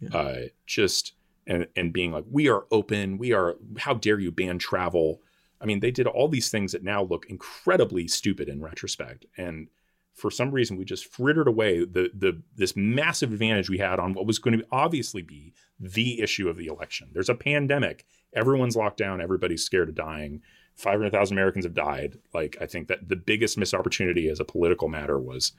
yeah. 0.01 0.11
Uh, 0.13 0.37
just 0.67 1.13
and 1.47 1.67
and 1.77 1.93
being 1.93 2.13
like, 2.13 2.25
we 2.31 2.49
are 2.49 2.67
open. 2.71 3.19
We 3.19 3.33
are. 3.33 3.57
How 3.79 3.95
dare 3.95 4.19
you 4.19 4.31
ban 4.31 4.59
travel? 4.59 5.21
I 5.61 5.65
mean, 5.65 5.81
they 5.81 5.91
did 5.91 6.07
all 6.07 6.29
these 6.29 6.51
things 6.51 6.73
that 6.73 6.85
now 6.85 7.03
look 7.03 7.27
incredibly 7.27 8.09
stupid 8.09 8.49
in 8.49 8.61
retrospect, 8.61 9.27
and 9.37 9.69
for 10.17 10.31
some 10.31 10.51
reason 10.51 10.79
we 10.79 10.85
just 10.85 11.13
frittered 11.13 11.47
away 11.47 11.81
the 11.81 12.11
the 12.15 12.43
this 12.57 12.75
massive 12.75 13.33
advantage 13.33 13.69
we 13.69 13.79
had 13.79 14.01
on 14.01 14.15
what 14.15 14.27
was 14.27 14.39
going 14.39 14.59
to 14.59 14.67
obviously 14.73 15.23
be 15.23 15.53
the 15.79 16.21
issue 16.21 16.49
of 16.49 16.57
the 16.57 16.67
election. 16.67 17.09
There's 17.13 17.29
a 17.29 17.35
pandemic. 17.35 18.07
Everyone's 18.35 18.77
locked 18.77 18.97
down. 18.97 19.21
Everybody's 19.21 19.65
scared 19.65 19.91
of 19.91 19.95
dying. 19.95 20.43
500,000 20.77 21.37
Americans 21.37 21.65
have 21.65 21.75
died. 21.75 22.19
Like, 22.35 22.57
I 22.61 22.67
think 22.67 22.89
that 22.89 23.09
the 23.09 23.17
biggest 23.17 23.57
missed 23.57 23.75
opportunity 23.75 24.29
as 24.29 24.41
a 24.41 24.45
political 24.45 24.89
matter 24.89 25.19
was, 25.19 25.53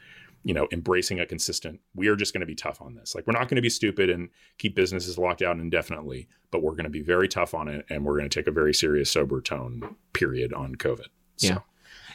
you 0.44 0.54
know, 0.54 0.68
embracing 0.72 1.20
a 1.20 1.26
consistent, 1.26 1.82
we 1.96 2.08
are 2.08 2.16
just 2.16 2.34
going 2.34 2.42
to 2.42 2.48
be 2.48 2.56
tough 2.56 2.82
on 2.82 2.94
this. 2.94 3.16
Like, 3.16 3.26
we're 3.26 3.34
not 3.34 3.50
going 3.50 3.56
to 3.56 3.62
be 3.62 3.70
stupid 3.70 4.12
and 4.12 4.30
keep 4.60 4.76
businesses 4.76 5.18
locked 5.18 5.40
down 5.40 5.60
indefinitely, 5.60 6.28
but 6.52 6.62
we're 6.62 6.74
going 6.74 6.84
to 6.84 6.90
be 6.90 7.02
very 7.02 7.28
tough 7.28 7.56
on 7.56 7.68
it. 7.68 7.86
And 7.90 8.06
we're 8.06 8.18
going 8.18 8.30
to 8.30 8.40
take 8.40 8.48
a 8.48 8.52
very 8.52 8.76
serious, 8.76 9.10
sober 9.10 9.42
tone, 9.42 9.96
period, 10.14 10.54
on 10.54 10.76
COVID. 10.76 11.08
So, 11.38 11.48
Yeah. 11.48 11.60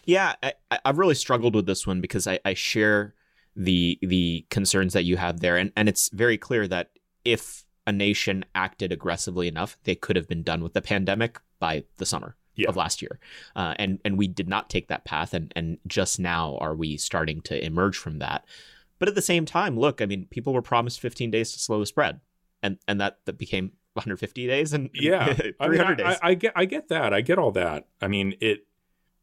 Yeah, 0.04 0.34
I, 0.42 0.78
I've 0.84 0.98
really 0.98 1.14
struggled 1.14 1.54
with 1.54 1.66
this 1.66 1.86
one 1.86 2.00
because 2.00 2.26
I, 2.26 2.40
I 2.44 2.54
share 2.54 3.14
the 3.54 3.98
the 4.02 4.46
concerns 4.50 4.94
that 4.94 5.04
you 5.04 5.16
have 5.16 5.38
there, 5.38 5.56
and 5.56 5.70
and 5.76 5.88
it's 5.88 6.08
very 6.08 6.36
clear 6.36 6.66
that 6.66 6.90
if 7.24 7.64
a 7.86 7.92
nation 7.92 8.44
acted 8.52 8.90
aggressively 8.90 9.46
enough, 9.46 9.78
they 9.84 9.94
could 9.94 10.16
have 10.16 10.26
been 10.26 10.42
done 10.42 10.60
with 10.60 10.72
the 10.72 10.82
pandemic 10.82 11.38
by 11.60 11.84
the 11.98 12.06
summer 12.06 12.36
Yeah. 12.62 12.68
of 12.70 12.77
last 12.77 13.03
year, 13.03 13.18
uh, 13.57 13.75
and 13.79 13.98
and 14.05 14.18
we 14.18 14.29
did 14.29 14.48
not 14.48 14.70
take 14.70 14.88
that 14.88 15.05
path, 15.05 15.35
and 15.35 15.53
and 15.57 15.79
just 15.87 16.18
now 16.18 16.59
are 16.61 16.75
we 16.75 16.96
starting 16.96 17.40
to 17.42 17.64
emerge 17.64 17.96
from 17.96 18.18
that. 18.18 18.44
But 18.98 19.09
at 19.09 19.14
the 19.14 19.22
same 19.22 19.44
time, 19.44 19.79
look, 19.79 20.01
I 20.01 20.07
mean, 20.07 20.27
people 20.31 20.53
were 20.53 20.62
promised 20.62 21.01
15 21.01 21.31
days 21.31 21.53
to 21.53 21.59
slow 21.59 21.81
the 21.81 21.87
spread, 21.87 22.20
and 22.62 22.79
and 22.87 23.01
that 23.01 23.18
that 23.25 23.38
became 23.38 23.72
150 23.94 24.46
days 24.46 24.72
and 24.72 24.88
yeah 24.94 25.35
300 25.35 25.57
I, 25.61 25.68
mean, 25.68 25.81
I, 25.81 25.94
days. 25.94 26.18
I, 26.22 26.29
I 26.29 26.35
get 26.35 26.53
i 26.57 26.64
get 26.64 26.88
that 26.88 27.12
i 27.12 27.20
get 27.20 27.38
all 27.38 27.51
that 27.53 27.88
i 28.01 28.09
mean 28.09 28.35
it 28.40 28.66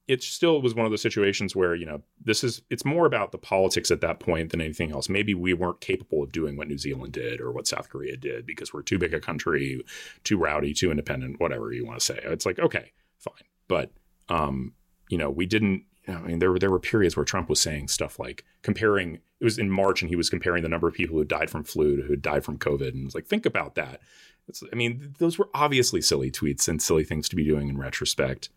it 0.10 0.24
still 0.24 0.60
was 0.62 0.74
one 0.74 0.86
of 0.86 0.92
those 0.92 1.04
situations 1.04 1.56
where 1.56 1.76
you 1.76 1.86
know 1.86 2.02
this 2.24 2.44
is 2.44 2.64
it's 2.70 2.84
more 2.84 3.06
about 3.06 3.32
the 3.32 3.38
politics 3.38 3.92
at 3.92 4.02
that 4.02 4.20
point 4.20 4.50
than 4.50 4.60
anything 4.60 4.92
else 4.92 5.08
maybe 5.08 5.34
we 5.34 5.54
weren't 5.54 5.82
capable 5.82 6.24
of 6.24 6.32
doing 6.32 6.58
what 6.58 6.68
new 6.68 6.78
zealand 6.78 7.14
did 7.14 7.40
or 7.40 7.52
what 7.52 7.68
south 7.68 7.90
korea 7.90 8.18
did 8.18 8.46
because 8.46 8.74
we're 8.74 8.82
too 8.82 8.98
big 8.98 9.14
a 9.14 9.20
country 9.20 9.82
too 10.24 10.38
rowdy 10.38 10.74
too 10.74 10.92
independent 10.92 11.40
whatever 11.40 11.72
you 11.72 11.86
want 11.86 11.98
to 11.98 12.06
say 12.06 12.20
it's 12.24 12.46
like 12.46 12.60
okay 12.60 12.92
fine 13.20 13.46
but 13.68 13.92
um 14.30 14.74
you 15.10 15.18
know 15.18 15.30
we 15.30 15.46
didn't 15.46 15.84
I 16.10 16.22
mean, 16.22 16.40
there 16.40 16.52
were 16.52 16.60
there 16.60 16.72
were 16.72 16.80
periods 16.80 17.16
where 17.16 17.26
Trump 17.26 17.50
was 17.50 17.60
saying 17.60 17.88
stuff 17.90 18.20
like 18.20 18.46
comparing. 18.62 19.20
It 19.40 19.44
was 19.44 19.58
in 19.58 19.70
March, 19.70 20.02
and 20.02 20.10
he 20.10 20.16
was 20.16 20.30
comparing 20.30 20.64
the 20.64 20.70
number 20.70 20.88
of 20.88 20.94
people 20.94 21.18
who 21.18 21.24
died 21.24 21.50
from 21.50 21.64
flu 21.64 21.98
to 21.98 22.04
who 22.04 22.16
died 22.16 22.44
from 22.44 22.58
COVID, 22.58 22.90
and 22.90 23.06
it's 23.06 23.16
like, 23.16 23.28
think 23.28 23.46
about 23.46 23.76
that. 23.76 24.02
It's, 24.48 24.64
I 24.72 24.76
mean, 24.76 25.16
those 25.20 25.38
were 25.38 25.50
obviously 25.54 26.02
silly 26.02 26.32
tweets 26.32 26.68
and 26.68 26.82
silly 26.82 27.04
things 27.04 27.30
to 27.30 27.36
be 27.36 27.46
doing 27.46 27.70
in 27.70 27.78
retrospect. 27.78 28.50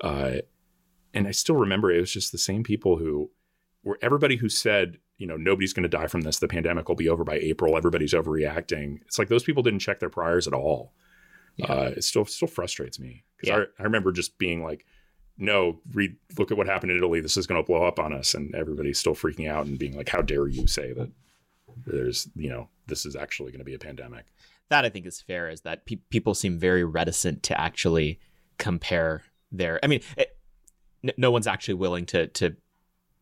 Uh, 0.00 0.38
and 1.14 1.26
I 1.26 1.32
still 1.32 1.56
remember 1.56 1.90
it 1.90 2.00
was 2.00 2.12
just 2.12 2.32
the 2.32 2.38
same 2.38 2.62
people 2.62 2.98
who 2.98 3.30
were 3.82 3.98
everybody 4.02 4.36
who 4.36 4.48
said, 4.48 4.98
you 5.16 5.26
know, 5.26 5.36
nobody's 5.36 5.72
going 5.72 5.82
to 5.82 5.88
die 5.88 6.06
from 6.06 6.20
this. 6.20 6.38
The 6.38 6.48
pandemic 6.48 6.88
will 6.88 6.96
be 6.96 7.08
over 7.08 7.24
by 7.24 7.36
April. 7.36 7.76
Everybody's 7.76 8.12
overreacting. 8.12 9.00
It's 9.06 9.18
like 9.18 9.28
those 9.28 9.42
people 9.42 9.62
didn't 9.62 9.80
check 9.80 9.98
their 9.98 10.10
priors 10.10 10.46
at 10.46 10.52
all. 10.52 10.92
Yeah. 11.58 11.66
Uh, 11.72 11.92
it 11.96 12.04
still 12.04 12.24
still 12.24 12.48
frustrates 12.48 12.98
me 12.98 13.24
because 13.36 13.50
Yeah. 13.50 13.64
I, 13.78 13.82
I 13.82 13.84
remember 13.84 14.10
just 14.12 14.38
being 14.38 14.62
like, 14.62 14.86
no, 15.36 15.80
read 15.92 16.16
look 16.38 16.50
at 16.50 16.56
what 16.56 16.66
happened 16.66 16.90
in 16.92 16.98
Italy. 16.98 17.20
This 17.20 17.36
is 17.36 17.46
going 17.46 17.62
to 17.62 17.66
blow 17.66 17.84
up 17.84 17.98
on 17.98 18.12
us, 18.12 18.34
and 18.34 18.54
everybody's 18.54 18.98
still 18.98 19.14
freaking 19.14 19.48
out 19.48 19.66
and 19.66 19.78
being 19.78 19.96
like, 19.96 20.08
how 20.08 20.22
dare 20.22 20.48
you 20.48 20.66
say 20.66 20.92
that? 20.94 21.10
There's, 21.86 22.28
you 22.34 22.48
know, 22.48 22.68
this 22.86 23.04
is 23.06 23.14
actually 23.14 23.52
going 23.52 23.60
to 23.60 23.64
be 23.64 23.74
a 23.74 23.78
pandemic. 23.78 24.24
that 24.70 24.84
I 24.84 24.88
think 24.88 25.06
is 25.06 25.20
fair 25.20 25.48
is 25.48 25.60
that 25.62 25.84
pe- 25.86 26.00
people 26.10 26.34
seem 26.34 26.58
very 26.58 26.82
reticent 26.84 27.42
to 27.44 27.60
actually 27.60 28.18
compare 28.58 29.22
their. 29.52 29.78
I 29.82 29.86
mean, 29.86 30.00
it, 30.16 30.36
n- 31.04 31.12
no 31.16 31.30
one's 31.30 31.46
actually 31.46 31.74
willing 31.74 32.06
to 32.06 32.26
to 32.28 32.56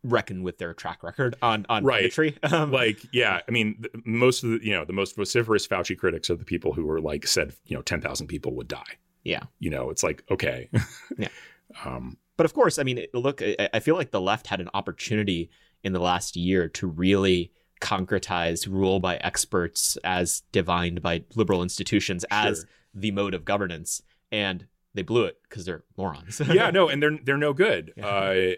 reckon 0.09 0.42
with 0.42 0.59
their 0.59 0.72
track 0.74 1.02
record 1.02 1.34
on 1.42 1.66
on 1.68 1.84
Right. 1.84 2.02
bigotry. 2.02 2.36
Um, 2.52 2.70
like 2.72 2.98
yeah 3.12 3.40
i 3.48 3.50
mean 3.50 3.82
th- 3.82 4.04
most 4.04 4.42
of 4.44 4.50
the 4.50 4.61
you 4.64 4.72
know 4.72 4.84
the 4.84 4.92
most 4.92 5.16
vociferous 5.16 5.66
fauci 5.66 5.96
critics 5.98 6.30
are 6.30 6.36
the 6.36 6.44
people 6.44 6.72
who 6.72 6.84
were 6.86 7.00
like 7.00 7.26
said 7.26 7.52
you 7.66 7.76
know 7.76 7.82
10,000 7.82 8.26
people 8.26 8.54
would 8.54 8.68
die 8.68 8.94
Yeah. 9.24 9.42
you 9.59 9.70
know 9.70 9.90
it's 9.90 10.02
like 10.02 10.22
okay 10.30 10.68
Yeah. 11.18 11.28
um 11.84 12.16
but 12.38 12.44
of 12.44 12.52
course, 12.52 12.78
I 12.78 12.82
mean, 12.82 13.07
look, 13.14 13.40
I, 13.40 13.70
I 13.72 13.80
feel 13.80 13.94
like 13.96 14.11
the 14.11 14.20
left 14.20 14.46
had 14.48 14.61
an 14.61 14.68
opportunity 14.74 15.48
in 15.82 15.94
the 15.94 16.00
last 16.00 16.36
year 16.36 16.68
to 16.68 16.86
really 16.86 17.50
concretize 17.80 18.66
rule 18.70 19.00
by 19.00 19.16
experts 19.16 19.96
as 20.04 20.42
divined 20.52 21.00
by 21.00 21.24
liberal 21.34 21.62
institutions 21.62 22.26
as 22.30 22.59
Sure. 22.59 22.68
the 22.92 23.11
mode 23.11 23.32
of 23.32 23.46
governance, 23.46 24.02
and 24.30 24.66
they 24.92 25.00
blew 25.00 25.24
it 25.24 25.38
because 25.48 25.64
they're 25.64 25.84
morons. 25.96 26.40
yeah, 26.52 26.70
no, 26.70 26.90
and 26.90 27.02
they're 27.02 27.18
they're 27.24 27.38
no 27.38 27.54
good. 27.54 27.94
Yeah. 27.96 28.07
Uh, 28.07 28.50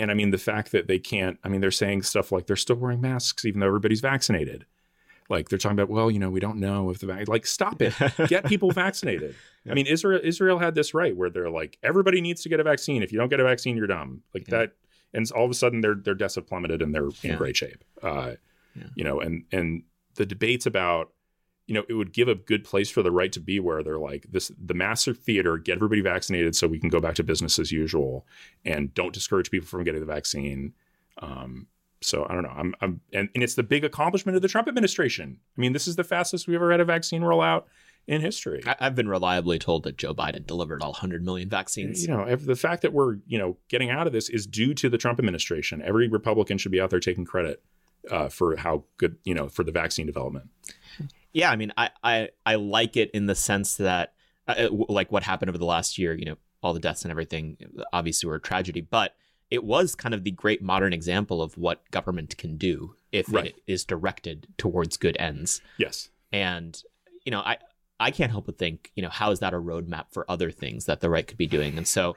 and 0.00 0.10
I 0.10 0.14
mean 0.14 0.30
the 0.30 0.38
fact 0.38 0.72
that 0.72 0.88
they 0.88 0.98
can't. 0.98 1.38
I 1.44 1.48
mean 1.48 1.60
they're 1.60 1.70
saying 1.70 2.02
stuff 2.02 2.32
like 2.32 2.46
they're 2.46 2.56
still 2.56 2.76
wearing 2.76 3.00
masks 3.00 3.44
even 3.44 3.60
though 3.60 3.66
everybody's 3.68 4.00
vaccinated. 4.00 4.66
Like 5.28 5.48
they're 5.48 5.60
talking 5.60 5.78
about, 5.78 5.90
well, 5.90 6.10
you 6.10 6.18
know, 6.18 6.28
we 6.30 6.40
don't 6.40 6.58
know 6.58 6.90
if 6.90 6.98
the 6.98 7.06
vac- 7.06 7.28
like 7.28 7.46
stop 7.46 7.80
it, 7.80 7.94
get 8.28 8.46
people 8.46 8.72
vaccinated. 8.72 9.36
I 9.70 9.74
mean, 9.74 9.86
Israel 9.86 10.20
Israel 10.24 10.58
had 10.58 10.74
this 10.74 10.92
right 10.94 11.16
where 11.16 11.30
they're 11.30 11.50
like 11.50 11.78
everybody 11.84 12.20
needs 12.20 12.42
to 12.42 12.48
get 12.48 12.58
a 12.58 12.64
vaccine. 12.64 13.02
If 13.04 13.12
you 13.12 13.18
don't 13.20 13.28
get 13.28 13.38
a 13.38 13.44
vaccine, 13.44 13.76
you're 13.76 13.86
dumb. 13.86 14.22
Like 14.34 14.48
Yeah. 14.48 14.58
that, 14.58 14.72
and 15.14 15.30
all 15.30 15.44
of 15.44 15.50
a 15.50 15.54
sudden 15.54 15.80
their 15.82 15.94
their 15.94 16.14
deaths 16.14 16.34
have 16.34 16.46
plummeted 16.48 16.82
and 16.82 16.92
they're 16.94 17.10
in 17.22 17.36
great 17.36 17.56
shape. 17.56 17.84
Uh, 18.02 18.32
Yeah. 18.74 18.84
You 18.96 19.04
know, 19.04 19.20
and 19.20 19.44
and 19.52 19.84
the 20.16 20.26
debates 20.26 20.66
about 20.66 21.12
you 21.66 21.74
know, 21.74 21.84
it 21.88 21.94
would 21.94 22.12
give 22.12 22.28
a 22.28 22.34
good 22.34 22.64
place 22.64 22.90
for 22.90 23.02
the 23.02 23.12
right 23.12 23.32
to 23.32 23.40
be 23.40 23.60
where 23.60 23.82
they're 23.82 23.98
like 23.98 24.26
this 24.30 24.50
the 24.62 24.74
massive 24.74 25.18
theater, 25.18 25.56
get 25.56 25.76
everybody 25.76 26.00
vaccinated 26.00 26.56
so 26.56 26.66
we 26.66 26.80
can 26.80 26.90
go 26.90 27.00
back 27.00 27.14
to 27.14 27.22
business 27.22 27.58
as 27.58 27.70
usual 27.70 28.26
and 28.64 28.92
don't 28.94 29.14
discourage 29.14 29.50
people 29.50 29.68
from 29.68 29.84
getting 29.84 30.00
the 30.00 30.06
vaccine. 30.06 30.72
Um, 31.18 31.68
so 32.02 32.26
I 32.28 32.34
don't 32.34 32.42
know. 32.42 32.54
I'm, 32.56 32.74
I'm 32.80 33.00
and, 33.12 33.28
and 33.34 33.44
it's 33.44 33.54
the 33.54 33.62
big 33.62 33.84
accomplishment 33.84 34.36
of 34.36 34.42
the 34.42 34.48
Trump 34.48 34.68
administration. 34.68 35.38
I 35.56 35.60
mean, 35.60 35.72
this 35.72 35.86
is 35.86 35.96
the 35.96 36.04
fastest 36.04 36.48
we've 36.48 36.56
ever 36.56 36.70
had 36.70 36.80
a 36.80 36.84
vaccine 36.84 37.22
rollout 37.22 37.64
in 38.06 38.20
history. 38.20 38.62
I, 38.66 38.76
I've 38.80 38.94
been 38.94 39.08
reliably 39.08 39.58
told 39.58 39.84
that 39.84 39.96
Joe 39.96 40.14
Biden 40.14 40.46
delivered 40.46 40.82
all 40.82 40.92
100 40.92 41.24
million 41.24 41.48
vaccines. 41.48 42.02
You 42.02 42.08
know, 42.08 42.22
if 42.22 42.44
the 42.44 42.56
fact 42.56 42.82
that 42.82 42.92
we're 42.92 43.18
you 43.26 43.38
know 43.38 43.56
getting 43.68 43.90
out 43.90 44.06
of 44.06 44.12
this 44.12 44.28
is 44.28 44.46
due 44.46 44.74
to 44.74 44.88
the 44.88 44.98
Trump 44.98 45.18
administration. 45.18 45.82
Every 45.82 46.08
Republican 46.08 46.58
should 46.58 46.72
be 46.72 46.80
out 46.80 46.90
there 46.90 47.00
taking 47.00 47.24
credit 47.24 47.62
uh, 48.10 48.28
for 48.28 48.56
how 48.56 48.84
good 48.96 49.16
you 49.24 49.34
know 49.34 49.48
for 49.48 49.62
the 49.62 49.72
vaccine 49.72 50.06
development. 50.06 50.48
Yeah, 51.32 51.50
I 51.50 51.56
mean, 51.56 51.72
I, 51.76 51.90
I, 52.02 52.28
I 52.44 52.54
like 52.56 52.96
it 52.96 53.10
in 53.12 53.26
the 53.26 53.34
sense 53.34 53.76
that, 53.76 54.14
uh, 54.48 54.68
like 54.70 55.12
what 55.12 55.22
happened 55.22 55.48
over 55.48 55.58
the 55.58 55.64
last 55.64 55.98
year, 55.98 56.14
you 56.14 56.24
know, 56.24 56.36
all 56.62 56.74
the 56.74 56.80
deaths 56.80 57.02
and 57.04 57.10
everything, 57.10 57.56
obviously 57.92 58.28
were 58.28 58.34
a 58.36 58.40
tragedy, 58.40 58.80
but 58.80 59.14
it 59.50 59.64
was 59.64 59.94
kind 59.94 60.14
of 60.14 60.24
the 60.24 60.30
great 60.30 60.62
modern 60.62 60.92
example 60.92 61.42
of 61.42 61.56
what 61.56 61.88
government 61.90 62.36
can 62.36 62.56
do 62.56 62.94
if 63.12 63.26
Right. 63.32 63.46
it 63.46 63.62
is 63.66 63.84
directed 63.84 64.46
towards 64.58 64.96
good 64.96 65.16
ends. 65.18 65.60
Yes. 65.78 66.10
And, 66.32 66.80
you 67.24 67.30
know, 67.32 67.40
I, 67.40 67.58
I 67.98 68.10
can't 68.10 68.30
help 68.30 68.46
but 68.46 68.58
think, 68.58 68.90
you 68.94 69.02
know, 69.02 69.08
how 69.08 69.30
is 69.30 69.40
that 69.40 69.54
a 69.54 69.58
roadmap 69.58 70.06
for 70.10 70.30
other 70.30 70.50
things 70.50 70.84
that 70.86 71.00
the 71.00 71.10
right 71.10 71.26
could 71.26 71.36
be 71.38 71.46
doing? 71.46 71.76
And 71.76 71.86
so, 71.86 72.16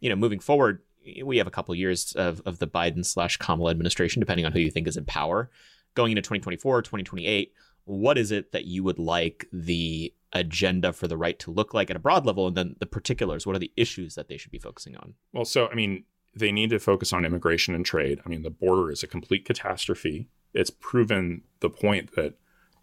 you 0.00 0.08
know, 0.08 0.16
moving 0.16 0.40
forward, 0.40 0.80
we 1.24 1.38
have 1.38 1.46
a 1.46 1.50
couple 1.52 1.74
years 1.74 2.12
of, 2.14 2.40
of 2.46 2.58
the 2.58 2.66
Biden 2.66 3.04
slash 3.04 3.36
Kamala 3.36 3.70
administration, 3.70 4.20
depending 4.20 4.46
on 4.46 4.52
who 4.52 4.60
you 4.60 4.70
think 4.70 4.86
is 4.88 4.96
in 4.96 5.04
power. 5.04 5.50
Going 5.94 6.12
into 6.12 6.22
2024, 6.22 6.82
2028, 6.82 7.52
what 7.84 8.18
is 8.18 8.30
it 8.30 8.52
that 8.52 8.64
you 8.64 8.84
would 8.84 8.98
like 8.98 9.48
the 9.52 10.12
agenda 10.32 10.92
for 10.92 11.06
the 11.06 11.16
right 11.16 11.38
to 11.40 11.50
look 11.50 11.74
like 11.74 11.90
at 11.90 11.96
a 11.96 12.00
broad 12.00 12.26
level? 12.26 12.46
And 12.46 12.56
then 12.56 12.76
the 12.78 12.86
particulars, 12.86 13.46
what 13.46 13.56
are 13.56 13.60
the 13.60 13.72
issues 13.76 14.14
that 14.14 14.28
they 14.28 14.36
should 14.36 14.52
be 14.52 14.58
focusing 14.58 14.96
on? 14.96 15.14
Well, 15.32 15.44
so 15.44 15.68
I 15.68 15.74
mean, 15.74 16.04
they 16.34 16.52
need 16.52 16.70
to 16.70 16.78
focus 16.78 17.12
on 17.12 17.24
immigration 17.24 17.74
and 17.74 17.84
trade. 17.84 18.20
I 18.24 18.28
mean, 18.28 18.42
the 18.42 18.50
border 18.50 18.90
is 18.90 19.02
a 19.02 19.06
complete 19.06 19.44
catastrophe. 19.44 20.28
It's 20.54 20.70
proven 20.70 21.42
the 21.60 21.70
point 21.70 22.14
that 22.14 22.34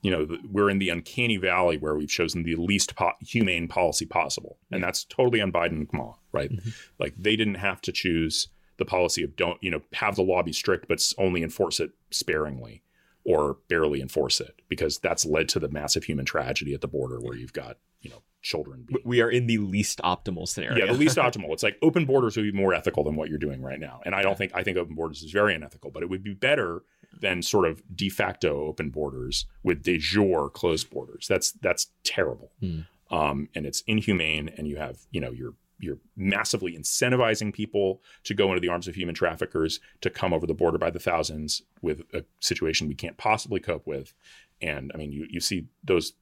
you 0.01 0.11
know 0.11 0.27
we're 0.49 0.69
in 0.69 0.79
the 0.79 0.89
uncanny 0.89 1.37
valley 1.37 1.77
where 1.77 1.95
we've 1.95 2.09
chosen 2.09 2.43
the 2.43 2.55
least 2.55 2.95
po- 2.95 3.13
humane 3.21 3.67
policy 3.67 4.05
possible, 4.05 4.57
and 4.71 4.83
that's 4.83 5.03
totally 5.03 5.41
on 5.41 5.51
Biden 5.51 5.71
and 5.71 5.89
Kamala, 5.89 6.15
right? 6.31 6.51
Mm-hmm. 6.51 6.69
Like 6.99 7.15
they 7.17 7.35
didn't 7.35 7.55
have 7.55 7.81
to 7.81 7.91
choose 7.91 8.49
the 8.77 8.85
policy 8.85 9.23
of 9.23 9.35
don't 9.35 9.61
you 9.61 9.71
know 9.71 9.81
have 9.93 10.15
the 10.15 10.21
law 10.21 10.41
be 10.41 10.53
strict, 10.53 10.87
but 10.87 11.01
only 11.17 11.43
enforce 11.43 11.79
it 11.79 11.91
sparingly 12.11 12.81
or 13.29 13.57
barely 13.67 14.01
enforce 14.01 14.41
it, 14.41 14.61
because 14.67 14.97
that's 14.97 15.23
led 15.23 15.47
to 15.49 15.59
the 15.59 15.69
massive 15.69 16.03
human 16.05 16.25
tragedy 16.25 16.73
at 16.73 16.81
the 16.81 16.87
border 16.87 17.19
where 17.19 17.35
you've 17.35 17.53
got 17.53 17.77
you 18.01 18.09
know 18.09 18.23
children 18.41 18.85
being 18.87 19.01
We 19.03 19.21
are 19.21 19.29
in 19.29 19.45
the 19.47 19.57
least 19.59 19.99
optimal 20.03 20.47
scenario. 20.47 20.77
yeah, 20.77 20.91
the 20.91 20.97
least 20.97 21.17
optimal. 21.27 21.51
It's 21.51 21.61
like 21.63 21.77
open 21.81 22.05
borders 22.05 22.35
would 22.37 22.43
be 22.43 22.51
more 22.51 22.73
ethical 22.73 23.03
than 23.03 23.15
what 23.15 23.29
you're 23.29 23.37
doing 23.37 23.61
right 23.61 23.79
now. 23.79 24.01
And 24.05 24.15
I 24.15 24.21
don't 24.23 24.37
think 24.37 24.51
I 24.55 24.63
think 24.63 24.77
open 24.77 24.95
borders 24.95 25.21
is 25.21 25.31
very 25.31 25.53
unethical, 25.53 25.91
but 25.91 26.01
it 26.01 26.09
would 26.09 26.23
be 26.23 26.33
better 26.33 26.83
than 27.21 27.41
sort 27.41 27.65
of 27.67 27.83
de 27.95 28.09
facto 28.09 28.65
open 28.65 28.89
borders 28.89 29.45
with 29.63 29.83
de 29.83 29.97
jure 29.97 30.49
closed 30.49 30.89
borders. 30.89 31.27
That's 31.27 31.51
that's 31.51 31.87
terrible. 32.03 32.51
Hmm. 32.59 32.79
Um, 33.11 33.49
and 33.55 33.65
it's 33.65 33.81
inhumane 33.87 34.49
and 34.55 34.67
you 34.67 34.77
have, 34.77 34.99
you 35.11 35.19
know, 35.19 35.31
you're 35.31 35.55
you're 35.79 35.99
massively 36.15 36.77
incentivizing 36.77 37.53
people 37.53 38.01
to 38.23 38.33
go 38.33 38.49
into 38.49 38.59
the 38.59 38.69
arms 38.69 38.87
of 38.87 38.95
human 38.95 39.15
traffickers 39.15 39.79
to 40.01 40.09
come 40.09 40.33
over 40.33 40.45
the 40.45 40.53
border 40.53 40.77
by 40.77 40.89
the 40.89 40.99
thousands 40.99 41.63
with 41.81 42.01
a 42.13 42.23
situation 42.39 42.87
we 42.87 42.95
can't 42.95 43.17
possibly 43.17 43.59
cope 43.59 43.87
with. 43.87 44.13
And 44.61 44.91
I 44.93 44.97
mean, 44.97 45.11
you 45.11 45.25
you 45.29 45.39
see 45.39 45.67
those 45.83 46.13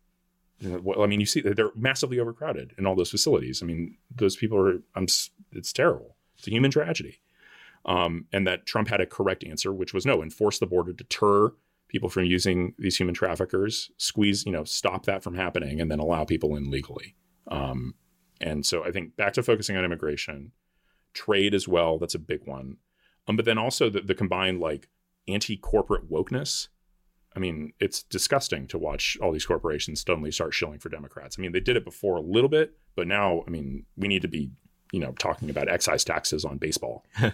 well, 0.61 1.03
I 1.03 1.07
mean, 1.07 1.19
you 1.19 1.25
see 1.25 1.41
that 1.41 1.55
they're 1.55 1.71
massively 1.75 2.19
overcrowded 2.19 2.73
in 2.77 2.85
all 2.85 2.95
those 2.95 3.11
facilities. 3.11 3.61
I 3.61 3.65
mean, 3.65 3.97
those 4.13 4.35
people 4.35 4.57
are. 4.57 4.79
I'm. 4.95 5.07
It's 5.51 5.73
terrible. 5.73 6.15
It's 6.37 6.47
a 6.47 6.51
human 6.51 6.71
tragedy. 6.71 7.19
Um, 7.85 8.25
and 8.33 8.45
that 8.47 8.65
Trump 8.65 8.89
had 8.89 8.99
a 8.99 9.05
correct 9.05 9.43
answer, 9.45 9.71
which 9.71 9.93
was 9.93 10.05
no, 10.05 10.21
enforce 10.21 10.59
the 10.59 10.65
border, 10.65 10.91
deter 10.91 11.53
people 11.87 12.09
from 12.09 12.25
using 12.25 12.73
these 12.77 12.97
human 12.97 13.15
traffickers, 13.15 13.91
squeeze, 13.97 14.45
you 14.45 14.51
know, 14.51 14.65
stop 14.65 15.05
that 15.05 15.23
from 15.23 15.35
happening, 15.35 15.79
and 15.79 15.89
then 15.89 15.99
allow 15.99 16.25
people 16.25 16.55
in 16.55 16.69
legally. 16.69 17.15
Um, 17.47 17.93
and 18.41 18.65
so 18.65 18.83
I 18.83 18.91
think 18.91 19.15
back 19.15 19.33
to 19.33 19.43
focusing 19.43 19.77
on 19.77 19.85
immigration, 19.85 20.51
trade 21.13 21.53
as 21.53 21.67
well. 21.67 21.97
That's 21.97 22.15
a 22.15 22.19
big 22.19 22.45
one. 22.45 22.77
Um, 23.27 23.35
but 23.35 23.45
then 23.45 23.57
also 23.57 23.89
the, 23.89 24.01
the 24.01 24.15
combined 24.15 24.59
like 24.59 24.87
anti-corporate 25.27 26.09
wokeness. 26.09 26.69
I 27.35 27.39
mean, 27.39 27.73
it's 27.79 28.03
disgusting 28.03 28.67
to 28.67 28.77
watch 28.77 29.17
all 29.21 29.31
these 29.31 29.45
corporations 29.45 30.01
suddenly 30.01 30.31
start 30.31 30.53
shilling 30.53 30.79
for 30.79 30.89
Democrats. 30.89 31.35
I 31.37 31.41
mean, 31.41 31.51
they 31.51 31.59
did 31.59 31.77
it 31.77 31.85
before 31.85 32.17
a 32.17 32.21
little 32.21 32.49
bit, 32.49 32.77
but 32.95 33.07
now, 33.07 33.43
I 33.45 33.49
mean, 33.51 33.85
we 33.95 34.07
need 34.07 34.23
to 34.23 34.27
be, 34.27 34.49
you 34.91 34.99
know, 34.99 35.11
talking 35.19 35.49
about 35.49 35.69
excise 35.69 36.03
taxes 36.03 36.45
on 36.45 36.57
baseball. 36.57 37.05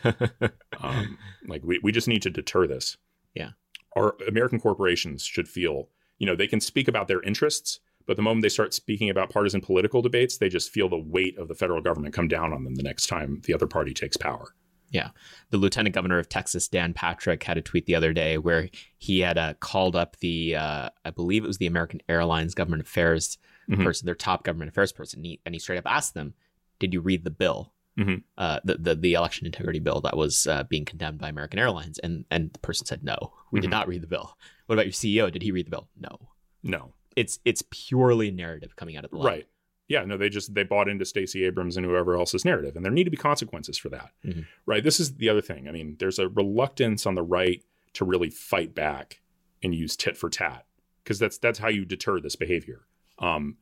Um, 0.81 1.17
like, 1.47 1.61
we, 1.63 1.79
we 1.81 1.93
just 1.93 2.09
need 2.09 2.23
to 2.23 2.29
deter 2.29 2.67
this. 2.67 2.97
Yeah. 3.35 3.51
Our 3.95 4.15
American 4.27 4.59
corporations 4.59 5.23
should 5.23 5.47
feel, 5.47 5.87
you 6.17 6.25
know, 6.25 6.35
they 6.35 6.47
can 6.47 6.59
speak 6.59 6.89
about 6.89 7.07
their 7.07 7.21
interests, 7.21 7.79
but 8.05 8.15
the 8.15 8.21
moment 8.23 8.41
they 8.43 8.49
start 8.49 8.73
speaking 8.73 9.09
about 9.09 9.29
partisan 9.29 9.61
political 9.61 10.01
debates, 10.01 10.37
they 10.37 10.49
just 10.49 10.71
feel 10.71 10.89
the 10.89 10.97
weight 10.97 11.37
of 11.37 11.47
the 11.47 11.55
federal 11.55 11.81
government 11.81 12.13
come 12.13 12.27
down 12.27 12.53
on 12.53 12.63
them 12.63 12.75
the 12.75 12.83
next 12.83 13.07
time 13.07 13.41
the 13.45 13.53
other 13.53 13.67
party 13.67 13.93
takes 13.93 14.17
power. 14.17 14.53
Yeah. 14.89 15.09
The 15.49 15.57
lieutenant 15.57 15.95
governor 15.95 16.19
of 16.19 16.29
Texas, 16.29 16.67
Dan 16.67 16.93
Patrick, 16.93 17.41
had 17.43 17.57
a 17.57 17.61
tweet 17.63 17.87
the 17.87 17.95
other 17.95 18.13
day 18.13 18.37
where 18.37 18.69
he 18.99 19.21
had 19.21 19.37
uh, 19.39 19.55
called 19.55 19.95
up 19.95 20.17
the, 20.19 20.55
uh, 20.55 20.89
I 21.03 21.09
believe 21.09 21.43
it 21.43 21.47
was 21.47 21.57
the 21.57 21.65
American 21.65 22.01
Airlines 22.07 22.53
government 22.53 22.83
affairs 22.83 23.37
Mhm. 23.69 23.81
person, 23.83 24.05
their 24.05 24.13
top 24.13 24.43
government 24.43 24.69
affairs 24.69 24.91
person, 24.91 25.19
and 25.19 25.25
he, 25.25 25.39
and 25.45 25.55
he 25.55 25.59
straight 25.59 25.77
up 25.77 25.87
asked 25.87 26.13
them, 26.13 26.33
"Did 26.79 26.93
you 26.93 26.99
read 26.99 27.23
the 27.23 27.31
bill, 27.31 27.73
Mhm. 27.97 28.23
uh, 28.37 28.59
the, 28.65 28.75
the 28.77 28.93
the 28.95 29.13
election 29.13 29.45
integrity 29.47 29.79
bill 29.79 30.01
that 30.01 30.17
was 30.17 30.45
uh, 30.47 30.63
being 30.63 30.83
condemned 30.83 31.19
by 31.19 31.29
American 31.29 31.57
Airlines?" 31.59 31.97
And 31.99 32.25
and 32.29 32.51
the 32.51 32.59
person 32.59 32.85
said, 32.85 33.05
"No, 33.05 33.31
we 33.51 33.61
did 33.61 33.67
Mhm. 33.69 33.71
not 33.71 33.87
read 33.87 34.01
the 34.03 34.07
bill." 34.07 34.37
What 34.65 34.75
about 34.75 34.85
your 34.85 34.91
CEO? 34.91 35.31
Did 35.31 35.43
he 35.43 35.51
read 35.53 35.65
the 35.67 35.71
bill? 35.71 35.87
No. 35.97 36.19
No. 36.61 36.93
It's 37.15 37.39
it's 37.45 37.63
purely 37.69 38.31
narrative 38.31 38.75
coming 38.75 38.97
out 38.97 39.05
of 39.05 39.11
the. 39.11 39.17
Right. 39.17 39.47
Yeah, 39.87 40.05
no, 40.05 40.17
they 40.17 40.29
just 40.29 40.53
they 40.53 40.63
bought 40.63 40.87
into 40.87 41.05
Stacey 41.05 41.43
Abrams 41.45 41.77
and 41.77 41.85
whoever 41.85 42.15
else's 42.15 42.45
narrative, 42.45 42.75
and 42.75 42.83
there 42.85 42.91
need 42.91 43.03
to 43.03 43.11
be 43.11 43.17
consequences 43.17 43.77
for 43.77 43.89
that. 43.89 44.11
Mhm. 44.25 44.45
Right. 44.65 44.83
This 44.83 44.99
is 44.99 45.15
the 45.15 45.29
other 45.29 45.41
thing. 45.41 45.67
I 45.67 45.71
mean, 45.71 45.97
there's 45.99 46.19
a 46.19 46.29
reluctance 46.29 47.05
on 47.05 47.15
the 47.15 47.21
right 47.23 47.63
to 47.93 48.05
really 48.05 48.29
fight 48.29 48.73
back 48.73 49.21
and 49.61 49.75
use 49.75 49.95
tit 49.95 50.17
for 50.17 50.29
tat 50.29 50.65
because 51.03 51.19
that's 51.19 51.37
that's 51.37 51.59
how 51.59 51.67
you 51.67 51.85
deter 51.85 52.19
this 52.19 52.35
behavior. 52.35 52.87
Um, 53.19 53.57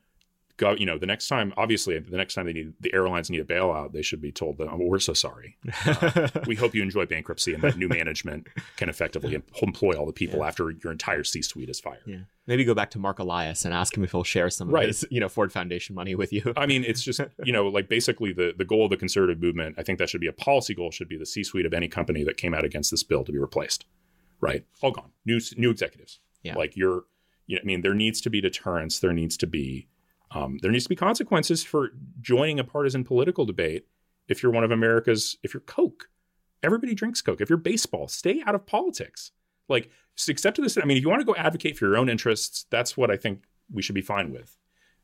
go, 0.61 0.71
you 0.73 0.85
know, 0.85 0.97
the 0.97 1.05
next 1.05 1.27
time, 1.27 1.53
obviously, 1.57 1.99
the 1.99 2.15
next 2.15 2.35
time 2.35 2.45
they 2.45 2.53
need 2.53 2.73
the 2.79 2.93
airlines 2.93 3.29
need 3.29 3.41
a 3.41 3.43
bailout, 3.43 3.91
they 3.91 4.01
should 4.01 4.21
be 4.21 4.31
told 4.31 4.57
that 4.59 4.69
oh, 4.71 4.77
we're 4.77 4.99
so 4.99 5.13
sorry. 5.13 5.57
We 6.47 6.55
hope 6.55 6.73
you 6.75 6.81
enjoy 6.81 7.05
bankruptcy 7.05 7.53
and 7.53 7.61
that 7.63 7.77
new 7.77 7.87
management 7.89 8.47
can 8.77 8.87
effectively 8.89 9.35
em- 9.35 9.43
employ 9.61 9.93
all 9.93 10.05
the 10.05 10.13
people 10.13 10.39
Yeah. 10.39 10.47
after 10.47 10.71
your 10.71 10.91
entire 10.91 11.23
C-suite 11.23 11.69
is 11.69 11.79
fired. 11.79 12.03
yeah. 12.05 12.19
Maybe 12.47 12.63
go 12.63 12.73
back 12.73 12.91
to 12.91 12.99
Marc 12.99 13.19
Elias 13.19 13.65
and 13.65 13.73
ask 13.73 13.95
him 13.95 14.03
if 14.03 14.11
he'll 14.11 14.23
share 14.23 14.49
some 14.49 14.69
Right. 14.69 14.83
of 14.83 14.89
his, 14.89 15.05
you 15.11 15.19
know, 15.19 15.29
Ford 15.29 15.51
Foundation 15.51 15.93
money 15.95 16.15
with 16.15 16.31
you. 16.33 16.53
I 16.55 16.65
mean, 16.65 16.83
it's 16.83 17.01
just 17.03 17.19
you 17.43 17.53
know, 17.53 17.67
like 17.67 17.87
basically 17.89 18.31
the 18.33 18.53
the 18.57 18.65
goal 18.65 18.83
of 18.85 18.89
the 18.91 18.97
conservative 18.97 19.41
movement. 19.41 19.75
I 19.77 19.83
think 19.83 19.99
that 19.99 20.09
should 20.09 20.21
be 20.21 20.27
a 20.27 20.33
policy 20.33 20.73
goal. 20.73 20.91
Should 20.91 21.09
be 21.09 21.17
the 21.17 21.25
C-suite 21.25 21.65
of 21.65 21.73
any 21.73 21.87
company 21.87 22.23
that 22.23 22.37
came 22.37 22.53
out 22.53 22.63
against 22.63 22.91
this 22.91 23.03
bill 23.03 23.23
to 23.23 23.31
be 23.31 23.37
replaced. 23.37 23.85
Right, 24.39 24.65
all 24.81 24.91
gone. 24.91 25.11
New 25.25 25.39
new 25.57 25.69
executives. 25.69 26.19
Yeah. 26.43 26.55
Like 26.55 26.75
you're, 26.75 27.03
you 27.45 27.55
know, 27.57 27.61
I 27.63 27.65
mean, 27.65 27.81
there 27.81 27.93
needs 27.93 28.19
to 28.21 28.29
be 28.31 28.41
deterrence. 28.41 28.97
There 28.99 29.13
needs 29.13 29.37
to 29.37 29.45
be, 29.47 29.87
um, 30.31 30.57
there 30.61 30.71
needs 30.71 30.85
to 30.85 30.89
be 30.89 30.95
consequences 30.95 31.63
for 31.63 31.91
joining 32.19 32.59
a 32.59 32.63
partisan 32.63 33.03
political 33.03 33.45
debate. 33.45 33.87
If 34.27 34.41
you're 34.41 34.51
one 34.51 34.63
of 34.63 34.71
America's, 34.71 35.37
if 35.43 35.53
you're 35.53 35.61
Coke, 35.61 36.09
everybody 36.63 36.93
drinks 36.95 37.21
Coke. 37.21 37.41
If 37.41 37.49
you're 37.49 37.57
baseball, 37.57 38.07
stay 38.07 38.41
out 38.45 38.55
of 38.55 38.65
politics. 38.65 39.31
Like, 39.67 39.89
just 40.15 40.27
to 40.43 40.61
this. 40.61 40.77
I 40.77 40.85
mean, 40.85 40.97
if 40.97 41.03
you 41.03 41.09
want 41.09 41.21
to 41.21 41.25
go 41.25 41.35
advocate 41.35 41.77
for 41.77 41.85
your 41.85 41.97
own 41.97 42.09
interests, 42.09 42.65
that's 42.69 42.95
what 42.97 43.11
I 43.11 43.17
think 43.17 43.43
we 43.71 43.81
should 43.81 43.95
be 43.95 44.01
fine 44.01 44.31
with 44.31 44.57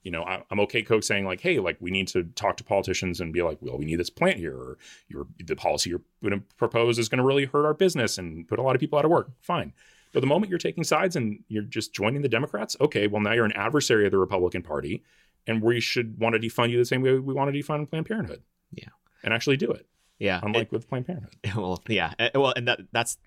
you 0.07 0.11
know, 0.11 0.23
I, 0.23 0.41
I'm 0.49 0.61
okay 0.61 0.83
Coke 0.83 1.03
saying 1.03 1.25
like, 1.25 1.41
hey, 1.41 1.59
like 1.59 1.75
we 1.81 1.91
need 1.91 2.07
to 2.09 2.23
talk 2.23 2.55
to 2.57 2.63
politicians 2.63 3.19
and 3.19 3.33
be 3.33 3.41
like, 3.41 3.57
well, 3.59 3.77
we 3.77 3.83
need 3.83 3.99
this 3.99 4.09
plant 4.09 4.37
here, 4.37 4.55
or 4.55 4.77
your 5.09 5.27
the 5.37 5.53
policy 5.53 5.89
you're 5.89 6.01
going 6.23 6.39
to 6.39 6.45
propose 6.55 6.97
is 6.97 7.09
going 7.09 7.17
to 7.17 7.25
really 7.25 7.43
hurt 7.43 7.65
our 7.65 7.73
business 7.73 8.17
and 8.17 8.47
put 8.47 8.57
a 8.57 8.61
lot 8.61 8.73
of 8.73 8.79
people 8.79 8.97
out 8.97 9.03
of 9.03 9.11
work. 9.11 9.31
Fine. 9.41 9.73
But 10.17 10.21
the 10.21 10.27
moment 10.29 10.49
you're 10.49 10.57
taking 10.57 10.83
sides 10.83 11.15
and 11.15 11.43
you're 11.47 11.61
just 11.61 11.93
joining 11.93 12.23
the 12.23 12.27
Democrats, 12.27 12.75
okay, 12.81 13.05
well 13.05 13.21
now 13.21 13.33
you're 13.33 13.45
an 13.45 13.51
adversary 13.51 14.03
of 14.07 14.11
the 14.11 14.17
Republican 14.17 14.63
Party, 14.63 15.03
and 15.45 15.61
we 15.61 15.79
should 15.79 16.19
want 16.19 16.33
to 16.33 16.39
defund 16.39 16.71
you 16.71 16.79
the 16.79 16.85
same 16.85 17.03
way 17.03 17.13
we 17.19 17.35
want 17.35 17.53
to 17.53 17.55
defund 17.55 17.87
Planned 17.87 18.07
Parenthood. 18.07 18.41
Yeah. 18.71 18.87
And 19.23 19.31
actually 19.31 19.57
do 19.57 19.69
it. 19.69 19.85
Yeah. 20.17 20.39
Unlike 20.41 20.71
with 20.71 20.89
Planned 20.89 21.05
Parenthood. 21.05 21.35
well 21.55 21.83
yeah 21.87 22.13
uh, 22.17 22.29
well 22.33 22.51
and 22.55 22.67
that 22.67 22.79
that's 22.91 23.19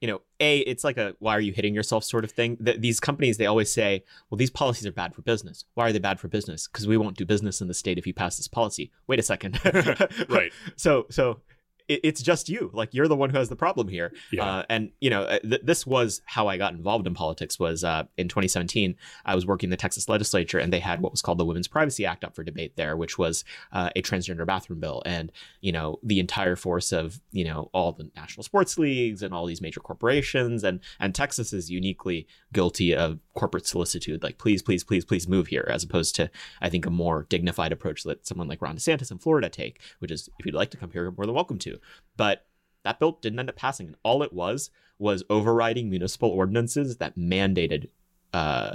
you 0.00 0.08
know 0.08 0.22
a 0.40 0.58
it's 0.58 0.82
like 0.82 0.96
a 0.96 1.14
why 1.20 1.36
are 1.36 1.40
you 1.40 1.52
hitting 1.52 1.72
yourself 1.72 2.02
sort 2.02 2.24
of 2.24 2.32
thing 2.32 2.56
Th- 2.56 2.80
these 2.80 2.98
companies 2.98 3.36
they 3.36 3.46
always 3.46 3.72
say 3.72 4.02
well 4.28 4.38
these 4.38 4.50
policies 4.50 4.86
are 4.86 4.92
bad 4.92 5.14
for 5.14 5.22
business 5.22 5.66
why 5.74 5.86
are 5.86 5.92
they 5.92 6.00
bad 6.00 6.18
for 6.18 6.26
business 6.26 6.66
because 6.66 6.88
we 6.88 6.96
won't 6.96 7.16
do 7.16 7.24
business 7.24 7.60
in 7.60 7.68
the 7.68 7.74
state 7.74 7.96
if 7.96 8.08
you 8.08 8.12
pass 8.12 8.36
this 8.36 8.48
policy 8.48 8.90
wait 9.06 9.20
a 9.20 9.22
second 9.22 9.60
Right. 10.28 10.52
so 10.74 11.06
so 11.10 11.40
it, 11.88 12.00
it's 12.04 12.22
just 12.22 12.48
you. 12.48 12.70
Like 12.72 12.92
you're 12.92 13.08
the 13.08 13.16
one 13.16 13.30
who 13.30 13.38
has 13.38 13.48
the 13.48 13.56
problem 13.56 13.88
here. 13.88 14.12
Yeah. 14.30 14.44
uh, 14.44 14.62
and 14.68 14.90
you 15.00 15.10
know 15.10 15.22
uh, 15.22 15.38
th- 15.40 15.62
this 15.64 15.86
was 15.86 16.22
how 16.24 16.48
i 16.48 16.56
got 16.56 16.72
involved 16.74 17.06
in 17.06 17.14
politics 17.14 17.58
was 17.58 17.84
uh, 17.84 18.04
in 18.16 18.28
2017 18.28 18.94
i 19.24 19.34
was 19.34 19.46
working 19.46 19.66
in 19.68 19.70
the 19.70 19.76
texas 19.76 20.08
legislature 20.08 20.58
and 20.58 20.72
they 20.72 20.80
had 20.80 21.00
what 21.00 21.12
was 21.12 21.22
called 21.22 21.38
the 21.38 21.44
women's 21.44 21.68
privacy 21.68 22.06
act 22.06 22.24
up 22.24 22.34
for 22.34 22.42
debate 22.44 22.76
there 22.76 22.96
which 22.96 23.18
was 23.18 23.44
uh, 23.72 23.90
a 23.96 24.02
transgender 24.02 24.46
bathroom 24.46 24.80
bill. 24.80 25.02
And 25.06 25.30
you 25.60 25.72
know 25.72 25.98
the 26.02 26.20
entire 26.20 26.56
force 26.56 26.92
of 26.92 27.20
you 27.32 27.44
know 27.44 27.70
all 27.72 27.92
the 27.92 28.10
national 28.16 28.44
sports 28.44 28.78
leagues 28.78 29.22
and 29.22 29.34
all 29.34 29.46
these 29.46 29.60
major 29.60 29.80
corporations 29.80 30.64
and 30.64 30.80
and 31.00 31.14
texas 31.14 31.52
is 31.52 31.70
uniquely 31.70 32.26
guilty 32.52 32.94
of 32.94 33.18
corporate 33.34 33.66
solicitude. 33.66 34.22
Like 34.22 34.38
please 34.38 34.62
please 34.62 34.84
please 34.84 35.04
please 35.04 35.28
move 35.28 35.48
here 35.48 35.66
as 35.70 35.84
opposed 35.84 36.14
to 36.16 36.30
i 36.60 36.68
think 36.68 36.86
a 36.86 36.90
more 36.90 37.26
dignified 37.28 37.72
approach 37.72 38.02
that 38.04 38.26
someone 38.26 38.48
like 38.48 38.62
ron 38.62 38.76
desantis 38.76 39.10
in 39.10 39.18
florida 39.18 39.48
take 39.48 39.80
which 39.98 40.10
is 40.10 40.28
if 40.38 40.46
you'd 40.46 40.54
like 40.54 40.70
to 40.70 40.76
come 40.76 40.90
here 40.90 41.02
you're 41.02 41.12
more 41.12 41.26
than 41.26 41.34
welcome 41.34 41.58
to 41.58 41.71
but 42.16 42.46
that 42.84 42.98
bill 42.98 43.18
didn't 43.20 43.38
end 43.38 43.48
up 43.48 43.56
passing 43.56 43.86
and 43.86 43.96
all 44.02 44.22
it 44.22 44.32
was 44.32 44.70
was 44.98 45.22
overriding 45.30 45.88
municipal 45.90 46.28
ordinances 46.30 46.96
that 46.98 47.16
mandated 47.16 47.88
uh, 48.32 48.74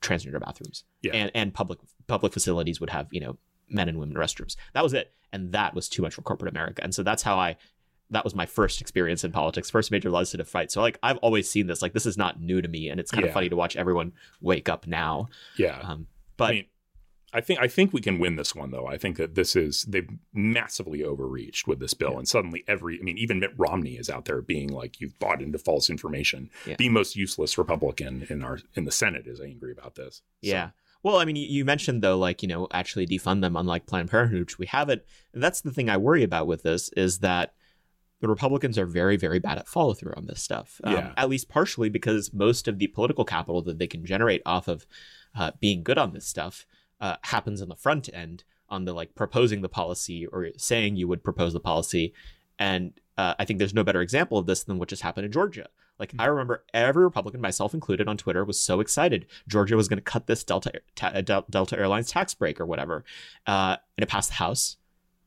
transgender 0.00 0.40
bathrooms. 0.40 0.84
Yeah. 1.02 1.12
and 1.12 1.30
and 1.34 1.54
public 1.54 1.78
public 2.06 2.32
facilities 2.32 2.80
would 2.80 2.90
have 2.90 3.06
you 3.10 3.20
know 3.20 3.38
men 3.68 3.88
and 3.88 3.98
women 3.98 4.16
restrooms. 4.16 4.56
That 4.74 4.82
was 4.82 4.94
it. 4.94 5.12
And 5.32 5.52
that 5.52 5.74
was 5.74 5.88
too 5.88 6.02
much 6.02 6.14
for 6.14 6.22
corporate 6.22 6.50
america. 6.50 6.82
And 6.82 6.94
so 6.94 7.02
that's 7.02 7.22
how 7.22 7.36
i 7.38 7.56
that 8.10 8.22
was 8.22 8.34
my 8.36 8.46
first 8.46 8.80
experience 8.80 9.24
in 9.24 9.32
politics 9.32 9.68
first 9.70 9.90
major 9.90 10.10
legislative 10.10 10.48
fight. 10.48 10.70
So 10.72 10.80
like 10.80 10.98
i've 11.02 11.18
always 11.18 11.50
seen 11.50 11.66
this 11.66 11.82
like 11.82 11.92
this 11.92 12.06
is 12.06 12.16
not 12.16 12.40
new 12.40 12.62
to 12.62 12.68
me 12.68 12.88
and 12.88 13.00
it's 13.00 13.10
kind 13.10 13.24
Yeah. 13.24 13.28
of 13.28 13.34
funny 13.34 13.48
to 13.48 13.56
watch 13.56 13.76
everyone 13.76 14.12
wake 14.40 14.68
up 14.68 14.86
now. 14.86 15.28
Yeah. 15.56 15.78
um, 15.82 16.06
but 16.36 16.50
I 16.50 16.52
mean, 16.52 16.64
I 17.36 17.40
think 17.40 17.60
I 17.60 17.68
think 17.68 17.92
we 17.92 18.00
can 18.00 18.18
win 18.18 18.36
this 18.36 18.54
one 18.54 18.70
though. 18.70 18.86
I 18.86 18.96
think 18.98 19.16
that 19.18 19.34
this 19.34 19.54
is 19.54 19.82
they've 19.84 20.08
massively 20.32 21.04
overreached 21.04 21.66
with 21.68 21.78
this 21.80 21.94
bill, 21.94 22.12
Yeah. 22.12 22.18
and 22.18 22.28
suddenly 22.28 22.64
every 22.66 22.98
I 22.98 23.02
mean, 23.02 23.18
even 23.18 23.40
Mitt 23.40 23.52
Romney 23.56 23.96
is 23.96 24.08
out 24.10 24.24
there 24.24 24.40
being 24.42 24.68
like, 24.68 25.00
"You've 25.00 25.18
bought 25.18 25.42
into 25.42 25.58
false 25.58 25.90
information." 25.90 26.50
Yeah. 26.66 26.76
The 26.78 26.88
most 26.88 27.14
useless 27.16 27.58
Republican 27.58 28.26
in 28.30 28.42
our 28.42 28.58
in 28.74 28.84
the 28.84 28.90
Senate 28.92 29.26
is 29.26 29.40
angry 29.40 29.72
about 29.72 29.94
this. 29.96 30.16
So, 30.16 30.22
Yeah. 30.50 30.70
Well, 31.02 31.18
I 31.18 31.24
mean, 31.24 31.36
you- 31.36 31.64
mentioned 31.64 32.02
though, 32.02 32.18
like 32.18 32.42
you 32.42 32.48
know, 32.48 32.66
actually 32.72 33.06
defund 33.06 33.40
them, 33.42 33.54
unlike 33.56 33.86
Planned 33.86 34.10
Parenthood, 34.10 34.40
which 34.40 34.58
we 34.58 34.66
haven't. 34.66 35.02
And 35.34 35.42
that's 35.42 35.60
the 35.60 35.70
thing 35.70 35.88
I 35.90 35.96
worry 35.98 36.22
about 36.24 36.46
with 36.46 36.62
this 36.62 36.88
is 36.96 37.18
that 37.20 37.54
the 38.20 38.28
Republicans 38.28 38.78
are 38.78 38.86
very, 38.86 39.16
very 39.18 39.38
bad 39.38 39.58
at 39.58 39.68
follow 39.68 39.92
through 39.92 40.14
on 40.16 40.26
this 40.26 40.42
stuff. 40.42 40.80
Um, 40.82 40.92
Yeah. 40.94 41.12
At 41.18 41.28
least 41.28 41.48
partially 41.50 41.90
because 41.90 42.32
most 42.32 42.66
of 42.66 42.78
the 42.78 42.86
political 42.86 43.24
capital 43.26 43.60
that 43.62 43.78
they 43.78 43.86
can 43.86 44.06
generate 44.06 44.40
off 44.46 44.68
of 44.68 44.86
uh, 45.34 45.50
being 45.60 45.82
good 45.82 45.98
on 45.98 46.12
this 46.14 46.26
stuff 46.26 46.64
uh, 47.00 47.16
happens 47.22 47.62
on 47.62 47.68
the 47.68 47.76
front 47.76 48.08
end, 48.12 48.44
on 48.68 48.84
the 48.84 48.92
like 48.92 49.14
proposing 49.14 49.62
the 49.62 49.68
policy 49.68 50.26
or 50.26 50.48
saying 50.56 50.96
you 50.96 51.08
would 51.08 51.22
propose 51.22 51.52
the 51.52 51.60
policy. 51.60 52.12
And 52.58 52.92
uh, 53.16 53.34
I 53.38 53.44
think 53.44 53.58
there's 53.58 53.74
no 53.74 53.84
better 53.84 54.00
example 54.00 54.38
of 54.38 54.46
this 54.46 54.64
than 54.64 54.78
what 54.78 54.88
just 54.88 55.02
happened 55.02 55.26
in 55.26 55.32
Georgia. 55.32 55.68
Like 55.98 56.12
I 56.18 56.26
remember 56.26 56.64
every 56.74 57.04
Republican, 57.04 57.40
myself 57.40 57.72
included, 57.72 58.08
on 58.08 58.16
Twitter 58.16 58.44
was 58.44 58.60
so 58.60 58.80
excited 58.80 59.26
Georgia 59.48 59.76
was 59.76 59.88
going 59.88 59.98
to 59.98 60.02
cut 60.02 60.26
this 60.26 60.44
Delta 60.44 60.72
ta- 60.94 61.12
uh, 61.14 61.22
Delta 61.22 61.78
Airlines 61.78 62.10
tax 62.10 62.34
break 62.34 62.60
or 62.60 62.66
whatever, 62.66 63.04
uh, 63.46 63.76
and 63.96 64.02
it 64.02 64.08
passed 64.08 64.30
the 64.30 64.34
House. 64.34 64.76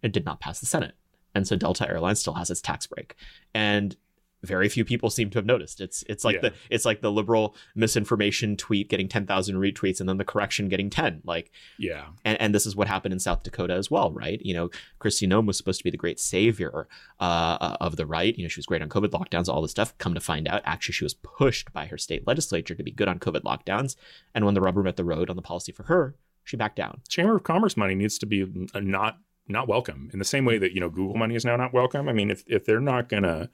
It 0.04 0.12
did 0.12 0.26
not 0.26 0.40
pass 0.40 0.60
the 0.60 0.68
Senate, 0.68 0.94
and 1.34 1.48
so 1.48 1.56
Delta 1.56 1.90
Airlines 1.90 2.20
still 2.20 2.36
has 2.36 2.52
its 2.52 2.62
tax 2.62 2.86
break. 2.86 3.16
And 3.54 3.96
very 4.44 4.70
few 4.70 4.86
people 4.86 5.10
seem 5.10 5.30
to 5.32 5.38
have 5.38 5.46
noticed. 5.46 5.82
It's 5.82 6.04
it's 6.08 6.24
like 6.24 6.36
Yeah. 6.36 6.50
the 6.50 6.54
it's 6.70 6.86
like 6.86 7.02
the 7.02 7.12
liberal 7.12 7.56
misinformation 7.76 8.56
tweet 8.56 8.90
getting 8.90 9.08
ten 9.08 9.26
thousand 9.26 9.56
retweets 9.58 10.00
and 10.00 10.08
then 10.08 10.18
the 10.18 10.24
correction 10.26 10.70
getting 10.70 10.90
ten. 10.90 11.22
Like 11.26 11.52
yeah, 11.78 12.08
and, 12.24 12.40
and 12.40 12.56
this 12.56 12.66
is 12.66 12.76
what 12.76 12.88
happened 12.88 13.14
in 13.14 13.20
South 13.20 13.44
Dakota 13.44 13.74
as 13.74 13.90
well, 13.92 14.12
right? 14.12 14.40
You 14.44 14.54
know, 14.54 14.70
Kristi 15.02 15.28
Noem 15.28 15.46
was 15.46 15.58
supposed 15.58 15.80
to 15.80 15.84
be 15.84 15.90
the 15.92 15.98
great 15.98 16.20
savior 16.20 16.88
uh, 17.20 17.78
of 17.82 17.96
the 17.96 18.06
right. 18.06 18.36
You 18.38 18.44
know, 18.44 18.50
she 18.50 18.60
was 18.60 18.66
great 18.66 18.82
on 18.82 18.90
COVID 18.90 19.10
lockdowns, 19.10 19.50
all 19.50 19.62
this 19.62 19.72
stuff. 19.72 19.98
Come 19.98 20.14
to 20.14 20.20
find 20.22 20.48
out, 20.48 20.62
actually, 20.66 20.94
she 20.94 21.04
was 21.06 21.14
pushed 21.14 21.74
by 21.74 21.86
her 21.88 21.98
state 21.98 22.26
legislature 22.28 22.76
to 22.76 22.84
be 22.84 22.92
good 22.92 23.08
on 23.08 23.20
COVID 23.20 23.42
lockdowns. 23.42 23.96
And 24.34 24.46
when 24.46 24.54
the 24.54 24.62
rubber 24.62 24.84
met 24.84 24.96
the 24.98 25.04
road 25.04 25.30
on 25.30 25.36
the 25.36 25.42
policy 25.42 25.72
for 25.72 25.84
her, 25.84 26.16
she 26.44 26.58
backed 26.58 26.78
down. 26.78 27.02
Chamber 27.08 27.36
of 27.36 27.44
Commerce 27.44 27.76
money 27.76 27.96
needs 27.96 28.18
to 28.20 28.26
be 28.26 28.44
uh, 28.74 28.80
not 28.80 29.18
not 29.52 29.68
welcome 29.68 30.10
in 30.14 30.20
the 30.20 30.26
same 30.26 30.46
way 30.46 30.58
that 30.60 30.74
you 30.74 30.80
know 30.80 30.90
Google 30.90 31.16
money 31.16 31.36
is 31.36 31.44
now 31.44 31.56
not 31.58 31.74
welcome. 31.74 32.08
I 32.08 32.14
mean, 32.14 32.30
if 32.32 32.44
if 32.48 32.66
they're 32.66 32.80
not 32.80 33.10
gonna 33.10 33.50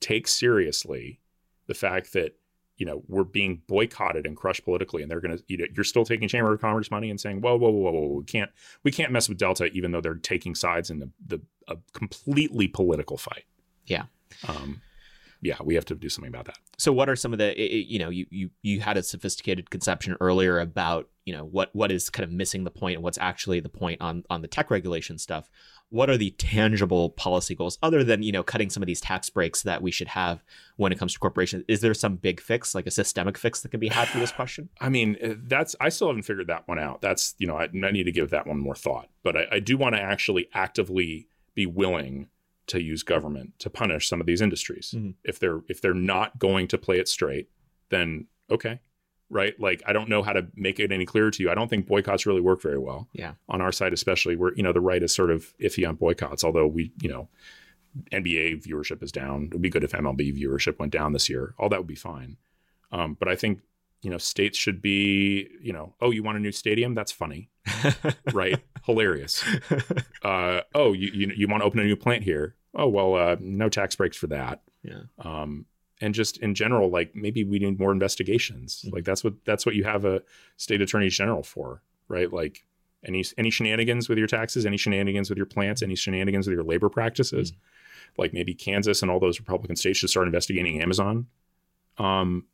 take 0.00 0.28
seriously 0.28 1.20
the 1.66 1.74
fact 1.74 2.12
that 2.12 2.36
you 2.76 2.86
know 2.86 3.02
we're 3.08 3.24
being 3.24 3.62
boycotted 3.66 4.26
and 4.26 4.36
crushed 4.36 4.64
politically, 4.64 5.02
and 5.02 5.10
they're 5.10 5.20
gonna 5.20 5.38
you 5.48 5.56
know, 5.56 5.64
you're 5.74 5.84
still 5.84 6.04
taking 6.04 6.28
Chamber 6.28 6.52
of 6.52 6.60
Commerce 6.60 6.90
money 6.90 7.10
and 7.10 7.20
saying, 7.20 7.40
whoa, 7.40 7.56
whoa, 7.56 7.70
whoa, 7.70 7.90
whoa, 7.90 8.00
whoa, 8.00 8.18
we 8.18 8.24
can't 8.24 8.50
we 8.82 8.90
can't 8.90 9.12
mess 9.12 9.28
with 9.28 9.38
Delta, 9.38 9.66
even 9.66 9.90
though 9.92 10.00
they're 10.00 10.14
taking 10.14 10.54
sides 10.54 10.90
in 10.90 10.98
the 10.98 11.10
the 11.26 11.40
a 11.68 11.76
completely 11.92 12.68
political 12.68 13.16
fight. 13.16 13.44
Yeah. 13.86 14.04
Um, 14.46 14.82
yeah, 15.42 15.56
we 15.62 15.74
have 15.74 15.84
to 15.86 15.94
do 15.94 16.08
something 16.08 16.28
about 16.28 16.46
that. 16.46 16.58
So, 16.78 16.92
what 16.92 17.08
are 17.08 17.16
some 17.16 17.32
of 17.32 17.38
the 17.38 17.54
you 17.56 17.98
know 17.98 18.10
you 18.10 18.26
you 18.30 18.50
you 18.62 18.80
had 18.80 18.96
a 18.96 19.02
sophisticated 19.02 19.70
conception 19.70 20.16
earlier 20.20 20.58
about 20.58 21.08
you 21.24 21.32
know 21.32 21.44
what 21.44 21.74
what 21.74 21.92
is 21.92 22.10
kind 22.10 22.24
of 22.24 22.32
missing 22.32 22.64
the 22.64 22.70
point 22.70 22.96
and 22.96 23.04
what's 23.04 23.18
actually 23.18 23.60
the 23.60 23.68
point 23.68 24.00
on 24.00 24.24
on 24.30 24.42
the 24.42 24.48
tech 24.48 24.70
regulation 24.70 25.18
stuff. 25.18 25.50
What 25.88 26.10
are 26.10 26.16
the 26.16 26.30
tangible 26.32 27.10
policy 27.10 27.54
goals 27.54 27.78
other 27.82 28.02
than 28.02 28.22
you 28.22 28.32
know 28.32 28.42
cutting 28.42 28.70
some 28.70 28.82
of 28.82 28.86
these 28.86 29.00
tax 29.00 29.30
breaks 29.30 29.62
that 29.62 29.82
we 29.82 29.90
should 29.90 30.08
have 30.08 30.42
when 30.76 30.92
it 30.92 30.98
comes 30.98 31.12
to 31.12 31.18
corporations? 31.18 31.64
Is 31.68 31.80
there 31.80 31.94
some 31.94 32.16
big 32.16 32.40
fix, 32.40 32.74
like 32.74 32.86
a 32.86 32.90
systemic 32.90 33.38
fix, 33.38 33.60
that 33.60 33.70
can 33.70 33.80
be 33.80 33.88
had 33.88 34.08
for 34.08 34.18
this 34.18 34.32
question? 34.40 34.68
I 34.80 34.88
mean, 34.88 35.16
uh, 35.22 35.34
that's 35.44 35.76
I 35.80 35.90
still 35.90 36.08
haven't 36.08 36.22
figured 36.22 36.48
that 36.48 36.66
one 36.66 36.78
out. 36.78 37.02
That's 37.02 37.34
you 37.38 37.46
know 37.46 37.56
I, 37.56 37.64
I 37.64 37.90
need 37.90 38.04
to 38.04 38.12
give 38.12 38.30
that 38.30 38.46
one 38.46 38.58
more 38.58 38.74
thought. 38.74 39.08
But 39.22 39.36
I, 39.36 39.46
I 39.52 39.60
do 39.60 39.76
want 39.76 39.94
to 39.94 40.00
actually 40.00 40.48
actively 40.54 41.28
be 41.54 41.66
willing 41.66 42.28
to 42.68 42.82
use 42.82 43.02
government 43.02 43.58
to 43.60 43.70
punish 43.70 44.08
some 44.08 44.20
of 44.20 44.26
these 44.26 44.40
industries 44.40 44.92
Mhm. 44.96 45.14
if 45.24 45.38
they're 45.38 45.60
if 45.68 45.80
they're 45.80 45.94
not 45.94 46.38
going 46.38 46.66
to 46.68 46.78
play 46.78 46.98
it 46.98 47.08
straight. 47.08 47.48
Then 47.90 48.26
okay, 48.50 48.80
right? 49.30 49.58
Like 49.60 49.82
I 49.86 49.92
don't 49.92 50.08
know 50.08 50.22
how 50.22 50.32
to 50.32 50.48
make 50.54 50.80
it 50.80 50.90
any 50.92 51.06
clearer 51.06 51.30
to 51.30 51.42
you. 51.42 51.50
I 51.50 51.54
don't 51.54 51.68
think 51.68 51.86
boycotts 51.86 52.26
really 52.26 52.40
work 52.40 52.60
very 52.62 52.78
well. 52.78 53.08
Yeah. 53.12 53.34
on 53.48 53.60
our 53.60 53.72
side 53.72 53.92
especially, 53.92 54.36
where 54.36 54.54
you 54.54 54.62
know 54.62 54.72
the 54.72 54.80
right 54.80 55.02
is 55.02 55.14
sort 55.14 55.30
of 55.30 55.54
iffy 55.58 55.88
on 55.88 55.94
boycotts. 55.96 56.42
Although 56.44 56.66
we 56.66 56.92
you 57.00 57.08
know 57.08 57.28
NBA 58.12 58.62
viewership 58.66 59.02
is 59.02 59.12
down. 59.12 59.44
It 59.44 59.52
would 59.54 59.62
be 59.62 59.70
good 59.70 59.84
if 59.84 59.92
MLB 59.92 60.32
viewership 60.32 60.78
went 60.78 60.92
down 60.92 61.12
this 61.12 61.28
year. 61.28 61.54
All 61.58 61.68
that 61.70 61.78
would 61.78 61.86
be 61.86 61.94
fine. 61.94 62.36
Um, 62.92 63.14
but 63.18 63.28
I 63.28 63.36
think 63.36 63.60
you 64.02 64.10
know 64.10 64.18
states 64.18 64.58
should 64.58 64.82
be 64.82 65.48
you 65.60 65.72
know 65.72 65.94
oh 66.00 66.10
you 66.10 66.22
want 66.22 66.36
a 66.36 66.40
new 66.40 66.52
stadium 66.52 66.94
that's 66.94 67.10
funny 67.12 67.48
right. 68.32 68.60
Hilarious. 68.84 69.44
Uh, 70.22 70.60
oh 70.74 70.92
you, 70.92 71.10
you 71.12 71.32
you 71.36 71.48
want 71.48 71.62
to 71.62 71.66
open 71.66 71.80
a 71.80 71.84
new 71.84 71.96
plant 71.96 72.22
here? 72.22 72.54
Oh 72.74 72.88
well 72.88 73.14
uh, 73.14 73.36
no 73.40 73.68
tax 73.68 73.96
breaks 73.96 74.16
for 74.16 74.26
that. 74.28 74.62
Yeah. 74.82 75.00
um, 75.18 75.66
and 76.00 76.14
just 76.14 76.36
in 76.38 76.54
general 76.54 76.90
like 76.90 77.14
maybe 77.14 77.42
we 77.44 77.58
need 77.58 77.78
more 77.80 77.90
investigations. 77.92 78.84
Mhm. 78.86 78.92
like 78.92 79.04
that's 79.04 79.24
what 79.24 79.34
that's 79.44 79.66
what 79.66 79.74
you 79.74 79.84
have 79.84 80.04
a 80.04 80.22
state 80.56 80.80
attorney 80.80 81.08
general 81.08 81.42
for 81.42 81.82
right? 82.08 82.32
Like 82.32 82.64
any 83.04 83.24
any 83.36 83.50
shenanigans 83.50 84.08
with 84.08 84.18
your 84.18 84.26
taxes 84.28 84.64
any 84.66 84.76
shenanigans 84.76 85.28
with 85.28 85.36
your 85.36 85.46
plants 85.46 85.82
any 85.82 85.94
shenanigans 85.96 86.46
with 86.46 86.54
your 86.54 86.64
labor 86.64 86.88
practices? 86.88 87.52
Like 88.18 88.32
maybe 88.32 88.54
Kansas 88.54 89.02
and 89.02 89.10
all 89.10 89.20
those 89.20 89.38
Republican 89.40 89.76
states 89.76 89.98
should 89.98 90.10
start 90.10 90.26
investigating 90.26 90.80
Amazon. 90.80 91.26
Um, 91.98 92.46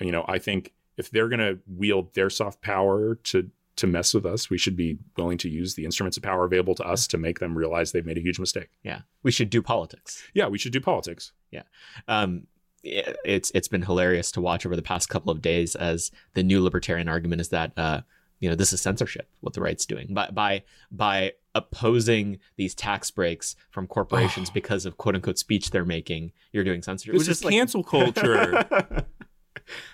you 0.00 0.12
know, 0.12 0.24
I 0.28 0.38
think 0.38 0.72
if 0.96 1.10
they're 1.10 1.28
going 1.28 1.40
to 1.40 1.58
wield 1.66 2.14
their 2.14 2.30
soft 2.30 2.60
power 2.60 3.14
to 3.16 3.50
to 3.80 3.86
mess 3.86 4.14
with 4.14 4.24
us, 4.24 4.48
we 4.48 4.56
should 4.58 4.76
be 4.76 4.96
willing 5.16 5.36
to 5.38 5.48
use 5.50 5.74
the 5.74 5.84
instruments 5.84 6.16
of 6.16 6.22
power 6.22 6.44
available 6.44 6.74
to 6.76 6.84
us 6.84 7.06
to 7.08 7.18
make 7.18 7.38
them 7.40 7.56
realize 7.58 7.92
they've 7.92 8.06
made 8.06 8.16
a 8.18 8.22
huge 8.22 8.38
mistake. 8.38 8.68
yeah, 8.82 9.00
we 9.22 9.30
should 9.30 9.50
do 9.50 9.60
politics. 9.60 10.22
Yeah, 10.32 10.46
we 10.48 10.58
should 10.58 10.72
do 10.72 10.80
politics. 10.80 11.32
Yeah. 11.50 11.64
Um, 12.08 12.46
it- 12.82 13.16
it's 13.24 13.50
it's 13.54 13.68
been 13.68 13.82
hilarious 13.82 14.30
to 14.32 14.40
watch 14.40 14.64
over 14.64 14.74
the 14.76 14.82
past 14.92 15.08
couple 15.10 15.30
of 15.30 15.42
days 15.42 15.74
as 15.74 16.10
the 16.34 16.42
new 16.42 16.62
libertarian 16.62 17.08
argument 17.08 17.40
is 17.42 17.48
that 17.50 17.72
uh, 17.76 18.00
you 18.38 18.48
know 18.48 18.54
this 18.56 18.72
is 18.72 18.80
censorship 18.80 19.28
what 19.40 19.52
the 19.52 19.60
right's 19.60 19.84
doing 19.84 20.06
by 20.14 20.28
by 20.30 20.62
by 20.90 21.32
opposing 21.54 22.38
these 22.56 22.74
tax 22.74 23.10
breaks 23.10 23.54
from 23.70 23.86
corporations 23.86 24.48
Oh. 24.48 24.52
because 24.60 24.86
of 24.86 24.96
quote 24.96 25.14
unquote 25.14 25.38
speech 25.38 25.70
they're 25.70 25.84
making 25.84 26.32
you're 26.52 26.64
doing 26.64 26.80
censorship 26.82 27.12
This 27.14 27.22
which 27.28 27.28
is 27.28 27.44
like- 27.44 27.52
cancel 27.52 27.84
culture. 27.84 28.64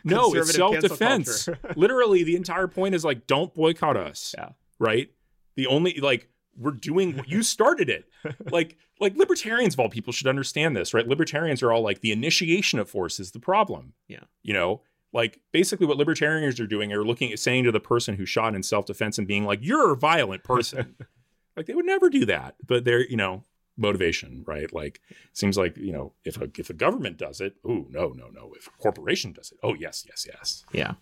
no, 0.05 0.35
it's 0.35 0.55
self-defense. 0.55 1.49
Literally, 1.77 2.23
the 2.23 2.37
entire 2.37 2.69
point 2.69 2.95
is 2.95 3.05
like, 3.05 3.27
don't 3.27 3.53
boycott 3.55 3.97
us. 3.97 4.35
Yeah. 4.37 4.51
Right. 4.79 5.11
The 5.57 5.67
only 5.67 5.99
like 6.01 6.29
we're 6.59 6.73
doing 6.73 7.23
you 7.27 7.43
started 7.43 7.89
it. 7.89 8.05
like 8.51 8.77
like 9.01 9.17
libertarians 9.17 9.75
of 9.75 9.81
all 9.81 9.89
people 9.89 10.13
should 10.13 10.27
understand 10.27 10.77
this, 10.77 10.95
right? 10.95 11.07
Libertarians 11.07 11.63
are 11.63 11.73
all 11.73 11.83
like 11.83 12.01
the 12.01 12.13
initiation 12.13 12.79
of 12.79 12.89
force 12.89 13.21
is 13.21 13.33
the 13.33 13.41
problem. 13.41 13.93
Yeah. 14.09 14.25
You 14.43 14.55
know, 14.55 14.83
Like 15.13 15.41
basically, 15.53 15.87
what 15.87 15.97
libertarians 15.97 16.61
are 16.61 16.67
doing 16.67 16.93
are 16.93 17.05
looking 17.05 17.33
at 17.33 17.39
saying 17.39 17.65
to 17.65 17.73
the 17.73 17.81
person 17.81 18.17
who 18.17 18.27
shot 18.27 18.55
in 18.55 18.63
self 18.63 18.87
defense 18.87 19.19
and 19.19 19.27
being 19.27 19.45
like, 19.45 19.61
"You're 19.63 19.93
a 19.93 19.97
violent 19.97 20.45
person." 20.45 20.97
like 21.57 21.67
they 21.67 21.75
would 21.75 21.87
never 21.87 22.11
do 22.11 22.27
that, 22.27 22.57
but 22.67 22.85
they're 22.85 23.07
you 23.07 23.17
know 23.17 23.45
motivation, 23.77 24.43
right? 24.47 24.73
Like 24.73 25.01
seems 25.33 25.57
like 25.59 25.77
you 25.77 25.93
know 25.93 26.13
if 26.25 26.41
a 26.41 26.49
if 26.59 26.71
a 26.71 26.75
government 26.75 27.17
does 27.19 27.41
it, 27.41 27.57
oh 27.65 27.87
no 27.91 28.09
no 28.11 28.29
no. 28.33 28.53
If 28.57 28.67
a 28.67 28.71
corporation 28.83 29.33
does 29.33 29.53
it, 29.53 29.59
oh 29.63 29.75
yes 29.75 30.05
yes 30.09 30.27
yes. 30.29 30.65
Yeah, 30.73 30.95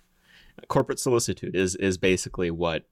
corporate 0.69 0.99
solicitude 0.99 1.55
is 1.55 1.77
is 1.77 1.99
basically 1.99 2.51
what 2.51 2.87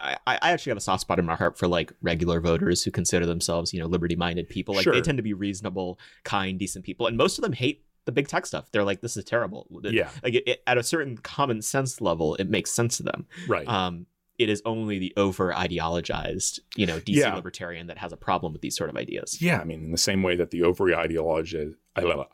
I, 0.00 0.16
I 0.26 0.50
actually 0.50 0.70
have 0.70 0.76
a 0.76 0.82
soft 0.82 1.00
spot 1.02 1.18
in 1.18 1.24
my 1.24 1.36
heart 1.36 1.56
for 1.56 1.66
like 1.66 1.92
regular 2.02 2.38
voters 2.40 2.82
who 2.82 2.90
consider 2.90 3.24
themselves, 3.24 3.72
you 3.72 3.80
know, 3.80 3.86
liberty 3.86 4.14
minded 4.14 4.48
people. 4.50 4.74
Like 4.74 4.84
Sure. 4.84 4.92
they 4.92 5.00
tend 5.00 5.16
to 5.16 5.22
be 5.22 5.32
reasonable, 5.32 5.98
kind, 6.22 6.58
decent 6.58 6.84
people, 6.84 7.06
and 7.06 7.16
most 7.16 7.38
of 7.38 7.42
them 7.42 7.54
hate 7.54 7.82
the 8.04 8.12
big 8.12 8.28
tech 8.28 8.44
stuff. 8.44 8.70
They're 8.70 8.84
like, 8.84 9.00
this 9.00 9.16
is 9.16 9.24
terrible. 9.24 9.66
Yeah. 9.84 10.10
Like 10.22 10.34
it, 10.34 10.42
it- 10.46 10.62
at 10.66 10.76
a 10.76 10.82
certain 10.82 11.16
common 11.16 11.62
sense 11.62 12.02
level, 12.02 12.34
it 12.34 12.50
makes 12.50 12.70
sense 12.72 12.98
to 12.98 13.04
them. 13.04 13.26
Right. 13.48 13.66
Um, 13.66 14.04
it 14.38 14.48
is 14.48 14.60
only 14.64 14.98
the 14.98 15.12
over 15.16 15.52
ideologized, 15.52 16.58
you 16.76 16.86
know, 16.86 16.98
DC 16.98 17.18
Yeah. 17.20 17.34
libertarian 17.34 17.86
that 17.86 17.98
has 17.98 18.12
a 18.12 18.16
problem 18.16 18.52
with 18.52 18.62
these 18.62 18.76
sort 18.76 18.90
of 18.90 18.96
ideas. 18.96 19.40
Yeah, 19.40 19.60
I 19.60 19.64
mean, 19.64 19.84
in 19.84 19.90
the 19.92 19.98
same 19.98 20.22
way 20.22 20.34
that 20.36 20.50
the 20.50 20.62
over 20.62 20.86
ideologized, 20.86 21.74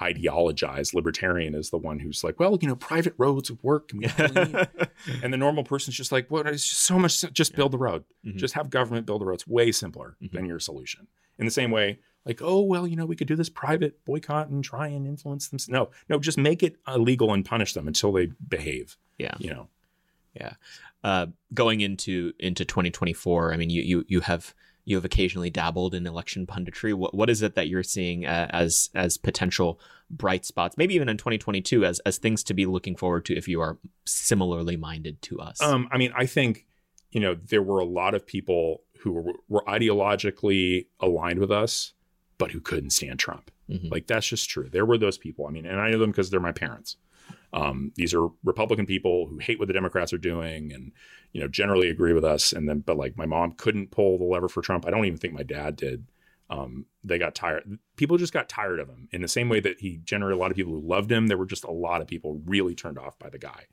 ideologized 0.01 0.95
libertarian 0.95 1.55
is 1.55 1.71
the 1.71 1.79
one 1.79 1.99
who's 1.99 2.25
like, 2.25 2.39
well, 2.41 2.59
you 2.61 2.69
know, 2.69 2.77
private 2.77 3.15
roads 3.19 3.51
would 3.51 3.63
work. 3.63 3.93
And, 3.93 4.01
we 4.01 4.07
need-" 4.45 4.69
and 5.23 5.33
the 5.33 5.37
normal 5.37 5.65
person's 5.65 5.97
just 5.97 6.13
like, 6.13 6.31
what? 6.31 6.47
It's 6.47 6.69
just 6.69 6.83
so 6.83 6.99
much. 6.99 7.21
Just 7.33 7.55
build 7.55 7.73
the 7.73 7.79
road. 7.79 8.05
Mhm. 8.25 8.37
Just 8.37 8.55
have 8.55 8.71
government 8.71 9.07
build 9.07 9.21
the 9.21 9.27
road. 9.27 9.35
It's 9.35 9.47
way 9.47 9.73
simpler 9.73 10.17
Mhm. 10.23 10.33
than 10.33 10.47
your 10.47 10.59
solution. 10.59 11.07
In 11.39 11.45
the 11.45 11.51
same 11.51 11.71
way, 11.71 11.99
like, 12.27 12.41
oh, 12.43 12.61
well, 12.61 12.87
you 12.87 12.97
know, 12.97 13.07
we 13.07 13.17
could 13.17 13.29
do 13.29 13.37
this 13.37 13.49
private 13.49 14.05
boycott 14.05 14.49
and 14.49 14.63
try 14.63 14.89
and 14.89 15.07
influence 15.07 15.49
them. 15.49 15.59
No, 15.69 15.91
no, 16.09 16.19
just 16.19 16.37
make 16.37 16.63
it 16.63 16.77
illegal 16.87 17.33
and 17.33 17.45
punish 17.45 17.73
them 17.73 17.87
until 17.89 18.13
they 18.13 18.27
behave. 18.47 18.97
Yeah. 19.19 19.35
You 19.39 19.51
know, 19.51 19.69
uh, 21.03 21.27
going 21.55 21.81
into 21.81 22.33
into 22.39 22.65
2024 22.65 23.53
i 23.53 23.57
mean 23.57 23.71
you 23.71 23.83
you 23.83 24.05
you 24.09 24.21
have 24.21 24.55
you 24.85 24.97
have 24.97 25.05
occasionally 25.05 25.51
dabbled 25.51 25.95
in 25.95 26.07
election 26.07 26.47
punditry 26.47 26.93
what 26.95 27.15
what 27.15 27.31
is 27.31 27.43
it 27.43 27.55
that 27.55 27.69
you're 27.69 27.83
seeing 27.83 28.27
uh, 28.27 28.49
as 28.51 28.91
as 28.95 29.17
potential 29.19 29.79
bright 30.11 30.45
spots 30.45 30.77
maybe 30.77 30.95
even 30.95 31.09
in 31.09 31.17
2022 31.17 31.85
as 31.85 32.01
as 32.01 32.19
things 32.19 32.43
to 32.45 32.55
be 32.55 32.67
looking 32.67 32.97
forward 32.97 33.25
to 33.25 33.35
if 33.37 33.47
you 33.49 33.61
are 33.61 33.79
similarly 34.05 34.77
minded 34.77 35.21
to 35.23 35.39
us 35.39 35.61
Um, 35.63 35.89
I 35.93 35.99
mean, 35.99 36.13
I 36.17 36.27
think, 36.27 36.67
you 37.13 37.21
know, 37.21 37.35
there 37.35 37.63
were 37.63 37.79
a 37.79 37.85
lot 37.85 38.15
of 38.15 38.27
people 38.27 38.83
who 39.01 39.13
were, 39.13 39.33
were 39.49 39.65
ideologically 39.69 40.87
aligned 41.01 41.39
with 41.39 41.51
us, 41.51 41.93
but 42.39 42.51
who 42.51 42.61
couldn't 42.61 42.91
stand 42.91 43.19
Trump. 43.19 43.51
Mhm. 43.71 43.91
Like, 43.91 44.07
that's 44.07 44.27
just 44.27 44.49
true. 44.51 44.69
There 44.69 44.85
were 44.85 44.99
those 44.99 45.19
people. 45.19 45.47
I 45.47 45.51
mean, 45.51 45.65
and 45.67 45.81
I 45.81 45.91
know 45.91 45.99
them 45.99 46.11
because 46.11 46.31
they're 46.31 46.41
my 46.41 46.53
parents. 46.53 46.97
Um, 47.53 47.93
these 47.97 48.15
are 48.15 48.29
Republican 48.45 48.87
people 48.87 49.27
who 49.27 49.39
hate 49.39 49.59
what 49.59 49.69
the 49.69 49.75
Democrats 49.75 50.13
are 50.13 50.19
doing 50.19 50.73
and, 50.73 50.93
you 51.33 51.41
know, 51.41 51.49
generally 51.49 51.91
agree 51.91 52.13
with 52.13 52.25
us. 52.25 52.53
And 52.53 52.69
then, 52.69 52.81
but 52.81 52.97
like 52.97 53.17
my 53.17 53.27
mom 53.27 53.53
couldn't 53.53 53.91
pull 53.91 54.19
the 54.19 54.25
lever 54.25 54.49
for 54.49 54.63
Trump. 54.63 54.87
I 54.87 54.91
don't 54.91 55.05
even 55.05 55.19
think 55.19 55.35
my 55.35 55.43
dad 55.43 55.77
did. 55.77 56.07
Um, 56.49 56.87
they 57.05 57.19
got 57.19 57.35
tired. 57.35 57.79
People 57.97 58.19
just 58.19 58.33
got 58.33 58.49
tired 58.49 58.81
of 58.81 58.89
him 58.89 59.09
in 59.13 59.23
the 59.23 59.29
same 59.29 59.49
way 59.49 59.61
that 59.61 59.81
he 59.81 59.99
generated 60.05 60.37
a 60.37 60.41
lot 60.41 60.51
of 60.51 60.57
people 60.57 60.73
who 60.73 60.81
loved 60.81 61.11
him. 61.11 61.27
There 61.27 61.39
were 61.39 61.47
just 61.47 61.65
a 61.65 61.71
lot 61.71 62.01
of 62.01 62.07
people 62.07 62.41
really 62.45 62.75
turned 62.75 62.99
off 62.99 63.19
by 63.19 63.31
the 63.31 63.39
guy 63.39 63.67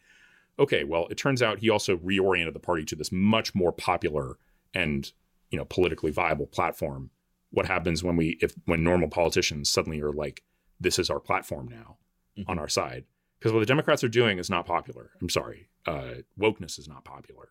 okay, 0.60 0.84
well, 0.84 1.08
it 1.10 1.18
turns 1.18 1.42
out 1.42 1.60
he 1.60 1.70
also 1.70 1.98
reoriented 1.98 2.54
the 2.54 2.60
party 2.60 2.84
to 2.86 2.96
this 2.96 3.12
much 3.12 3.54
more 3.54 3.72
popular 3.72 4.38
and 4.74 5.12
you 5.50 5.58
know 5.58 5.66
politically 5.66 6.12
viable 6.12 6.48
platform. 6.48 7.10
What 7.52 7.68
happens 7.68 8.04
when 8.04 8.16
we 8.16 8.38
if 8.42 8.54
when 8.66 8.84
normal 8.84 9.10
politicians 9.10 9.70
suddenly 9.70 10.02
are 10.02 10.12
like, 10.12 10.44
this 10.80 11.00
is 11.00 11.10
our 11.10 11.20
platform 11.20 11.68
now 11.68 11.98
Mhm. 12.38 12.46
on 12.48 12.60
our 12.60 12.68
side? 12.68 13.06
Because 13.40 13.54
what 13.54 13.60
the 13.60 13.66
Democrats 13.66 14.04
are 14.04 14.10
doing 14.10 14.40
is 14.40 14.50
not 14.50 14.66
popular. 14.66 15.12
I'm 15.22 15.30
sorry, 15.30 15.70
uh, 15.86 16.16
wokeness 16.40 16.80
is 16.80 16.88
not 16.88 17.04
popular. 17.04 17.50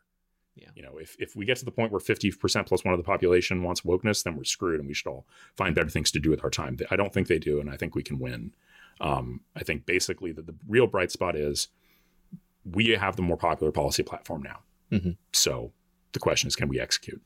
Yeah. 0.57 0.69
You 0.75 0.83
know, 0.83 0.97
if 0.97 1.17
if 1.19 1.37
we 1.37 1.45
get 1.45 1.59
to 1.59 1.65
the 1.65 1.71
point 1.71 1.93
where 1.93 2.01
50% 2.01 2.67
plus 2.67 2.85
one 2.85 2.95
of 2.95 2.99
the 2.99 3.05
population 3.05 3.63
wants 3.63 3.83
wokeness, 3.83 4.23
then 4.25 4.37
we're 4.37 4.45
screwed, 4.45 4.81
and 4.81 4.89
we 4.89 4.95
should 4.95 5.09
all 5.09 5.27
find 5.57 5.75
better 5.75 5.91
things 5.91 6.11
to 6.13 6.19
do 6.21 6.31
with 6.31 6.43
our 6.43 6.51
time. 6.51 6.79
I 6.91 6.97
don't 6.97 7.13
think 7.13 7.29
they 7.29 7.39
do, 7.39 7.61
and 7.61 7.69
I 7.71 7.77
think 7.77 7.95
we 7.95 8.03
can 8.03 8.19
win. 8.19 8.53
Um, 9.01 9.41
I 9.55 9.63
think 9.63 9.85
basically 9.85 10.33
that 10.33 10.47
the 10.47 10.55
real 10.67 10.87
bright 10.87 11.11
spot 11.11 11.37
is 11.37 11.69
we 12.65 12.89
have 12.93 13.17
the 13.17 13.23
more 13.23 13.37
popular 13.37 13.71
policy 13.71 14.03
platform 14.03 14.43
now. 14.43 14.61
Mhm. 14.91 15.17
So 15.33 15.73
the 16.13 16.19
question 16.19 16.49
is, 16.49 16.57
can 16.57 16.69
we 16.69 16.81
execute? 16.81 17.23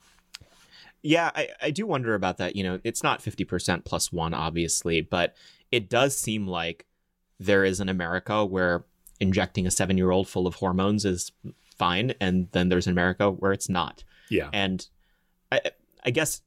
Yeah, 1.02 1.30
I, 1.34 1.48
I 1.62 1.70
do 1.70 1.86
wonder 1.86 2.14
about 2.14 2.38
that. 2.38 2.56
You 2.56 2.64
know, 2.64 2.80
it's 2.84 3.02
not 3.02 3.22
50% 3.22 3.84
plus 3.84 4.12
one, 4.12 4.34
obviously, 4.34 5.00
but 5.00 5.34
it 5.70 5.88
does 5.88 6.16
seem 6.16 6.46
like 6.46 6.84
there 7.40 7.64
is 7.64 7.80
an 7.80 7.88
America 7.88 8.44
where 8.44 8.84
injecting 9.18 9.66
a 9.66 9.70
seven 9.70 9.98
year 9.98 10.10
old 10.10 10.28
full 10.28 10.46
of 10.46 10.56
hormones 10.56 11.04
is 11.04 11.32
fine. 11.76 12.14
And 12.20 12.48
then 12.52 12.68
there's 12.68 12.86
an 12.86 12.92
America 12.92 13.30
where 13.30 13.52
it's 13.52 13.68
not. 13.68 14.04
Yeah. 14.28 14.50
And 14.52 14.86
I, 15.50 15.60
I 16.04 16.10
guess 16.10 16.42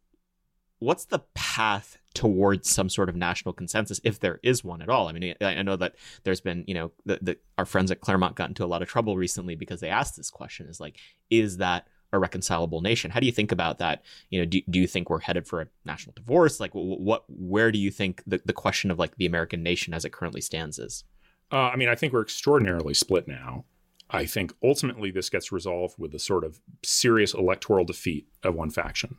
what's 0.79 1.05
the 1.05 1.19
path 1.33 1.97
towards 2.13 2.69
some 2.69 2.89
sort 2.89 3.09
of 3.09 3.15
national 3.15 3.53
consensus, 3.53 3.99
if 4.03 4.19
there 4.19 4.39
is 4.43 4.63
one 4.63 4.81
at 4.81 4.89
all? 4.89 5.07
I 5.07 5.13
mean, 5.13 5.35
I, 5.41 5.45
I 5.45 5.61
know 5.63 5.75
that 5.75 5.95
there's 6.23 6.41
been, 6.41 6.63
you 6.67 6.75
know, 6.75 6.91
the, 7.05 7.19
the, 7.21 7.37
our 7.57 7.65
friends 7.65 7.89
at 7.89 8.01
Claremont 8.01 8.35
got 8.35 8.49
into 8.49 8.63
a 8.63 8.67
lot 8.67 8.83
of 8.83 8.87
trouble 8.87 9.17
recently 9.17 9.55
because 9.55 9.79
they 9.79 9.89
asked 9.89 10.15
this 10.15 10.29
question: 10.29 10.67
is 10.67 10.79
like, 10.79 10.97
is 11.29 11.57
that 11.57 11.87
a 12.13 12.19
reconcilable 12.19 12.79
nation? 12.79 13.11
How 13.11 13.19
do 13.19 13.25
you 13.25 13.31
think 13.31 13.51
about 13.51 13.79
that? 13.79 14.03
You 14.29 14.39
know, 14.39 14.45
do, 14.45 14.61
do 14.69 14.79
you 14.79 14.87
think 14.87 15.09
we're 15.09 15.19
headed 15.19 15.47
for 15.47 15.61
a 15.61 15.67
national 15.83 16.13
divorce? 16.15 16.59
Like, 16.59 16.71
wh- 16.71 17.01
what, 17.01 17.25
where 17.27 17.71
do 17.71 17.79
you 17.79 17.91
think 17.91 18.23
the, 18.25 18.39
the 18.45 18.53
question 18.53 18.91
of 18.91 18.99
like 18.99 19.17
the 19.17 19.25
American 19.25 19.63
nation 19.63 19.93
as 19.93 20.05
it 20.05 20.13
currently 20.13 20.39
stands 20.39 20.79
is? 20.79 21.03
Uh, 21.51 21.69
I 21.69 21.75
mean, 21.75 21.89
I 21.89 21.95
think 21.95 22.13
we're 22.13 22.21
extraordinarily 22.21 22.93
split 22.93 23.27
now. 23.27 23.65
I 24.09 24.25
think 24.25 24.53
ultimately 24.63 25.11
this 25.11 25.29
gets 25.29 25.51
resolved 25.51 25.95
with 25.97 26.13
a 26.13 26.19
sort 26.19 26.43
of 26.43 26.59
serious 26.83 27.33
electoral 27.33 27.83
defeat 27.83 28.27
of 28.43 28.53
one 28.53 28.69
faction. 28.69 29.17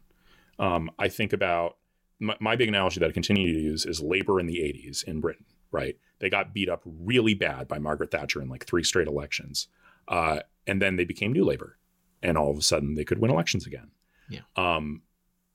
Um, 0.58 0.90
I 0.98 1.08
think 1.08 1.32
about 1.32 1.76
my, 2.20 2.36
my 2.40 2.54
big 2.54 2.68
analogy 2.68 3.00
that 3.00 3.08
I 3.08 3.12
continue 3.12 3.52
to 3.52 3.60
use 3.60 3.84
is 3.84 4.00
labor 4.00 4.38
in 4.38 4.46
the 4.46 4.58
80s 4.58 5.02
in 5.02 5.20
Britain, 5.20 5.46
right? 5.72 5.96
They 6.20 6.30
got 6.30 6.54
beat 6.54 6.68
up 6.68 6.82
really 6.84 7.34
bad 7.34 7.66
by 7.66 7.80
Margaret 7.80 8.12
Thatcher 8.12 8.40
in 8.40 8.48
like 8.48 8.64
three 8.64 8.84
straight 8.84 9.08
elections. 9.08 9.66
Uh, 10.06 10.40
and 10.66 10.80
then 10.80 10.96
they 10.96 11.04
became 11.04 11.32
New 11.32 11.44
Labor. 11.44 11.78
And 12.24 12.36
all 12.36 12.50
of 12.50 12.58
a 12.58 12.62
sudden 12.62 12.94
they 12.96 13.04
could 13.04 13.18
win 13.18 13.30
elections 13.30 13.66
again. 13.66 13.90
Yeah. 14.28 14.40
Um, 14.56 15.02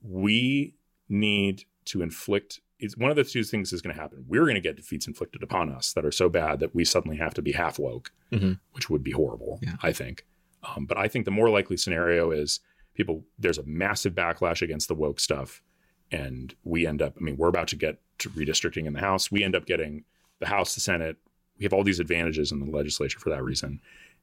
we 0.02 0.76
need 1.10 1.66
to 1.86 2.02
inflict 2.02 2.62
it's 2.82 2.96
one 2.96 3.10
of 3.12 3.18
the 3.18 3.26
two 3.26 3.44
things 3.44 3.74
is 3.74 3.82
going 3.82 3.94
to 3.94 4.02
happen. 4.02 4.24
We're 4.26 4.44
going 4.46 4.56
to 4.56 4.62
get 4.62 4.78
defeats 4.78 5.06
inflicted 5.06 5.44
upon 5.44 5.70
us 5.70 5.92
that 5.92 6.06
are 6.06 6.14
so 6.14 6.30
bad 6.30 6.62
that 6.62 6.74
we 6.74 6.86
suddenly 6.86 7.18
have 7.18 7.34
to 7.34 7.42
be 7.42 7.52
half 7.52 7.78
woke, 7.78 8.14
Mhm. 8.32 8.58
which 8.72 8.90
would 8.90 9.04
be 9.04 9.12
horrible, 9.12 9.60
Yeah. 9.62 9.76
I 9.84 9.92
think. 9.92 10.26
Um, 10.64 10.86
but 10.86 10.98
I 10.98 11.10
think 11.10 11.26
the 11.26 11.32
more 11.32 11.50
likely 11.50 11.76
scenario 11.76 12.32
is 12.32 12.62
people, 12.94 13.26
there's 13.38 13.58
a 13.58 13.66
massive 13.66 14.14
backlash 14.16 14.62
against 14.62 14.88
the 14.88 14.96
woke 14.96 15.20
stuff. 15.20 15.62
And 16.10 16.56
we 16.64 16.88
end 16.88 17.02
up, 17.02 17.18
I 17.18 17.20
mean, 17.22 17.36
we're 17.36 17.50
about 17.50 17.68
to 17.70 17.76
get 17.76 18.00
to 18.20 18.30
redistricting 18.30 18.86
in 18.86 18.94
the 18.94 19.02
House. 19.02 19.30
We 19.30 19.44
end 19.44 19.56
up 19.58 19.66
getting 19.66 20.06
the 20.40 20.48
House, 20.48 20.74
the 20.74 20.80
Senate. 20.80 21.18
We 21.58 21.66
have 21.66 21.74
all 21.74 21.84
these 21.84 22.00
advantages 22.00 22.50
in 22.54 22.60
the 22.62 22.66
legislature 22.72 23.20
for 23.20 23.30
that 23.30 23.44
reason. 23.44 23.82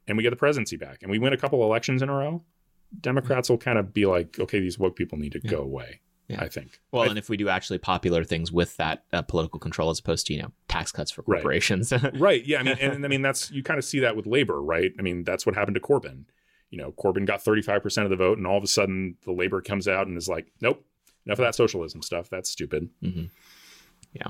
And 0.09 0.17
we 0.17 0.23
get 0.23 0.31
the 0.31 0.37
presidency 0.37 0.77
back 0.77 0.99
and 1.03 1.11
we 1.11 1.19
win 1.19 1.33
a 1.33 1.37
couple 1.37 1.63
elections 1.65 2.03
in 2.03 2.09
a 2.09 2.15
row. 2.15 2.43
Democrats 3.01 3.49
will 3.51 3.59
kind 3.59 3.79
of 3.79 3.93
be 3.93 4.07
like, 4.07 4.39
okay, 4.39 4.61
these 4.61 4.79
woke 4.79 4.97
people 4.97 5.19
need 5.19 5.33
to 5.33 5.41
Yeah. 5.43 5.51
go 5.51 5.59
away, 5.59 6.01
Yeah. 6.29 6.41
I 6.43 6.49
think. 6.49 6.79
Well, 6.93 7.03
I- 7.03 7.07
and 7.09 7.19
if 7.19 7.29
we 7.29 7.37
do 7.37 7.49
actually 7.49 7.79
popular 7.79 8.23
things 8.25 8.53
with 8.53 8.77
that 8.77 9.05
uh, 9.13 9.23
political 9.23 9.59
control 9.59 9.91
as 9.91 9.99
opposed 9.99 10.27
to, 10.29 10.35
you 10.35 10.43
know, 10.43 10.53
tax 10.69 10.93
cuts 10.93 11.11
for 11.11 11.23
corporations. 11.23 11.93
right 12.15 12.45
yeah 12.47 12.61
i 12.61 12.63
mean 12.63 12.77
and, 12.81 12.93
and 12.95 13.05
i 13.05 13.09
mean 13.09 13.23
that's 13.23 13.51
you 13.51 13.63
kind 13.63 13.79
of 13.79 13.85
see 13.85 13.99
that 14.01 14.15
with 14.15 14.27
labor 14.27 14.61
right 14.63 14.93
i 14.99 15.03
mean 15.03 15.25
that's 15.25 15.47
what 15.47 15.55
happened 15.55 15.75
to 15.75 15.81
corbyn 15.81 16.25
you 16.71 16.77
know 16.77 16.93
corbyn 16.93 17.25
got 17.25 17.43
35% 17.43 18.05
of 18.05 18.11
the 18.11 18.17
vote 18.17 18.37
and 18.37 18.47
all 18.47 18.59
of 18.59 18.63
a 18.65 18.67
sudden 18.67 19.17
the 19.25 19.33
labor 19.33 19.63
comes 19.63 19.89
out 19.89 20.07
and 20.07 20.17
is 20.19 20.29
like 20.29 20.53
nope 20.61 20.85
enough 21.25 21.39
of 21.39 21.45
that 21.47 21.55
socialism 21.55 22.03
stuff 22.03 22.29
that's 22.29 22.51
stupid 22.51 22.89
hmm 23.03 23.25
Yeah. 24.13 24.29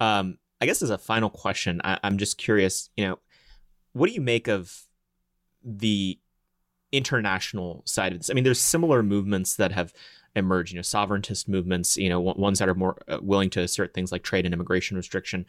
Um, 0.00 0.38
I 0.60 0.66
guess 0.66 0.80
as 0.82 0.90
a 0.90 0.96
final 0.98 1.28
question, 1.28 1.80
I, 1.84 1.98
I'm 2.02 2.16
just 2.16 2.38
curious. 2.38 2.88
You 2.96 3.06
know, 3.08 3.18
what 3.92 4.06
do 4.08 4.14
you 4.14 4.20
make 4.22 4.48
of 4.48 4.74
the 5.66 6.18
international 6.92 7.82
side 7.84 8.12
of 8.12 8.20
this? 8.20 8.30
I 8.30 8.34
mean, 8.34 8.44
there's 8.44 8.60
similar 8.60 9.02
movements 9.02 9.56
that 9.56 9.72
have 9.72 9.92
emerged. 10.34 10.72
You 10.72 10.76
know, 10.78 10.82
sovereigntist 10.82 11.48
movements. 11.48 11.96
You 11.96 12.08
know, 12.08 12.20
one- 12.20 12.38
ones 12.38 12.58
that 12.60 12.68
are 12.68 12.74
more 12.74 12.96
uh, 13.08 13.18
willing 13.20 13.50
to 13.50 13.60
assert 13.60 13.92
things 13.92 14.12
like 14.12 14.22
trade 14.22 14.44
and 14.44 14.54
immigration 14.54 14.96
restriction. 14.96 15.44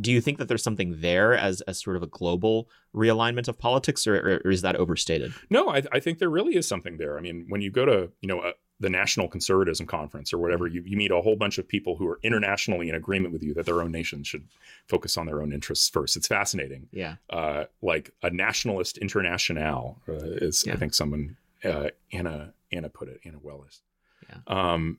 Do 0.00 0.10
you 0.12 0.20
think 0.20 0.38
that 0.38 0.48
there's 0.48 0.62
something 0.62 1.00
there 1.00 1.34
as 1.34 1.60
as 1.62 1.82
sort 1.82 1.96
of 1.96 2.02
a 2.02 2.06
global 2.06 2.68
realignment 2.94 3.48
of 3.48 3.58
politics, 3.58 4.06
or, 4.06 4.40
or 4.44 4.50
is 4.50 4.62
that 4.62 4.76
overstated? 4.76 5.32
no 5.50 5.68
I, 5.68 5.82
I 5.92 6.00
think 6.00 6.18
there 6.18 6.30
really 6.30 6.56
is 6.56 6.68
something 6.68 6.96
there 6.98 7.18
i 7.18 7.20
mean 7.20 7.46
when 7.48 7.60
you 7.60 7.70
go 7.70 7.84
to 7.84 8.10
you 8.20 8.28
know 8.28 8.42
a, 8.42 8.52
the 8.78 8.90
national 8.90 9.26
conservatism 9.28 9.86
conference 9.86 10.32
or 10.34 10.38
whatever 10.38 10.66
you, 10.66 10.82
you 10.84 10.96
meet 10.98 11.10
a 11.10 11.20
whole 11.22 11.36
bunch 11.36 11.56
of 11.56 11.66
people 11.66 11.96
who 11.96 12.06
are 12.06 12.20
internationally 12.22 12.88
in 12.90 12.94
agreement 12.94 13.32
with 13.32 13.42
you 13.42 13.54
that 13.54 13.64
their 13.64 13.80
own 13.80 13.90
nations 13.90 14.26
should 14.28 14.46
focus 14.86 15.16
on 15.16 15.24
their 15.26 15.40
own 15.40 15.50
interests 15.52 15.88
first 15.88 16.14
it's 16.16 16.26
fascinating 16.28 16.86
Yeah. 16.92 17.16
uh, 17.30 17.64
like 17.80 18.10
a 18.22 18.28
nationalist 18.28 18.98
international 18.98 19.98
uh, 20.08 20.12
is 20.14 20.64
Yeah. 20.66 20.74
I 20.74 20.76
think 20.76 20.92
someone 20.94 21.36
uh, 21.64 21.88
Anna 22.12 22.52
Anna 22.70 22.88
put 22.90 23.08
it 23.08 23.20
Anna 23.24 23.38
Wellis. 23.38 23.80
Yeah. 24.28 24.38
Um, 24.46 24.98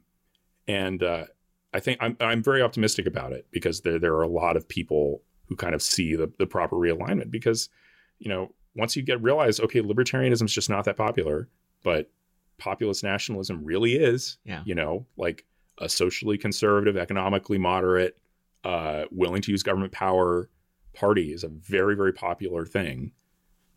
and 0.67 1.03
uh, 1.03 1.25
I 1.73 1.79
think 1.79 1.97
I'm 2.01 2.17
I'm 2.19 2.41
very 2.41 2.61
optimistic 2.63 3.05
about 3.05 3.31
it 3.31 3.45
because 3.51 3.81
there 3.81 3.99
there 3.99 4.13
are 4.15 4.23
a 4.23 4.27
lot 4.27 4.57
of 4.57 4.67
people 4.67 5.21
who 5.47 5.55
kind 5.55 5.75
of 5.75 5.81
see 5.81 6.15
the, 6.15 6.31
the 6.39 6.45
proper 6.47 6.75
realignment 6.75 7.29
because, 7.31 7.69
you 8.19 8.27
know, 8.29 8.51
once 8.75 8.95
you 8.97 9.01
get 9.03 9.21
realize, 9.21 9.59
okay, 9.61 9.81
libertarianism 9.81 10.43
is 10.45 10.51
just 10.53 10.69
not 10.69 10.83
that 10.85 10.97
popular, 10.97 11.47
but 11.83 12.09
populist 12.57 13.03
nationalism 13.03 13.63
really 13.63 13.95
is, 13.95 14.37
Yeah. 14.45 14.63
you 14.65 14.75
know, 14.75 15.05
like 15.17 15.45
a 15.79 15.87
socially 15.89 16.37
conservative, 16.37 16.97
economically 16.97 17.57
moderate, 17.57 18.17
uh, 18.63 19.05
willing 19.11 19.41
to 19.43 19.51
use 19.51 19.63
government 19.63 19.91
power 19.93 20.49
party 20.93 21.31
is 21.31 21.43
a 21.43 21.47
very, 21.49 21.95
very 21.95 22.11
popular 22.11 22.65
thing, 22.65 23.11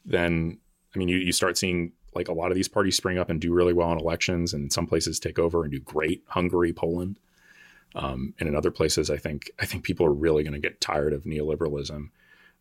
then, 0.05 0.59
I 0.95 0.99
mean, 0.99 1.09
you, 1.09 1.18
you 1.18 1.33
start 1.33 1.59
seeing 1.59 1.93
like 2.14 2.28
a 2.28 2.33
lot 2.33 2.51
of 2.51 2.55
these 2.57 2.68
parties 2.68 2.97
spring 2.97 3.18
up 3.18 3.28
and 3.31 3.41
do 3.41 3.53
really 3.53 3.72
well 3.74 3.93
in 3.93 3.99
elections, 3.99 4.53
and 4.55 4.72
some 4.72 4.87
places 4.87 5.20
take 5.20 5.39
over 5.39 5.62
and 5.62 5.70
do 5.70 5.78
great. 5.81 6.24
Hungary, 6.26 6.72
Poland, 6.72 7.20
um, 7.95 8.35
and 8.41 8.49
in 8.49 8.57
other 8.57 8.70
places, 8.70 9.11
I 9.11 9.16
think 9.16 9.51
I 9.61 9.66
think 9.66 9.85
people 9.85 10.07
are 10.07 10.12
really 10.12 10.43
going 10.43 10.55
to 10.55 10.59
get 10.59 10.81
tired 10.81 11.12
of 11.12 11.24
neoliberalism. 11.24 12.09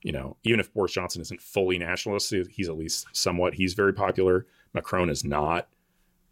You 0.04 0.12
know, 0.12 0.38
even 0.44 0.60
if 0.60 0.74
Boris 0.74 0.92
Johnson 0.94 1.22
isn't 1.22 1.42
fully 1.42 1.78
nationalist, 1.78 2.34
he's 2.52 2.70
at 2.70 2.78
least 2.78 3.08
somewhat. 3.14 3.56
He's 3.56 3.74
very 3.74 3.94
popular. 3.94 4.46
Macron 4.74 5.10
is 5.10 5.24
not. 5.24 5.68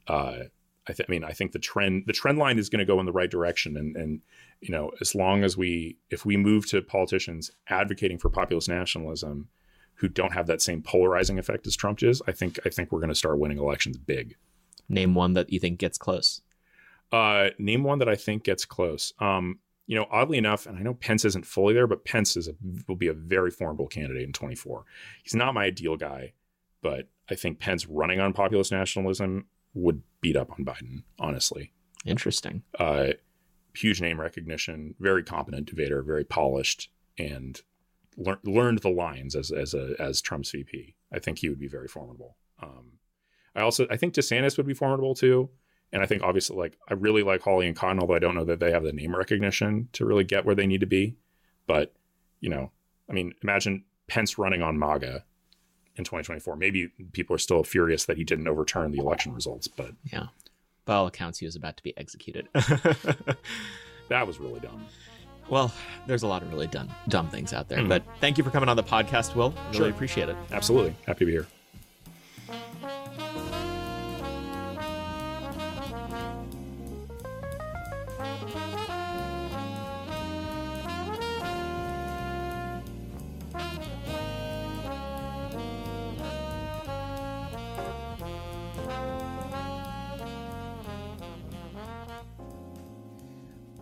Uh, 0.08 0.44
I, 0.90 0.94
th- 0.94 1.06
I 1.08 1.12
mean, 1.12 1.24
I 1.24 1.32
think 1.32 1.52
the 1.52 1.60
trend 1.60 2.04
the 2.08 2.14
trend 2.14 2.38
line 2.38 2.58
is 2.58 2.70
going 2.70 2.80
to 2.80 2.86
go 2.86 3.00
in 3.00 3.06
the 3.06 3.12
right 3.12 3.30
direction, 3.30 3.76
and 3.78 3.96
and 3.96 4.22
you 4.62 4.72
know, 4.72 4.92
as 5.02 5.14
long 5.14 5.44
as 5.44 5.58
we 5.58 5.98
if 6.10 6.26
we 6.26 6.38
move 6.38 6.68
to 6.70 6.82
politicians 6.82 7.52
advocating 7.68 8.18
for 8.18 8.30
populist 8.30 8.70
nationalism 8.70 9.50
who 9.96 10.08
don't 10.08 10.34
have 10.34 10.48
that 10.48 10.62
same 10.62 10.82
polarizing 10.82 11.40
effect 11.40 11.68
as 11.68 11.76
Trump 11.76 12.02
is, 12.04 12.22
I 12.28 12.32
think 12.32 12.60
I 12.66 12.70
think 12.70 12.92
we're 12.92 13.00
going 13.00 13.10
to 13.10 13.16
start 13.16 13.40
winning 13.40 13.58
elections 13.58 13.98
big. 13.98 14.36
Name 14.90 15.14
one 15.14 15.34
that 15.34 15.52
you 15.52 15.60
think 15.60 15.80
gets 15.80 15.98
close. 15.98 16.42
Uh, 17.12 17.50
name 17.58 17.84
one 17.84 18.00
that 18.00 18.10
I 18.10 18.16
think 18.16 18.44
gets 18.44 18.66
close. 18.66 19.14
Um, 19.20 19.60
you 19.86 19.96
know, 19.96 20.08
oddly 20.12 20.38
enough, 20.38 20.66
and 20.66 20.78
I 20.78 20.82
know 20.82 20.94
Pence 20.94 21.24
isn't 21.24 21.46
fully 21.46 21.74
there, 21.74 21.88
but 21.88 22.04
Pence 22.04 22.36
is 22.36 22.50
a, 22.50 22.54
will 22.88 22.98
be 22.98 23.08
a 23.08 23.14
very 23.14 23.52
formidable 23.52 23.88
candidate 23.88 24.24
in 24.24 24.34
24. 24.34 24.84
He's 25.24 25.36
not 25.36 25.54
my 25.54 25.64
ideal 25.64 25.96
guy, 25.96 26.34
but 26.82 27.08
I 27.30 27.36
think 27.36 27.60
Pence 27.60 27.88
running 27.88 28.20
on 28.20 28.34
populist 28.34 28.72
nationalism 28.72 29.46
would 29.78 30.02
beat 30.22 30.36
up 30.36 30.52
on 30.52 30.66
Biden, 30.66 31.04
honestly. 31.20 31.72
Interesting. 32.06 32.64
Uh, 32.78 33.10
huge 33.76 34.02
name 34.02 34.20
recognition, 34.20 34.96
very 35.00 35.24
competent 35.24 35.68
debater, 35.68 36.02
very 36.02 36.24
polished, 36.24 36.90
and 37.18 37.62
lear- 38.18 38.40
learned 38.44 38.80
the 38.80 38.90
lines 38.90 39.36
as 39.36 39.52
as 39.52 39.74
a 39.74 39.96
as 40.00 40.22
Trump's 40.22 40.52
VP. 40.52 40.96
I 41.14 41.20
think 41.20 41.40
he 41.40 41.50
would 41.50 41.60
be 41.60 41.68
very 41.68 41.88
formidable. 41.88 42.38
Um, 42.62 42.94
I 43.56 43.62
also 43.62 43.88
I 43.90 43.98
think 43.98 44.14
DeSantis 44.14 44.58
would 44.58 44.68
be 44.68 44.74
formidable 44.74 45.16
too. 45.16 45.50
And 45.94 46.04
I 46.04 46.06
think 46.06 46.22
obviously, 46.22 46.58
like 46.58 46.78
I 46.90 46.96
really 46.96 47.24
like 47.24 47.42
Hawley 47.42 47.68
and 47.68 47.76
Cotton, 47.76 48.00
although 48.00 48.16
I 48.16 48.20
don't 48.20 48.36
know 48.36 48.46
that 48.46 48.60
they 48.60 48.72
have 48.72 48.84
the 48.84 48.92
name 48.92 49.16
recognition 49.16 49.88
to 49.94 50.06
really 50.06 50.26
get 50.26 50.46
where 50.46 50.56
they 50.56 50.68
need 50.68 50.82
to 50.82 50.88
be. 50.88 51.16
But 51.66 51.94
you 52.42 52.50
know, 52.50 52.72
I 53.10 53.14
mean, 53.14 53.34
imagine 53.42 53.86
Pence 54.08 54.38
running 54.38 54.62
on 54.62 54.78
MAGA 54.78 55.24
in 55.98 56.04
2024. 56.04 56.56
Maybe 56.56 56.90
people 57.14 57.36
are 57.36 57.40
still 57.40 57.64
furious 57.64 58.06
that 58.06 58.18
he 58.18 58.24
didn't 58.24 58.48
overturn 58.48 58.92
the 58.92 59.00
election 59.00 59.34
results, 59.34 59.68
but 59.68 59.92
Yeah. 60.12 60.28
By 60.86 60.96
all 60.96 61.08
accounts, 61.08 61.40
he 61.40 61.46
was 61.46 61.56
about 61.58 61.76
to 61.78 61.84
be 61.84 61.98
executed. 61.98 62.48
that 62.54 64.26
was 64.26 64.40
really 64.40 64.60
dumb. 64.60 64.86
well, 65.50 65.74
there's 66.08 66.24
a 66.24 66.28
lot 66.28 66.42
of 66.44 66.50
really 66.52 66.68
dumb, 66.68 66.90
dumb 67.08 67.30
things 67.30 67.54
out 67.54 67.68
there. 67.70 67.80
Mhm. 67.80 67.90
But 67.90 68.04
thank 68.20 68.38
you 68.38 68.44
for 68.44 68.50
coming 68.50 68.70
on 68.70 68.76
the 68.78 68.84
podcast, 68.84 69.36
Will. 69.36 69.52
Really 69.68 69.78
Sure. 69.78 69.90
appreciate 69.90 70.30
it. 70.30 70.36
Absolutely, 70.52 70.96
happy 71.06 71.20
to 71.20 71.26
be 71.26 71.32
here. 71.34 71.48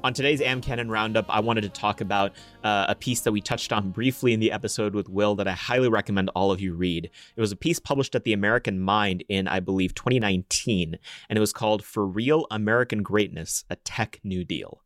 On 0.05 0.13
today's 0.13 0.39
AmCanon 0.39 0.87
Roundup, 0.87 1.25
I 1.29 1.39
wanted 1.39 1.61
to 1.61 1.69
talk 1.69 1.99
about 1.99 2.33
uh, 2.63 2.85
a 2.89 2.93
piece 2.93 3.21
that 3.21 3.31
we 3.31 3.41
touched 3.41 3.73
on 3.73 3.89
briefly 3.89 4.33
in 4.33 4.39
the 4.39 4.51
episode 4.51 4.93
with 4.93 5.09
Will 5.09 5.33
that 5.33 5.47
I 5.47 5.53
highly 5.53 5.89
recommend 5.89 6.29
all 6.35 6.51
of 6.51 6.61
you 6.61 6.75
read. 6.75 7.09
It 7.35 7.41
was 7.41 7.51
a 7.51 7.55
piece 7.55 7.79
published 7.79 8.13
at 8.13 8.23
the 8.23 8.31
American 8.31 8.79
Mind 8.79 9.23
in, 9.29 9.47
I 9.47 9.61
believe, 9.61 9.95
2019, 9.95 10.99
and 11.27 11.37
it 11.37 11.39
was 11.39 11.51
called 11.51 11.83
For 11.83 12.05
Real 12.05 12.45
American 12.51 13.01
Greatness 13.01 13.65
A 13.71 13.77
Tech 13.77 14.19
New 14.23 14.45
Deal. 14.45 14.83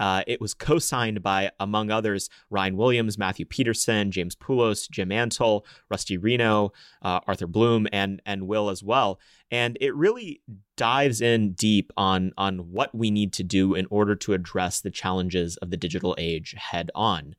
Uh, 0.00 0.22
it 0.26 0.40
was 0.40 0.54
co 0.54 0.78
signed 0.78 1.22
by, 1.22 1.50
among 1.60 1.90
others, 1.90 2.30
Ryan 2.50 2.76
Williams, 2.76 3.18
Matthew 3.18 3.44
Peterson, 3.44 4.10
James 4.10 4.36
Poulos, 4.36 4.90
Jim 4.90 5.10
Antle, 5.10 5.64
Rusty 5.90 6.16
Reno, 6.16 6.72
uh, 7.02 7.20
Arthur 7.26 7.46
Bloom, 7.46 7.86
and, 7.92 8.22
and 8.26 8.46
Will 8.46 8.70
as 8.70 8.82
well. 8.82 9.20
And 9.50 9.78
it 9.80 9.94
really 9.94 10.42
dives 10.76 11.20
in 11.20 11.52
deep 11.52 11.92
on, 11.96 12.32
on 12.36 12.70
what 12.70 12.94
we 12.94 13.10
need 13.10 13.32
to 13.34 13.42
do 13.42 13.74
in 13.74 13.86
order 13.90 14.14
to 14.14 14.34
address 14.34 14.80
the 14.80 14.90
challenges 14.90 15.56
of 15.58 15.70
the 15.70 15.76
digital 15.76 16.14
age 16.18 16.54
head 16.58 16.90
on. 16.94 17.34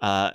Uh, 0.00 0.32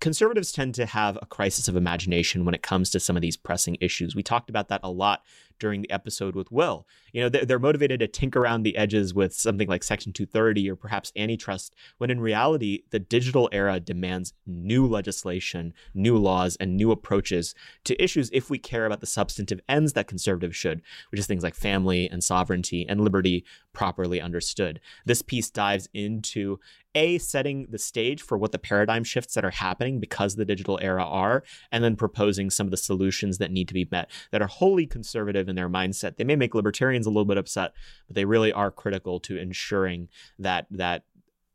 conservatives 0.00 0.50
tend 0.52 0.74
to 0.74 0.86
have 0.86 1.18
a 1.20 1.26
crisis 1.26 1.68
of 1.68 1.76
imagination 1.76 2.44
when 2.44 2.54
it 2.54 2.62
comes 2.62 2.90
to 2.90 3.00
some 3.00 3.16
of 3.16 3.22
these 3.22 3.36
pressing 3.36 3.76
issues. 3.80 4.16
We 4.16 4.22
talked 4.22 4.50
about 4.50 4.68
that 4.68 4.80
a 4.82 4.90
lot 4.90 5.22
during 5.60 5.82
the 5.82 5.90
episode 5.90 6.34
with 6.34 6.50
Will. 6.50 6.86
You 7.12 7.22
know, 7.22 7.28
they're 7.28 7.58
motivated 7.58 8.00
to 8.00 8.08
tinker 8.08 8.40
around 8.40 8.62
the 8.62 8.76
edges 8.76 9.14
with 9.14 9.32
something 9.34 9.68
like 9.68 9.84
Section 9.84 10.12
230 10.12 10.70
or 10.70 10.76
perhaps 10.76 11.12
antitrust, 11.16 11.74
when 11.98 12.10
in 12.10 12.20
reality, 12.20 12.82
the 12.90 12.98
digital 12.98 13.48
era 13.52 13.78
demands 13.78 14.32
new 14.46 14.86
legislation, 14.86 15.72
new 15.94 16.16
laws, 16.16 16.56
and 16.58 16.76
new 16.76 16.90
approaches 16.90 17.54
to 17.84 18.02
issues 18.02 18.30
if 18.32 18.50
we 18.50 18.58
care 18.58 18.86
about 18.86 19.00
the 19.00 19.06
substantive 19.06 19.60
ends 19.68 19.92
that 19.92 20.08
conservatives 20.08 20.56
should, 20.56 20.82
which 21.10 21.20
is 21.20 21.26
things 21.26 21.42
like 21.42 21.54
family 21.54 22.08
and 22.08 22.24
sovereignty 22.24 22.86
and 22.88 23.00
liberty 23.00 23.44
properly 23.72 24.20
understood. 24.20 24.80
This 25.04 25.22
piece 25.22 25.50
dives 25.50 25.88
into 25.94 26.58
a 26.94 27.18
setting 27.18 27.66
the 27.70 27.78
stage 27.78 28.22
for 28.22 28.36
what 28.36 28.52
the 28.52 28.58
paradigm 28.58 29.04
shifts 29.04 29.34
that 29.34 29.44
are 29.44 29.50
happening 29.50 30.00
because 30.00 30.36
the 30.36 30.44
digital 30.44 30.78
era 30.82 31.04
are 31.04 31.42
and 31.70 31.84
then 31.84 31.96
proposing 31.96 32.50
some 32.50 32.66
of 32.66 32.70
the 32.70 32.76
solutions 32.76 33.38
that 33.38 33.52
need 33.52 33.68
to 33.68 33.74
be 33.74 33.88
met 33.90 34.10
that 34.32 34.42
are 34.42 34.48
wholly 34.48 34.86
conservative 34.86 35.48
in 35.48 35.56
their 35.56 35.68
mindset. 35.68 36.16
They 36.16 36.24
may 36.24 36.36
make 36.36 36.54
libertarians 36.54 37.06
a 37.06 37.10
little 37.10 37.24
bit 37.24 37.38
upset 37.38 37.72
but 38.06 38.16
they 38.16 38.24
really 38.24 38.52
are 38.52 38.70
critical 38.70 39.20
to 39.20 39.38
ensuring 39.38 40.08
that 40.38 40.66
that 40.70 41.04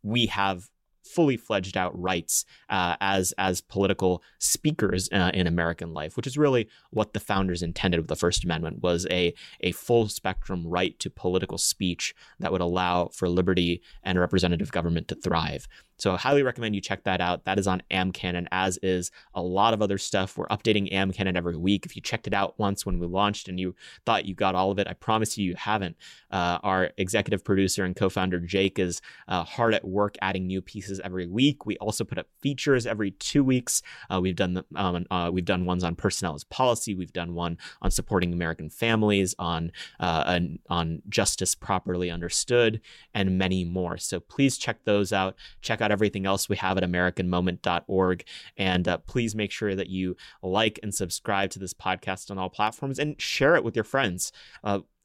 we 0.04 0.28
have 0.28 0.70
fully 1.06 1.38
fledged 1.38 1.78
out 1.78 2.00
rights 2.00 2.46
uh, 2.70 2.96
as 3.00 3.34
as 3.38 3.62
political 3.62 4.24
speakers 4.40 5.10
uh, 5.12 5.32
in 5.34 5.48
American 5.48 5.94
life, 5.94 6.18
which 6.18 6.28
is 6.28 6.38
really 6.38 6.68
what 6.92 7.14
the 7.14 7.20
founders 7.20 7.62
intended 7.62 8.00
with 8.00 8.08
the 8.08 8.16
First 8.16 8.44
Amendment 8.44 8.82
was 8.82 9.06
a 9.10 9.34
a 9.62 9.72
full 9.72 10.08
spectrum 10.08 10.66
right 10.68 10.98
to 11.00 11.10
political 11.10 11.58
speech 11.58 12.16
that 12.40 12.52
would 12.52 12.62
allow 12.62 13.08
for 13.08 13.30
liberty 13.30 13.82
and 14.04 14.20
representative 14.20 14.72
government 14.72 15.08
to 15.08 15.16
thrive. 15.16 15.68
So 15.98 16.14
I 16.14 16.18
highly 16.18 16.44
recommend 16.44 16.76
you 16.76 16.82
check 16.82 17.04
that 17.06 17.22
out. 17.22 17.46
That 17.46 17.58
is 17.58 17.68
on 17.68 17.82
AmCanon, 17.90 18.48
as 18.52 18.78
is 18.84 19.12
a 19.34 19.42
lot 19.42 19.74
of 19.74 19.82
other 19.82 19.98
stuff. 19.98 20.38
We're 20.38 20.48
updating 20.48 20.92
AmCanon 20.92 21.38
every 21.38 21.56
week. 21.56 21.86
If 21.86 21.96
you 21.96 22.02
checked 22.02 22.28
it 22.28 22.34
out 22.34 22.60
once 22.60 22.86
when 22.86 23.00
we 23.00 23.08
launched 23.08 23.48
and 23.48 23.60
you 23.60 23.76
thought 24.06 24.26
you 24.26 24.36
got 24.36 24.56
all 24.56 24.72
of 24.72 24.80
it, 24.80 24.88
I 24.88 24.94
promise 24.94 25.38
you 25.38 25.46
you 25.46 25.56
haven't. 25.56 25.96
Uh, 26.30 26.60
our 26.64 26.92
executive 26.98 27.46
producer 27.46 27.86
and 27.86 27.96
co-founder 27.96 28.40
Jake 28.42 28.78
is 28.78 29.02
uh, 29.28 29.44
hard 29.44 29.74
at 29.74 29.86
work 29.88 30.18
adding 30.22 30.48
new 30.48 30.62
pieces 30.62 30.95
every 31.04 31.28
week. 31.28 31.66
We 31.66 31.78
also 31.78 32.04
put 32.04 32.18
up 32.18 32.28
features 32.42 32.86
every 32.86 33.12
two 33.12 33.44
weeks. 33.44 33.82
Uh, 34.10 34.20
we've 34.22 34.36
done 34.36 34.64
um, 34.76 35.06
uh, 35.12 35.30
we've 35.32 35.46
done 35.46 35.66
ones 35.66 35.84
on 35.84 35.96
personnel 35.96 36.36
as 36.36 36.44
policy. 36.44 36.96
We've 36.96 37.14
done 37.14 37.34
one 37.34 37.58
on 37.82 37.92
supporting 37.92 38.34
American 38.34 38.70
families, 38.70 39.36
on 39.40 39.72
on, 40.00 40.60
on 40.70 41.02
justice 41.10 41.56
properly 41.56 42.10
understood, 42.10 42.82
and 43.14 43.38
many 43.38 43.66
more. 43.66 43.98
So 43.98 44.20
please 44.20 44.58
check 44.58 44.84
those 44.84 45.12
out. 45.14 45.36
Check 45.62 45.82
out 45.82 45.92
everything 45.92 46.26
else 46.26 46.50
we 46.50 46.58
have 46.58 46.78
at 46.78 46.84
AmericanMoment.org, 46.84 48.24
and 48.58 48.88
uh, 48.88 48.98
please 48.98 49.36
make 49.36 49.52
sure 49.52 49.76
that 49.76 49.90
you 49.90 50.16
like 50.42 50.80
and 50.84 50.94
subscribe 50.94 51.50
to 51.52 51.60
this 51.60 51.74
podcast 51.74 52.32
on 52.32 52.38
all 52.38 52.50
platforms 52.50 53.00
and 53.00 53.20
share 53.22 53.56
it 53.56 53.64
with 53.64 53.76
your 53.76 53.84
friends. 53.84 54.32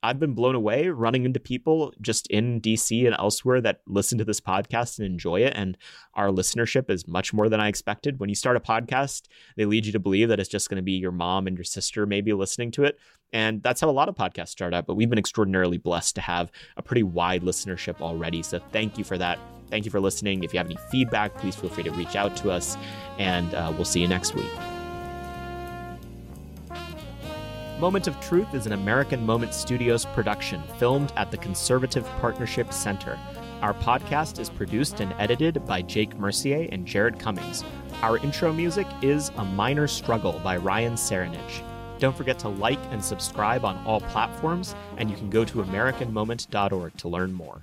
I've 0.02 0.18
been 0.18 0.34
blown 0.34 0.54
away 0.54 0.88
running 0.88 1.24
into 1.24 1.40
people 1.40 1.92
just 2.00 2.26
in 2.28 2.60
DC 2.60 3.06
and 3.06 3.14
elsewhere 3.18 3.60
that 3.60 3.80
listen 3.86 4.18
to 4.18 4.24
this 4.24 4.40
podcast 4.40 4.98
and 4.98 5.06
enjoy 5.06 5.40
it. 5.40 5.52
And 5.54 5.76
our 6.14 6.28
listenership 6.28 6.90
is 6.90 7.06
much 7.06 7.32
more 7.32 7.48
than 7.48 7.60
I 7.60 7.68
expected. 7.68 8.18
When 8.18 8.28
you 8.28 8.34
start 8.34 8.56
a 8.56 8.60
podcast, 8.60 9.28
they 9.56 9.66
lead 9.66 9.86
you 9.86 9.92
to 9.92 9.98
believe 9.98 10.28
that 10.28 10.40
it's 10.40 10.48
just 10.48 10.70
going 10.70 10.76
to 10.76 10.82
be 10.82 10.92
your 10.92 11.12
mom 11.12 11.46
and 11.46 11.56
your 11.56 11.64
sister 11.64 12.06
maybe 12.06 12.32
listening 12.32 12.70
to 12.72 12.84
it. 12.84 12.98
And 13.32 13.62
that's 13.62 13.80
how 13.80 13.88
a 13.88 13.92
lot 13.92 14.08
of 14.08 14.16
podcasts 14.16 14.48
start 14.48 14.74
out. 14.74 14.86
But 14.86 14.94
we've 14.94 15.10
been 15.10 15.18
extraordinarily 15.18 15.78
blessed 15.78 16.14
to 16.16 16.20
have 16.20 16.50
a 16.76 16.82
pretty 16.82 17.02
wide 17.02 17.42
listenership 17.42 18.00
already. 18.00 18.42
So 18.42 18.58
thank 18.72 18.98
you 18.98 19.04
for 19.04 19.18
that. 19.18 19.38
Thank 19.68 19.84
you 19.84 19.90
for 19.90 20.00
listening. 20.00 20.42
If 20.42 20.52
you 20.52 20.58
have 20.58 20.66
any 20.66 20.78
feedback, 20.90 21.36
please 21.36 21.54
feel 21.54 21.70
free 21.70 21.84
to 21.84 21.92
reach 21.92 22.16
out 22.16 22.36
to 22.38 22.50
us. 22.50 22.76
And 23.18 23.54
uh, 23.54 23.72
we'll 23.76 23.84
see 23.84 24.00
you 24.00 24.08
next 24.08 24.34
week. 24.34 24.50
Moment 27.80 28.06
of 28.08 28.20
Truth 28.20 28.52
is 28.52 28.66
an 28.66 28.72
American 28.72 29.24
Moment 29.24 29.54
Studios 29.54 30.04
production 30.04 30.62
filmed 30.76 31.14
at 31.16 31.30
the 31.30 31.38
Conservative 31.38 32.06
Partnership 32.20 32.74
Center. 32.74 33.18
Our 33.62 33.72
podcast 33.72 34.38
is 34.38 34.50
produced 34.50 35.00
and 35.00 35.14
edited 35.18 35.64
by 35.64 35.80
Jake 35.80 36.14
Mercier 36.18 36.68
and 36.72 36.84
Jared 36.84 37.18
Cummings. 37.18 37.64
Our 38.02 38.18
intro 38.18 38.52
music 38.52 38.86
is 39.00 39.30
A 39.38 39.44
Minor 39.46 39.88
Struggle 39.88 40.38
by 40.44 40.58
Ryan 40.58 40.92
Serenich. 40.92 41.62
Don't 41.98 42.14
forget 42.14 42.38
to 42.40 42.48
like 42.48 42.78
and 42.90 43.02
subscribe 43.02 43.64
on 43.64 43.82
all 43.86 44.02
platforms, 44.02 44.74
and 44.98 45.10
you 45.10 45.16
can 45.16 45.30
go 45.30 45.46
to 45.46 45.62
AmericanMoment.org 45.62 46.94
to 46.98 47.08
learn 47.08 47.32
more. 47.32 47.62